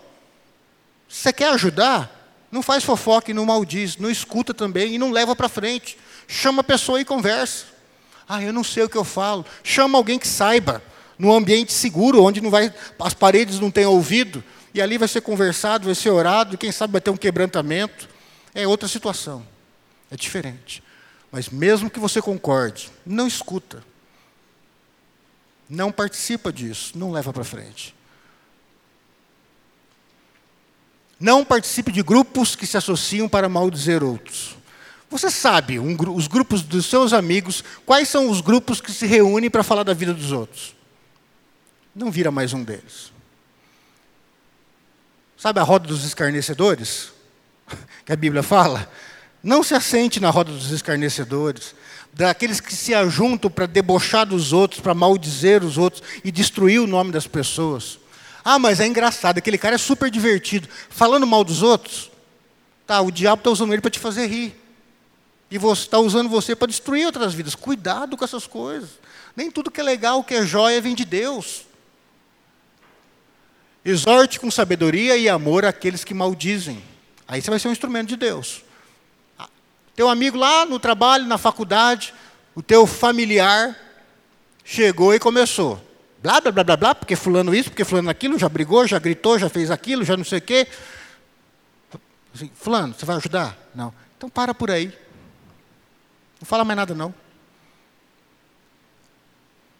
Você 1.07 1.32
quer 1.32 1.49
ajudar, 1.49 2.09
não 2.51 2.63
faz 2.63 2.84
fofoca 2.84 3.30
e 3.30 3.34
não 3.34 3.45
maldiz, 3.45 3.97
não 3.97 4.09
escuta 4.09 4.53
também 4.53 4.95
e 4.95 4.97
não 4.97 5.11
leva 5.11 5.36
para 5.36 5.47
frente. 5.47 5.97
Chama 6.28 6.61
a 6.61 6.63
pessoa 6.63 6.99
e 6.99 7.05
conversa. 7.05 7.65
Ah, 8.28 8.41
eu 8.41 8.51
não 8.51 8.63
sei 8.63 8.84
o 8.84 8.89
que 8.89 8.97
eu 8.97 9.03
falo. 9.03 9.45
Chama 9.63 9.97
alguém 9.97 10.17
que 10.17 10.28
saiba, 10.28 10.82
num 11.17 11.32
ambiente 11.32 11.71
seguro, 11.71 12.23
onde 12.23 12.41
não 12.41 12.49
vai, 12.49 12.73
as 12.99 13.13
paredes 13.13 13.59
não 13.59 13.71
têm 13.71 13.86
ouvido, 13.86 14.43
e 14.73 14.82
ali 14.82 14.97
vai 14.97 15.07
ser 15.07 15.21
conversado, 15.21 15.86
vai 15.86 15.95
ser 15.95 16.09
orado, 16.09 16.55
e 16.55 16.57
quem 16.57 16.71
sabe 16.71 16.91
vai 16.91 17.01
ter 17.01 17.11
um 17.11 17.17
quebrantamento. 17.17 18.09
É 18.53 18.67
outra 18.67 18.88
situação. 18.88 19.45
É 20.09 20.15
diferente. 20.15 20.84
Mas 21.32 21.49
mesmo 21.49 21.89
que 21.89 21.99
você 21.99 22.21
concorde, 22.21 22.89
não 23.05 23.28
escuta. 23.28 23.84
Não 25.69 25.91
participa 25.91 26.51
disso, 26.51 26.97
não 26.97 27.11
leva 27.11 27.34
para 27.34 27.43
frente. 27.43 27.95
Não 31.19 31.45
participe 31.45 31.91
de 31.91 32.03
grupos 32.03 32.55
que 32.55 32.67
se 32.67 32.78
associam 32.78 33.28
para 33.28 33.49
maldizer 33.49 34.03
outros. 34.03 34.55
Você 35.16 35.32
sabe, 35.32 35.80
um, 35.80 35.95
os 36.13 36.28
grupos 36.28 36.61
dos 36.61 36.88
seus 36.88 37.13
amigos, 37.13 37.63
quais 37.86 38.09
são 38.09 38.30
os 38.30 38.41
grupos 38.41 38.82
que 38.82 38.91
se 38.91 39.05
reúnem 39.05 39.49
para 39.49 39.63
falar 39.63 39.84
da 39.84 39.93
vida 39.93 40.13
dos 40.13 40.34
outros? 40.34 40.76
Não 41.95 42.11
vira 42.11 42.32
mais 42.32 42.51
um 42.51 42.61
deles. 42.61 43.13
Sabe 45.38 45.61
a 45.61 45.63
roda 45.63 45.88
dos 45.88 46.03
escarnecedores? 46.03 47.13
Que 48.05 48.11
a 48.11 48.16
Bíblia 48.18 48.43
fala? 48.43 48.91
Não 49.41 49.63
se 49.63 49.74
assente 49.74 50.20
na 50.20 50.30
roda 50.30 50.51
dos 50.51 50.70
escarnecedores, 50.70 51.74
daqueles 52.11 52.59
que 52.59 52.76
se 52.76 52.93
ajuntam 52.93 53.49
para 53.49 53.66
debochar 53.66 54.26
dos 54.26 54.51
outros, 54.51 54.82
para 54.82 54.93
maldizer 54.93 55.63
os 55.63 55.78
outros 55.78 56.03
e 56.26 56.32
destruir 56.32 56.82
o 56.82 56.88
nome 56.88 57.13
das 57.13 57.26
pessoas. 57.26 57.99
Ah, 58.43 58.59
mas 58.59 58.82
é 58.82 58.86
engraçado, 58.86 59.38
aquele 59.38 59.57
cara 59.57 59.76
é 59.76 59.78
super 59.78 60.11
divertido. 60.11 60.68
Falando 60.89 61.26
mal 61.26 61.45
dos 61.45 61.63
outros, 61.63 62.11
tá, 62.86 62.99
o 62.99 63.09
diabo 63.09 63.39
está 63.39 63.49
usando 63.49 63.72
ele 63.72 63.82
para 63.82 63.89
te 63.89 63.97
fazer 63.97 64.28
rir. 64.28 64.64
E 65.50 65.58
está 65.58 66.00
usando 66.00 66.30
você 66.30 66.56
para 66.56 66.68
destruir 66.68 67.06
outras 67.06 67.34
vidas. 67.34 67.56
Cuidado 67.56 68.18
com 68.18 68.26
essas 68.26 68.48
coisas. 68.48 68.89
Nem 69.36 69.52
tudo 69.52 69.70
que 69.70 69.80
é 69.80 69.84
legal, 69.84 70.24
que 70.24 70.34
é 70.34 70.46
joia, 70.46 70.82
vem 70.82 70.96
de 70.96 71.06
Deus. 71.06 71.66
Exorte 73.84 74.39
com 74.39 74.50
sabedoria 74.50 75.16
e 75.16 75.30
amor 75.30 75.66
aqueles 75.66 76.04
que 76.04 76.14
maldizem. 76.14 76.84
Aí 77.28 77.41
você 77.41 77.50
vai 77.50 77.60
ser 77.60 77.68
um 77.68 77.72
instrumento 77.72 78.08
de 78.08 78.16
Deus. 78.16 78.64
Teu 79.96 80.10
amigo 80.10 80.38
lá 80.38 80.66
no 80.66 80.80
trabalho, 80.80 81.26
na 81.26 81.38
faculdade, 81.38 82.14
o 82.54 82.62
teu 82.62 82.88
familiar 82.88 83.78
chegou 84.64 85.14
e 85.14 85.20
começou. 85.20 85.82
Blá, 86.22 86.41
blá, 86.41 86.52
blá, 86.52 86.64
blá, 86.64 86.78
blá, 86.78 86.96
porque 86.96 87.16
fulano 87.16 87.54
isso, 87.54 87.70
porque 87.70 87.86
fulano 87.86 88.10
aquilo, 88.10 88.39
já 88.39 88.50
brigou, 88.50 88.88
já 88.88 88.98
gritou, 88.98 89.38
já 89.38 89.48
fez 89.48 89.70
aquilo, 89.70 90.04
já 90.04 90.18
não 90.18 90.24
sei 90.24 90.39
o 90.39 90.41
quê. 90.41 90.68
Assim, 92.34 92.50
fulano, 92.56 92.93
você 92.93 93.06
vai 93.06 93.18
ajudar? 93.18 93.56
Não. 93.76 93.93
Então 94.18 94.30
para 94.30 94.54
por 94.54 94.72
aí. 94.72 94.91
Não 96.46 96.48
fala 96.48 96.64
mais 96.64 96.78
nada 96.78 96.93
não. 96.93 97.12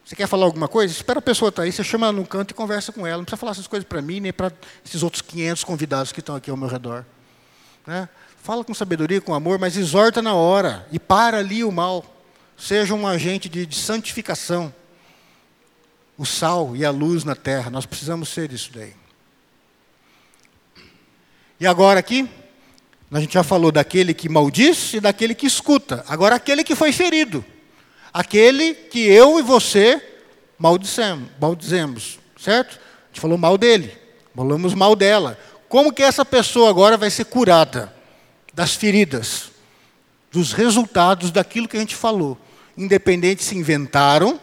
Você 0.04 0.16
quer 0.16 0.26
falar 0.26 0.46
alguma 0.46 0.66
coisa? 0.66 0.92
Espera 0.92 1.20
a 1.20 1.22
pessoa 1.22 1.50
estar 1.50 1.62
tá 1.62 1.64
aí, 1.64 1.70
você 1.70 1.84
chama 1.84 2.08
ela 2.08 2.16
no 2.16 2.26
canto 2.26 2.50
e 2.50 2.54
conversa 2.54 2.90
com 2.90 3.06
ela. 3.06 3.18
Não 3.18 3.24
precisa 3.24 3.36
falar 3.36 3.52
essas 3.52 3.68
coisas 3.68 3.88
para 3.88 4.02
mim, 4.02 4.18
nem 4.18 4.32
para 4.32 4.52
esses 4.84 5.04
outros 5.04 5.22
500 5.22 5.62
convidados 5.62 6.10
que 6.10 6.18
estão 6.18 6.34
aqui 6.34 6.50
ao 6.50 6.56
meu 6.56 6.66
redor. 6.66 7.06
Né? 7.86 8.08
Fala 8.42 8.64
com 8.64 8.74
sabedoria, 8.74 9.20
com 9.20 9.32
amor, 9.32 9.60
mas 9.60 9.76
exorta 9.76 10.20
na 10.20 10.34
hora 10.34 10.88
e 10.90 10.98
para 10.98 11.38
ali 11.38 11.62
o 11.62 11.70
mal. 11.70 12.04
Seja 12.58 12.94
um 12.94 13.06
agente 13.06 13.48
de, 13.48 13.64
de 13.64 13.76
santificação. 13.76 14.74
O 16.18 16.26
sal 16.26 16.74
e 16.74 16.84
a 16.84 16.90
luz 16.90 17.22
na 17.22 17.36
terra, 17.36 17.70
nós 17.70 17.86
precisamos 17.86 18.28
ser 18.28 18.50
isso 18.50 18.72
daí. 18.74 18.92
E 21.60 21.66
agora 21.66 22.00
aqui, 22.00 22.28
a 23.10 23.20
gente 23.20 23.34
já 23.34 23.42
falou 23.42 23.70
daquele 23.70 24.12
que 24.12 24.28
maldiz 24.28 24.94
e 24.94 25.00
daquele 25.00 25.34
que 25.34 25.46
escuta. 25.46 26.04
Agora 26.08 26.34
aquele 26.34 26.64
que 26.64 26.74
foi 26.74 26.92
ferido. 26.92 27.44
Aquele 28.12 28.74
que 28.74 29.00
eu 29.00 29.38
e 29.38 29.42
você 29.42 30.02
maldizemos, 30.58 31.28
maldizemos 31.40 32.18
certo? 32.38 32.78
A 32.78 33.08
gente 33.08 33.20
falou 33.20 33.36
mal 33.36 33.58
dele, 33.58 33.96
falamos 34.34 34.74
mal 34.74 34.94
dela. 34.94 35.38
Como 35.68 35.92
que 35.92 36.02
essa 36.02 36.24
pessoa 36.24 36.70
agora 36.70 36.96
vai 36.96 37.10
ser 37.10 37.24
curada? 37.24 37.96
das 38.56 38.74
feridas, 38.74 39.50
dos 40.32 40.54
resultados 40.54 41.30
daquilo 41.30 41.68
que 41.68 41.76
a 41.76 41.80
gente 41.80 41.94
falou. 41.94 42.38
Independente 42.74 43.44
se 43.44 43.54
inventaram. 43.54 44.40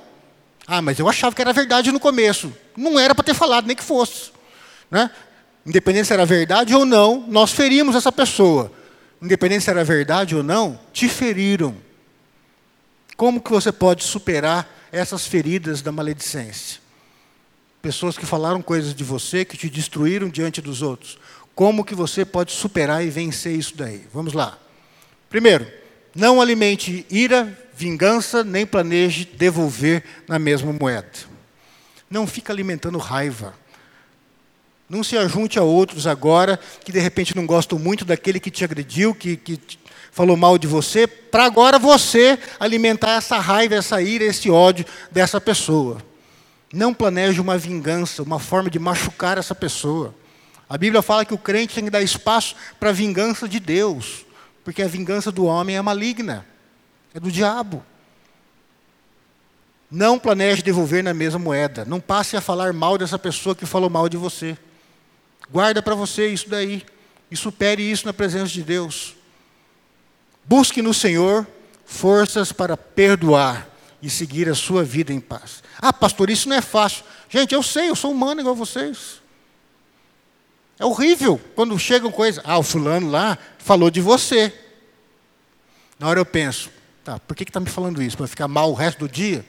Ah, 0.68 0.84
mas 0.84 1.00
eu 1.00 1.10
achava 1.10 1.36
que 1.36 1.42
era 1.42 1.52
verdade 1.52 1.92
no 1.92 2.00
começo. 2.00 2.54
Não 2.78 3.00
era 3.00 3.16
para 3.16 3.24
ter 3.24 3.34
falado, 3.34 3.66
nem 3.66 3.76
que 3.76 3.84
fosse. 3.84 4.32
Né? 4.90 5.10
Independente 5.66 6.08
se 6.08 6.14
era 6.14 6.26
verdade 6.26 6.76
ou 6.76 6.86
não, 6.86 7.26
nós 7.28 7.52
ferimos 7.52 7.96
essa 7.96 8.12
pessoa. 8.12 8.72
Independente 9.22 9.64
se 9.64 9.70
era 9.70 9.84
verdade 9.84 10.36
ou 10.36 10.44
não, 10.44 10.80
te 10.92 11.08
feriram. 11.08 11.76
Como 13.16 13.42
que 13.42 13.52
você 13.52 13.72
pode 13.72 14.04
superar 14.04 14.68
essas 14.92 15.26
feridas 15.26 15.82
da 15.82 15.92
maledicência? 15.92 16.82
Pessoas 17.82 18.18
que 18.18 18.26
falaram 18.26 18.62
coisas 18.62 18.94
de 18.94 19.04
você, 19.04 19.46
que 19.46 19.58
te 19.58 19.70
destruíram 19.70 20.30
diante 20.30 20.62
dos 20.62 20.82
outros. 20.82 21.18
Como 21.56 21.86
que 21.86 21.96
você 21.96 22.26
pode 22.26 22.52
superar 22.52 23.06
e 23.06 23.10
vencer 23.10 23.56
isso 23.56 23.78
daí? 23.78 24.06
Vamos 24.14 24.34
lá. 24.34 24.58
Primeiro, 25.30 25.68
não 26.16 26.42
alimente 26.42 27.06
ira, 27.10 27.58
vingança, 27.76 28.44
nem 28.44 28.66
planeje 28.66 29.26
devolver 29.26 30.04
na 30.28 30.38
mesma 30.38 30.74
moeda. 30.74 31.12
Não 32.10 32.28
fica 32.28 32.52
alimentando 32.52 32.98
raiva. 32.98 33.54
Não 34.94 35.04
se 35.04 35.18
ajunte 35.18 35.58
a 35.58 35.64
outros 35.64 36.06
agora 36.06 36.60
que 36.86 36.92
de 36.92 37.00
repente 37.00 37.36
não 37.36 37.48
gostam 37.48 37.80
muito 37.80 38.06
daquele 38.06 38.40
que 38.40 38.52
te 38.52 38.64
agrediu, 38.64 39.16
que, 39.16 39.36
que 39.36 39.60
falou 40.12 40.38
mal 40.38 40.56
de 40.56 40.68
você, 40.68 41.08
para 41.08 41.46
agora 41.46 41.80
você 41.80 42.38
alimentar 42.60 43.14
essa 43.14 43.40
raiva, 43.40 43.74
essa 43.74 44.00
ira, 44.04 44.24
esse 44.24 44.52
ódio 44.52 44.86
dessa 45.12 45.42
pessoa. 45.42 45.98
Não 46.72 46.94
planeje 46.94 47.42
uma 47.42 47.58
vingança, 47.58 48.22
uma 48.22 48.38
forma 48.38 48.70
de 48.70 48.78
machucar 48.78 49.40
essa 49.40 49.56
pessoa. 49.56 50.14
A 50.70 50.78
Bíblia 50.78 51.02
fala 51.02 51.26
que 51.26 51.34
o 51.34 51.40
crente 51.40 51.74
tem 51.74 51.86
que 51.86 51.90
dar 51.90 52.04
espaço 52.04 52.56
para 52.80 52.90
a 52.90 52.94
vingança 52.94 53.50
de 53.50 53.60
Deus, 53.60 54.24
porque 54.64 54.84
a 54.84 54.88
vingança 54.88 55.32
do 55.32 55.46
homem 55.46 55.76
é 55.76 55.82
maligna, 55.82 56.46
é 57.16 57.20
do 57.20 57.32
diabo. 57.32 57.84
Não 59.90 60.20
planeje 60.20 60.62
devolver 60.62 61.04
na 61.04 61.16
mesma 61.16 61.40
moeda. 61.40 61.84
Não 61.84 62.00
passe 62.00 62.38
a 62.38 62.42
falar 62.42 62.74
mal 62.74 62.96
dessa 62.96 63.18
pessoa 63.18 63.56
que 63.56 63.66
falou 63.66 63.90
mal 63.90 64.08
de 64.08 64.18
você. 64.18 64.56
Guarda 65.52 65.82
para 65.82 65.96
você 65.96 66.28
isso 66.28 66.50
daí. 66.50 66.86
E 67.30 67.36
supere 67.36 67.82
isso 67.82 68.06
na 68.06 68.14
presença 68.14 68.52
de 68.52 68.62
Deus. 68.62 69.16
Busque 70.46 70.82
no 70.82 70.94
Senhor 70.94 71.48
forças 71.86 72.52
para 72.52 72.76
perdoar 72.76 73.68
e 74.02 74.10
seguir 74.10 74.50
a 74.50 74.56
sua 74.56 74.84
vida 74.84 75.14
em 75.14 75.20
paz. 75.20 75.64
Ah, 75.80 75.94
pastor, 75.94 76.30
isso 76.30 76.50
não 76.50 76.56
é 76.56 76.62
fácil. 76.62 77.04
Gente, 77.30 77.54
eu 77.56 77.64
sei, 77.64 77.90
eu 77.90 77.96
sou 77.96 78.12
humano 78.12 78.42
igual 78.42 78.56
vocês. 78.56 79.22
É 80.78 80.86
horrível 80.86 81.40
quando 81.56 81.78
chegam 81.80 82.12
coisas. 82.12 82.44
Ah, 82.46 82.58
o 82.58 82.64
fulano 82.64 83.10
lá 83.10 83.38
falou 83.58 83.90
de 83.90 84.02
você. 84.02 84.54
Na 85.98 86.08
hora 86.08 86.20
eu 86.20 86.26
penso, 86.26 86.70
tá, 87.04 87.20
por 87.20 87.36
que 87.36 87.44
está 87.44 87.60
me 87.60 87.70
falando 87.70 88.02
isso? 88.02 88.18
Para 88.18 88.28
ficar 88.28 88.48
mal 88.48 88.70
o 88.70 88.74
resto 88.74 89.00
do 89.00 89.10
dia? 89.10 89.46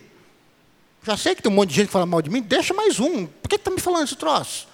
Já 1.03 1.17
sei 1.17 1.35
que 1.35 1.43
tem 1.43 1.51
um 1.51 1.55
monte 1.55 1.71
de 1.71 1.77
gente 1.77 1.87
que 1.87 1.93
fala 1.93 2.07
mal 2.07 2.23
de 2.23 2.31
mim, 2.31 2.41
deixa 2.41 2.73
mais 2.73 3.01
um. 3.01 3.27
Por 3.27 3.49
que 3.49 3.57
está 3.57 3.71
me 3.71 3.81
falando 3.81 4.05
esse 4.05 4.17
troço? 4.17 4.69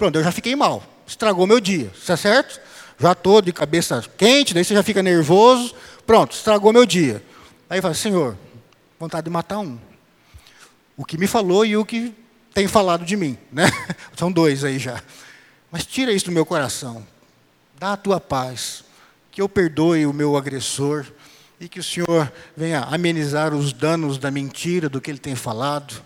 Pronto, 0.00 0.16
eu 0.16 0.24
já 0.24 0.32
fiquei 0.32 0.56
mal. 0.56 0.82
Estragou 1.06 1.46
meu 1.46 1.60
dia. 1.60 1.92
Está 1.94 2.16
certo? 2.16 2.58
Já 2.98 3.12
estou 3.12 3.42
de 3.42 3.52
cabeça 3.52 4.02
quente, 4.16 4.54
daí 4.54 4.64
você 4.64 4.72
já 4.72 4.82
fica 4.82 5.02
nervoso. 5.02 5.74
Pronto, 6.06 6.34
estragou 6.34 6.72
meu 6.72 6.86
dia. 6.86 7.22
Aí 7.68 7.82
fala, 7.82 7.92
Senhor, 7.92 8.34
vontade 8.98 9.26
de 9.26 9.30
matar 9.30 9.58
um. 9.58 9.78
O 10.96 11.04
que 11.04 11.18
me 11.18 11.26
falou 11.26 11.66
e 11.66 11.76
o 11.76 11.84
que 11.84 12.14
tem 12.54 12.66
falado 12.66 13.04
de 13.04 13.14
mim. 13.14 13.36
Né? 13.52 13.70
São 14.16 14.32
dois 14.32 14.64
aí 14.64 14.78
já. 14.78 15.02
Mas 15.70 15.84
tira 15.84 16.10
isso 16.10 16.24
do 16.24 16.32
meu 16.32 16.46
coração. 16.46 17.06
Dá 17.78 17.92
a 17.92 17.96
tua 17.98 18.18
paz. 18.18 18.82
Que 19.30 19.42
eu 19.42 19.50
perdoe 19.50 20.06
o 20.06 20.14
meu 20.14 20.34
agressor 20.34 21.04
e 21.60 21.68
que 21.68 21.78
o 21.78 21.84
Senhor 21.84 22.32
venha 22.56 22.84
amenizar 22.84 23.52
os 23.52 23.70
danos 23.70 24.16
da 24.16 24.30
mentira, 24.30 24.88
do 24.88 24.98
que 24.98 25.10
ele 25.10 25.18
tem 25.18 25.36
falado. 25.36 26.02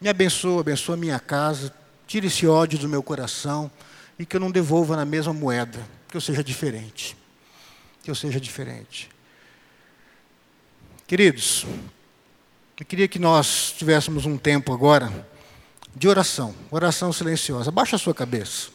Me 0.00 0.08
abençoa, 0.08 0.60
abençoa 0.60 0.96
minha 0.96 1.18
casa, 1.18 1.74
tire 2.08 2.26
esse 2.26 2.46
ódio 2.46 2.78
do 2.78 2.88
meu 2.88 3.02
coração 3.02 3.70
e 4.18 4.24
que 4.24 4.34
eu 4.34 4.40
não 4.40 4.50
devolva 4.50 4.96
na 4.96 5.04
mesma 5.04 5.32
moeda, 5.32 5.86
que 6.08 6.16
eu 6.16 6.20
seja 6.20 6.42
diferente. 6.42 7.14
Que 8.02 8.10
eu 8.10 8.14
seja 8.14 8.40
diferente. 8.40 9.10
Queridos, 11.06 11.66
eu 12.80 12.86
queria 12.86 13.06
que 13.06 13.18
nós 13.18 13.74
tivéssemos 13.76 14.24
um 14.24 14.38
tempo 14.38 14.72
agora 14.72 15.26
de 15.94 16.08
oração, 16.08 16.54
oração 16.70 17.12
silenciosa. 17.12 17.70
Baixa 17.70 17.96
a 17.96 17.98
sua 17.98 18.14
cabeça. 18.14 18.68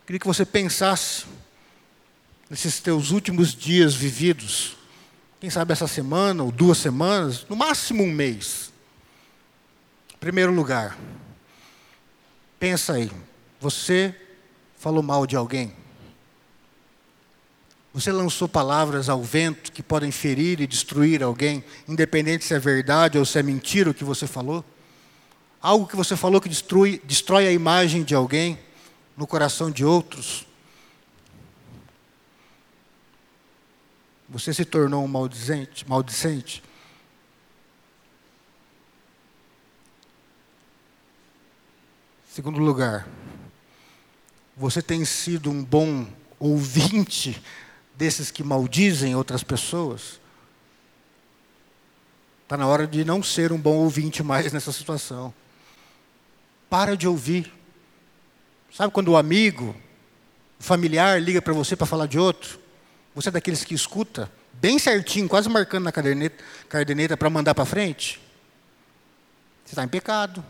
Eu 0.00 0.06
queria 0.06 0.20
que 0.20 0.26
você 0.26 0.46
pensasse 0.46 1.26
nesses 2.48 2.80
teus 2.80 3.10
últimos 3.10 3.54
dias 3.54 3.94
vividos, 3.94 4.76
quem 5.38 5.50
sabe 5.50 5.72
essa 5.72 5.86
semana 5.86 6.42
ou 6.42 6.50
duas 6.50 6.78
semanas, 6.78 7.44
no 7.48 7.56
máximo 7.56 8.02
um 8.02 8.10
mês. 8.10 8.72
Em 10.14 10.18
primeiro 10.18 10.52
lugar, 10.52 10.96
pensa 12.58 12.94
aí, 12.94 13.10
você 13.60 14.14
falou 14.76 15.02
mal 15.02 15.26
de 15.26 15.36
alguém? 15.36 15.72
Você 17.92 18.12
lançou 18.12 18.46
palavras 18.46 19.08
ao 19.08 19.22
vento 19.22 19.72
que 19.72 19.82
podem 19.82 20.12
ferir 20.12 20.60
e 20.60 20.66
destruir 20.66 21.22
alguém, 21.22 21.64
independente 21.88 22.44
se 22.44 22.52
é 22.52 22.58
verdade 22.58 23.16
ou 23.18 23.24
se 23.24 23.38
é 23.38 23.42
mentira 23.42 23.90
o 23.90 23.94
que 23.94 24.04
você 24.04 24.26
falou? 24.26 24.62
Algo 25.62 25.86
que 25.86 25.96
você 25.96 26.14
falou 26.14 26.40
que 26.40 26.48
destrui, 26.48 27.00
destrói 27.04 27.46
a 27.46 27.52
imagem 27.52 28.04
de 28.04 28.14
alguém 28.14 28.58
no 29.16 29.26
coração 29.26 29.70
de 29.70 29.84
outros? 29.84 30.46
Você 34.28 34.52
se 34.52 34.64
tornou 34.64 35.02
um 35.02 35.08
maldizente? 35.08 35.86
Segundo 42.36 42.60
lugar, 42.60 43.08
você 44.54 44.82
tem 44.82 45.06
sido 45.06 45.50
um 45.50 45.64
bom 45.64 46.06
ouvinte 46.38 47.42
desses 47.94 48.30
que 48.30 48.44
maldizem 48.44 49.16
outras 49.16 49.42
pessoas? 49.42 50.20
Está 52.42 52.58
na 52.58 52.66
hora 52.66 52.86
de 52.86 53.06
não 53.06 53.22
ser 53.22 53.52
um 53.52 53.58
bom 53.58 53.76
ouvinte 53.76 54.22
mais 54.22 54.52
nessa 54.52 54.70
situação. 54.70 55.32
Para 56.68 56.94
de 56.94 57.08
ouvir. 57.08 57.50
Sabe 58.70 58.92
quando 58.92 59.12
o 59.12 59.16
amigo, 59.16 59.74
o 60.60 60.62
familiar 60.62 61.18
liga 61.18 61.40
para 61.40 61.54
você 61.54 61.74
para 61.74 61.86
falar 61.86 62.04
de 62.04 62.18
outro? 62.18 62.60
Você 63.14 63.30
é 63.30 63.32
daqueles 63.32 63.64
que 63.64 63.72
escuta 63.74 64.30
bem 64.52 64.78
certinho, 64.78 65.26
quase 65.26 65.48
marcando 65.48 65.84
na 65.84 65.92
caderneta, 66.68 67.16
para 67.16 67.30
mandar 67.30 67.54
para 67.54 67.64
frente? 67.64 68.20
Você 69.64 69.72
está 69.72 69.82
em 69.84 69.88
pecado. 69.88 70.44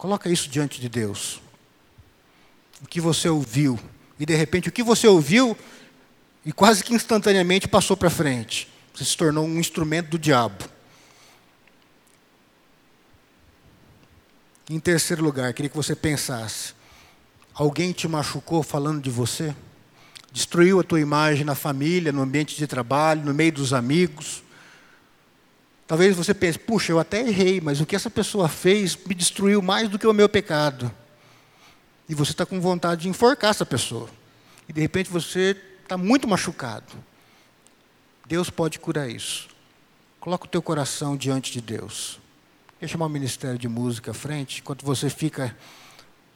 Coloca 0.00 0.30
isso 0.30 0.48
diante 0.48 0.80
de 0.80 0.88
Deus. 0.88 1.42
O 2.82 2.86
que 2.86 3.02
você 3.02 3.28
ouviu. 3.28 3.78
E 4.18 4.24
de 4.24 4.34
repente 4.34 4.70
o 4.70 4.72
que 4.72 4.82
você 4.82 5.06
ouviu 5.06 5.54
e 6.42 6.54
quase 6.54 6.82
que 6.82 6.94
instantaneamente 6.94 7.68
passou 7.68 7.94
para 7.94 8.08
frente. 8.08 8.66
Você 8.94 9.04
se 9.04 9.14
tornou 9.14 9.44
um 9.44 9.60
instrumento 9.60 10.08
do 10.08 10.18
diabo. 10.18 10.64
Em 14.70 14.80
terceiro 14.80 15.22
lugar, 15.22 15.52
queria 15.52 15.68
que 15.68 15.76
você 15.76 15.94
pensasse: 15.94 16.72
Alguém 17.52 17.92
te 17.92 18.08
machucou 18.08 18.62
falando 18.62 19.02
de 19.02 19.10
você? 19.10 19.54
Destruiu 20.32 20.80
a 20.80 20.82
tua 20.82 20.98
imagem 20.98 21.44
na 21.44 21.54
família, 21.54 22.10
no 22.10 22.22
ambiente 22.22 22.56
de 22.56 22.66
trabalho, 22.66 23.22
no 23.22 23.34
meio 23.34 23.52
dos 23.52 23.74
amigos? 23.74 24.42
Talvez 25.90 26.14
você 26.14 26.32
pense, 26.32 26.56
puxa, 26.56 26.92
eu 26.92 27.00
até 27.00 27.18
errei, 27.18 27.60
mas 27.60 27.80
o 27.80 27.84
que 27.84 27.96
essa 27.96 28.08
pessoa 28.08 28.48
fez 28.48 28.96
me 29.04 29.12
destruiu 29.12 29.60
mais 29.60 29.88
do 29.88 29.98
que 29.98 30.06
o 30.06 30.12
meu 30.12 30.28
pecado. 30.28 30.88
E 32.08 32.14
você 32.14 32.30
está 32.30 32.46
com 32.46 32.60
vontade 32.60 33.02
de 33.02 33.08
enforcar 33.08 33.50
essa 33.50 33.66
pessoa. 33.66 34.08
E 34.68 34.72
de 34.72 34.80
repente 34.80 35.10
você 35.10 35.60
está 35.82 35.98
muito 35.98 36.28
machucado. 36.28 36.92
Deus 38.24 38.48
pode 38.48 38.78
curar 38.78 39.10
isso. 39.10 39.48
Coloca 40.20 40.44
o 40.44 40.48
teu 40.48 40.62
coração 40.62 41.16
diante 41.16 41.50
de 41.50 41.60
Deus. 41.60 42.20
Deixa 42.78 42.92
chamar 42.92 43.06
o 43.06 43.10
Ministério 43.10 43.58
de 43.58 43.66
Música 43.66 44.12
à 44.12 44.14
frente, 44.14 44.60
enquanto 44.60 44.86
você 44.86 45.10
fica 45.10 45.56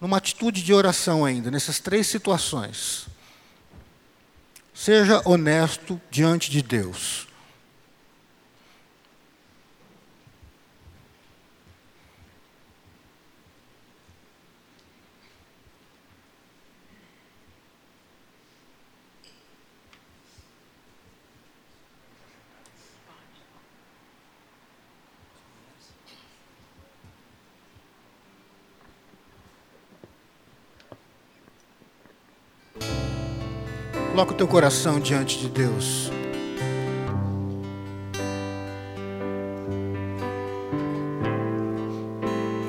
numa 0.01 0.17
atitude 0.17 0.65
de 0.65 0.75
oração 0.75 1.25
ainda, 1.25 1.49
nessas 1.49 1.79
três 1.79 2.09
situações. 2.09 3.07
Seja 4.75 5.23
honesto 5.25 6.01
diante 6.11 6.51
de 6.51 6.61
Deus. 6.61 7.29
Coloca 34.15 34.31
o 34.31 34.37
teu 34.37 34.47
coração 34.47 35.01
diante 35.01 35.41
de 35.41 35.49
Deus. 35.49 36.09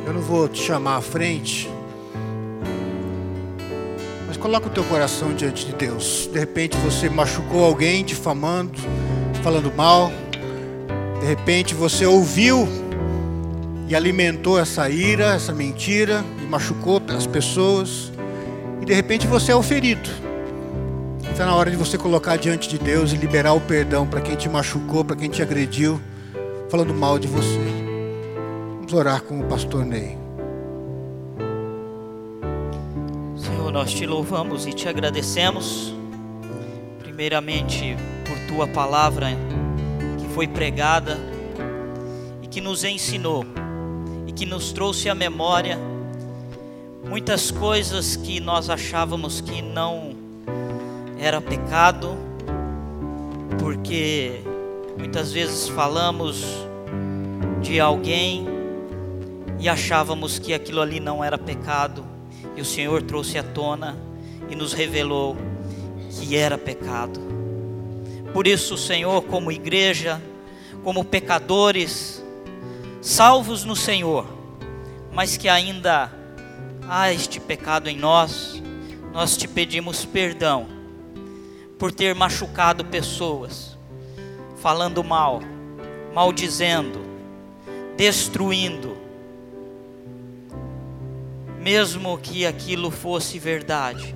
Eu 0.07 0.11
não 0.11 0.21
vou 0.21 0.49
te 0.49 0.59
chamar 0.59 0.95
à 0.95 1.01
frente, 1.01 1.69
mas 4.25 4.37
coloca 4.37 4.65
o 4.65 4.69
teu 4.71 4.83
coração 4.85 5.35
diante 5.35 5.67
de 5.67 5.73
Deus. 5.73 6.27
De 6.33 6.39
repente 6.39 6.75
você 6.77 7.11
machucou 7.11 7.63
alguém 7.63 8.03
difamando, 8.03 8.79
falando 9.43 9.71
mal. 9.71 10.11
De 11.19 11.27
repente 11.27 11.75
você 11.75 12.07
ouviu 12.07 12.67
e 13.87 13.95
alimentou 13.95 14.59
essa 14.59 14.89
ira, 14.89 15.35
essa 15.35 15.53
mentira 15.53 16.25
e 16.41 16.47
machucou 16.47 16.99
as 17.15 17.27
pessoas. 17.27 18.11
E 18.81 18.85
de 18.85 18.95
repente 18.95 19.27
você 19.27 19.51
é 19.51 19.55
o 19.55 19.61
ferido. 19.61 20.25
Está 21.35 21.45
na 21.45 21.53
hora 21.53 21.69
de 21.69 21.75
você 21.75 21.97
colocar 21.97 22.37
diante 22.37 22.69
de 22.69 22.79
Deus 22.79 23.11
e 23.11 23.17
liberar 23.17 23.51
o 23.51 23.59
perdão 23.59 24.07
para 24.07 24.21
quem 24.21 24.37
te 24.37 24.47
machucou, 24.47 25.03
para 25.03 25.17
quem 25.17 25.29
te 25.29 25.41
agrediu, 25.41 25.99
falando 26.69 26.93
mal 26.93 27.19
de 27.19 27.27
você. 27.27 27.59
Vamos 28.77 28.93
orar 28.93 29.21
com 29.21 29.41
o 29.41 29.43
pastor 29.43 29.83
Ney. 29.83 30.17
Senhor, 33.35 33.69
nós 33.69 33.93
te 33.93 34.05
louvamos 34.05 34.65
e 34.65 34.71
te 34.71 34.87
agradecemos, 34.87 35.93
primeiramente 36.99 37.97
por 38.25 38.39
tua 38.47 38.65
palavra 38.65 39.27
que 40.17 40.29
foi 40.29 40.47
pregada 40.47 41.19
e 42.41 42.47
que 42.47 42.61
nos 42.61 42.85
ensinou 42.85 43.45
e 44.25 44.31
que 44.31 44.45
nos 44.45 44.71
trouxe 44.71 45.09
à 45.09 45.13
memória 45.13 45.77
muitas 47.03 47.51
coisas 47.51 48.15
que 48.15 48.39
nós 48.39 48.69
achávamos 48.69 49.41
que 49.41 49.61
não 49.61 50.14
era 51.17 51.39
pecado, 51.39 52.17
porque 53.59 54.41
muitas 54.97 55.31
vezes 55.31 55.67
falamos 55.69 56.43
de 57.61 57.79
alguém 57.79 58.45
e 59.59 59.69
achávamos 59.69 60.37
que 60.37 60.53
aquilo 60.53 60.81
ali 60.81 60.99
não 60.99 61.23
era 61.23 61.37
pecado, 61.37 62.05
e 62.55 62.61
o 62.61 62.65
Senhor 62.65 63.01
trouxe 63.01 63.37
à 63.37 63.43
tona 63.43 63.97
e 64.49 64.55
nos 64.55 64.73
revelou 64.73 65.37
que 66.11 66.35
era 66.35 66.57
pecado. 66.57 67.19
Por 68.33 68.45
isso, 68.45 68.77
Senhor, 68.77 69.23
como 69.23 69.51
igreja, 69.51 70.21
como 70.83 71.03
pecadores, 71.05 72.23
salvos 73.01 73.63
no 73.63 73.75
Senhor, 73.75 74.25
mas 75.13 75.37
que 75.37 75.47
ainda 75.47 76.11
há 76.87 77.11
este 77.11 77.39
pecado 77.39 77.89
em 77.89 77.97
nós, 77.97 78.61
nós 79.13 79.37
te 79.37 79.47
pedimos 79.47 80.03
perdão 80.03 80.74
por 81.77 81.91
ter 81.91 82.15
machucado 82.15 82.85
pessoas, 82.85 83.77
falando 84.61 85.03
mal, 85.03 85.41
maldizendo, 86.13 87.01
destruindo, 87.97 88.97
mesmo 91.59 92.17
que 92.17 92.45
aquilo 92.45 92.91
fosse 92.91 93.39
verdade, 93.39 94.15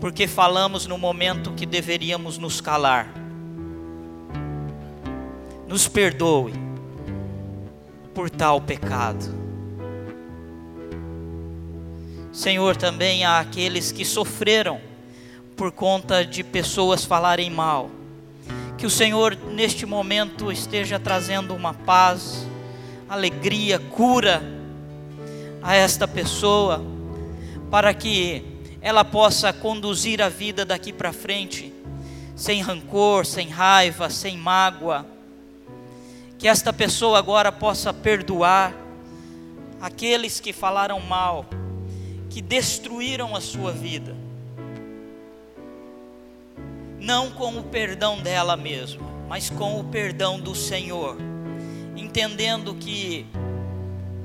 porque 0.00 0.26
falamos 0.26 0.86
no 0.86 0.96
momento 0.96 1.52
que 1.52 1.66
deveríamos 1.66 2.38
nos 2.38 2.60
calar. 2.60 3.12
Nos 5.66 5.88
perdoe 5.88 6.52
por 8.14 8.30
tal 8.30 8.60
pecado. 8.60 9.34
Senhor, 12.32 12.76
também 12.76 13.24
há 13.24 13.40
aqueles 13.40 13.90
que 13.90 14.04
sofreram 14.04 14.93
por 15.56 15.72
conta 15.72 16.24
de 16.24 16.42
pessoas 16.42 17.04
falarem 17.04 17.50
mal. 17.50 17.90
Que 18.76 18.86
o 18.86 18.90
Senhor, 18.90 19.36
neste 19.36 19.86
momento, 19.86 20.50
esteja 20.50 20.98
trazendo 20.98 21.54
uma 21.54 21.72
paz, 21.72 22.46
alegria, 23.08 23.78
cura 23.78 24.42
a 25.62 25.74
esta 25.74 26.06
pessoa, 26.06 26.84
para 27.70 27.94
que 27.94 28.44
ela 28.80 29.04
possa 29.04 29.52
conduzir 29.52 30.20
a 30.20 30.28
vida 30.28 30.64
daqui 30.64 30.92
para 30.92 31.12
frente, 31.12 31.72
sem 32.36 32.60
rancor, 32.60 33.24
sem 33.24 33.48
raiva, 33.48 34.10
sem 34.10 34.36
mágoa. 34.36 35.06
Que 36.38 36.48
esta 36.48 36.72
pessoa 36.72 37.18
agora 37.18 37.50
possa 37.50 37.92
perdoar 37.94 38.74
aqueles 39.80 40.40
que 40.40 40.52
falaram 40.52 41.00
mal 41.00 41.46
que 42.34 42.42
destruíram 42.42 43.36
a 43.36 43.40
sua 43.40 43.70
vida. 43.70 44.23
Não 47.04 47.30
com 47.30 47.58
o 47.58 47.62
perdão 47.62 48.18
dela 48.18 48.56
mesma, 48.56 49.06
mas 49.28 49.50
com 49.50 49.78
o 49.78 49.84
perdão 49.84 50.40
do 50.40 50.54
Senhor, 50.54 51.18
entendendo 51.94 52.74
que 52.74 53.26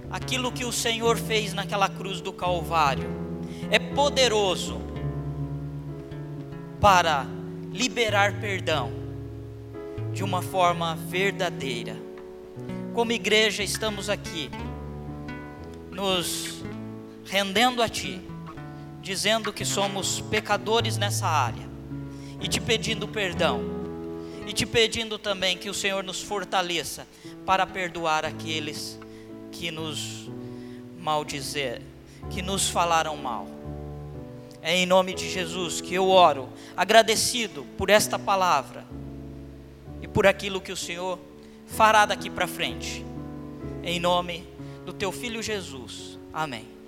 aquilo 0.09 0.49
que 0.49 0.63
o 0.63 0.71
Senhor 0.71 1.17
fez 1.17 1.53
naquela 1.53 1.89
cruz 1.89 2.21
do 2.21 2.31
Calvário 2.31 3.09
é 3.69 3.77
poderoso 3.77 4.79
para 6.79 7.25
liberar 7.69 8.39
perdão 8.39 8.93
de 10.13 10.23
uma 10.23 10.41
forma 10.41 10.95
verdadeira. 10.95 11.97
Como 12.93 13.11
igreja, 13.11 13.61
estamos 13.61 14.09
aqui 14.09 14.49
nos 15.91 16.63
rendendo 17.25 17.81
a 17.81 17.89
Ti, 17.89 18.21
dizendo 19.01 19.51
que 19.51 19.65
somos 19.65 20.21
pecadores 20.21 20.95
nessa 20.95 21.27
área, 21.27 21.68
e 22.39 22.47
te 22.47 22.59
pedindo 22.59 23.07
perdão, 23.07 23.61
e 24.47 24.53
te 24.53 24.65
pedindo 24.65 25.17
também 25.17 25.57
que 25.57 25.69
o 25.69 25.73
Senhor 25.73 26.03
nos 26.03 26.21
fortaleça 26.21 27.07
para 27.45 27.65
perdoar 27.67 28.25
aqueles 28.25 28.99
que 29.51 29.71
nos 29.71 30.29
maldizer, 30.99 31.81
que 32.29 32.41
nos 32.41 32.69
falaram 32.69 33.15
mal. 33.17 33.47
É 34.61 34.75
em 34.75 34.85
nome 34.85 35.13
de 35.13 35.29
Jesus 35.29 35.79
que 35.79 35.93
eu 35.93 36.09
oro, 36.09 36.49
agradecido 36.75 37.65
por 37.77 37.89
esta 37.89 38.19
palavra 38.19 38.85
e 40.01 40.07
por 40.07 40.27
aquilo 40.27 40.59
que 40.59 40.71
o 40.71 40.77
Senhor 40.77 41.17
fará 41.67 42.05
daqui 42.05 42.29
para 42.29 42.47
frente. 42.47 43.05
Em 43.83 43.99
nome 43.99 44.45
do 44.85 44.91
teu 44.91 45.11
filho 45.11 45.41
Jesus. 45.41 46.19
Amém. 46.33 46.78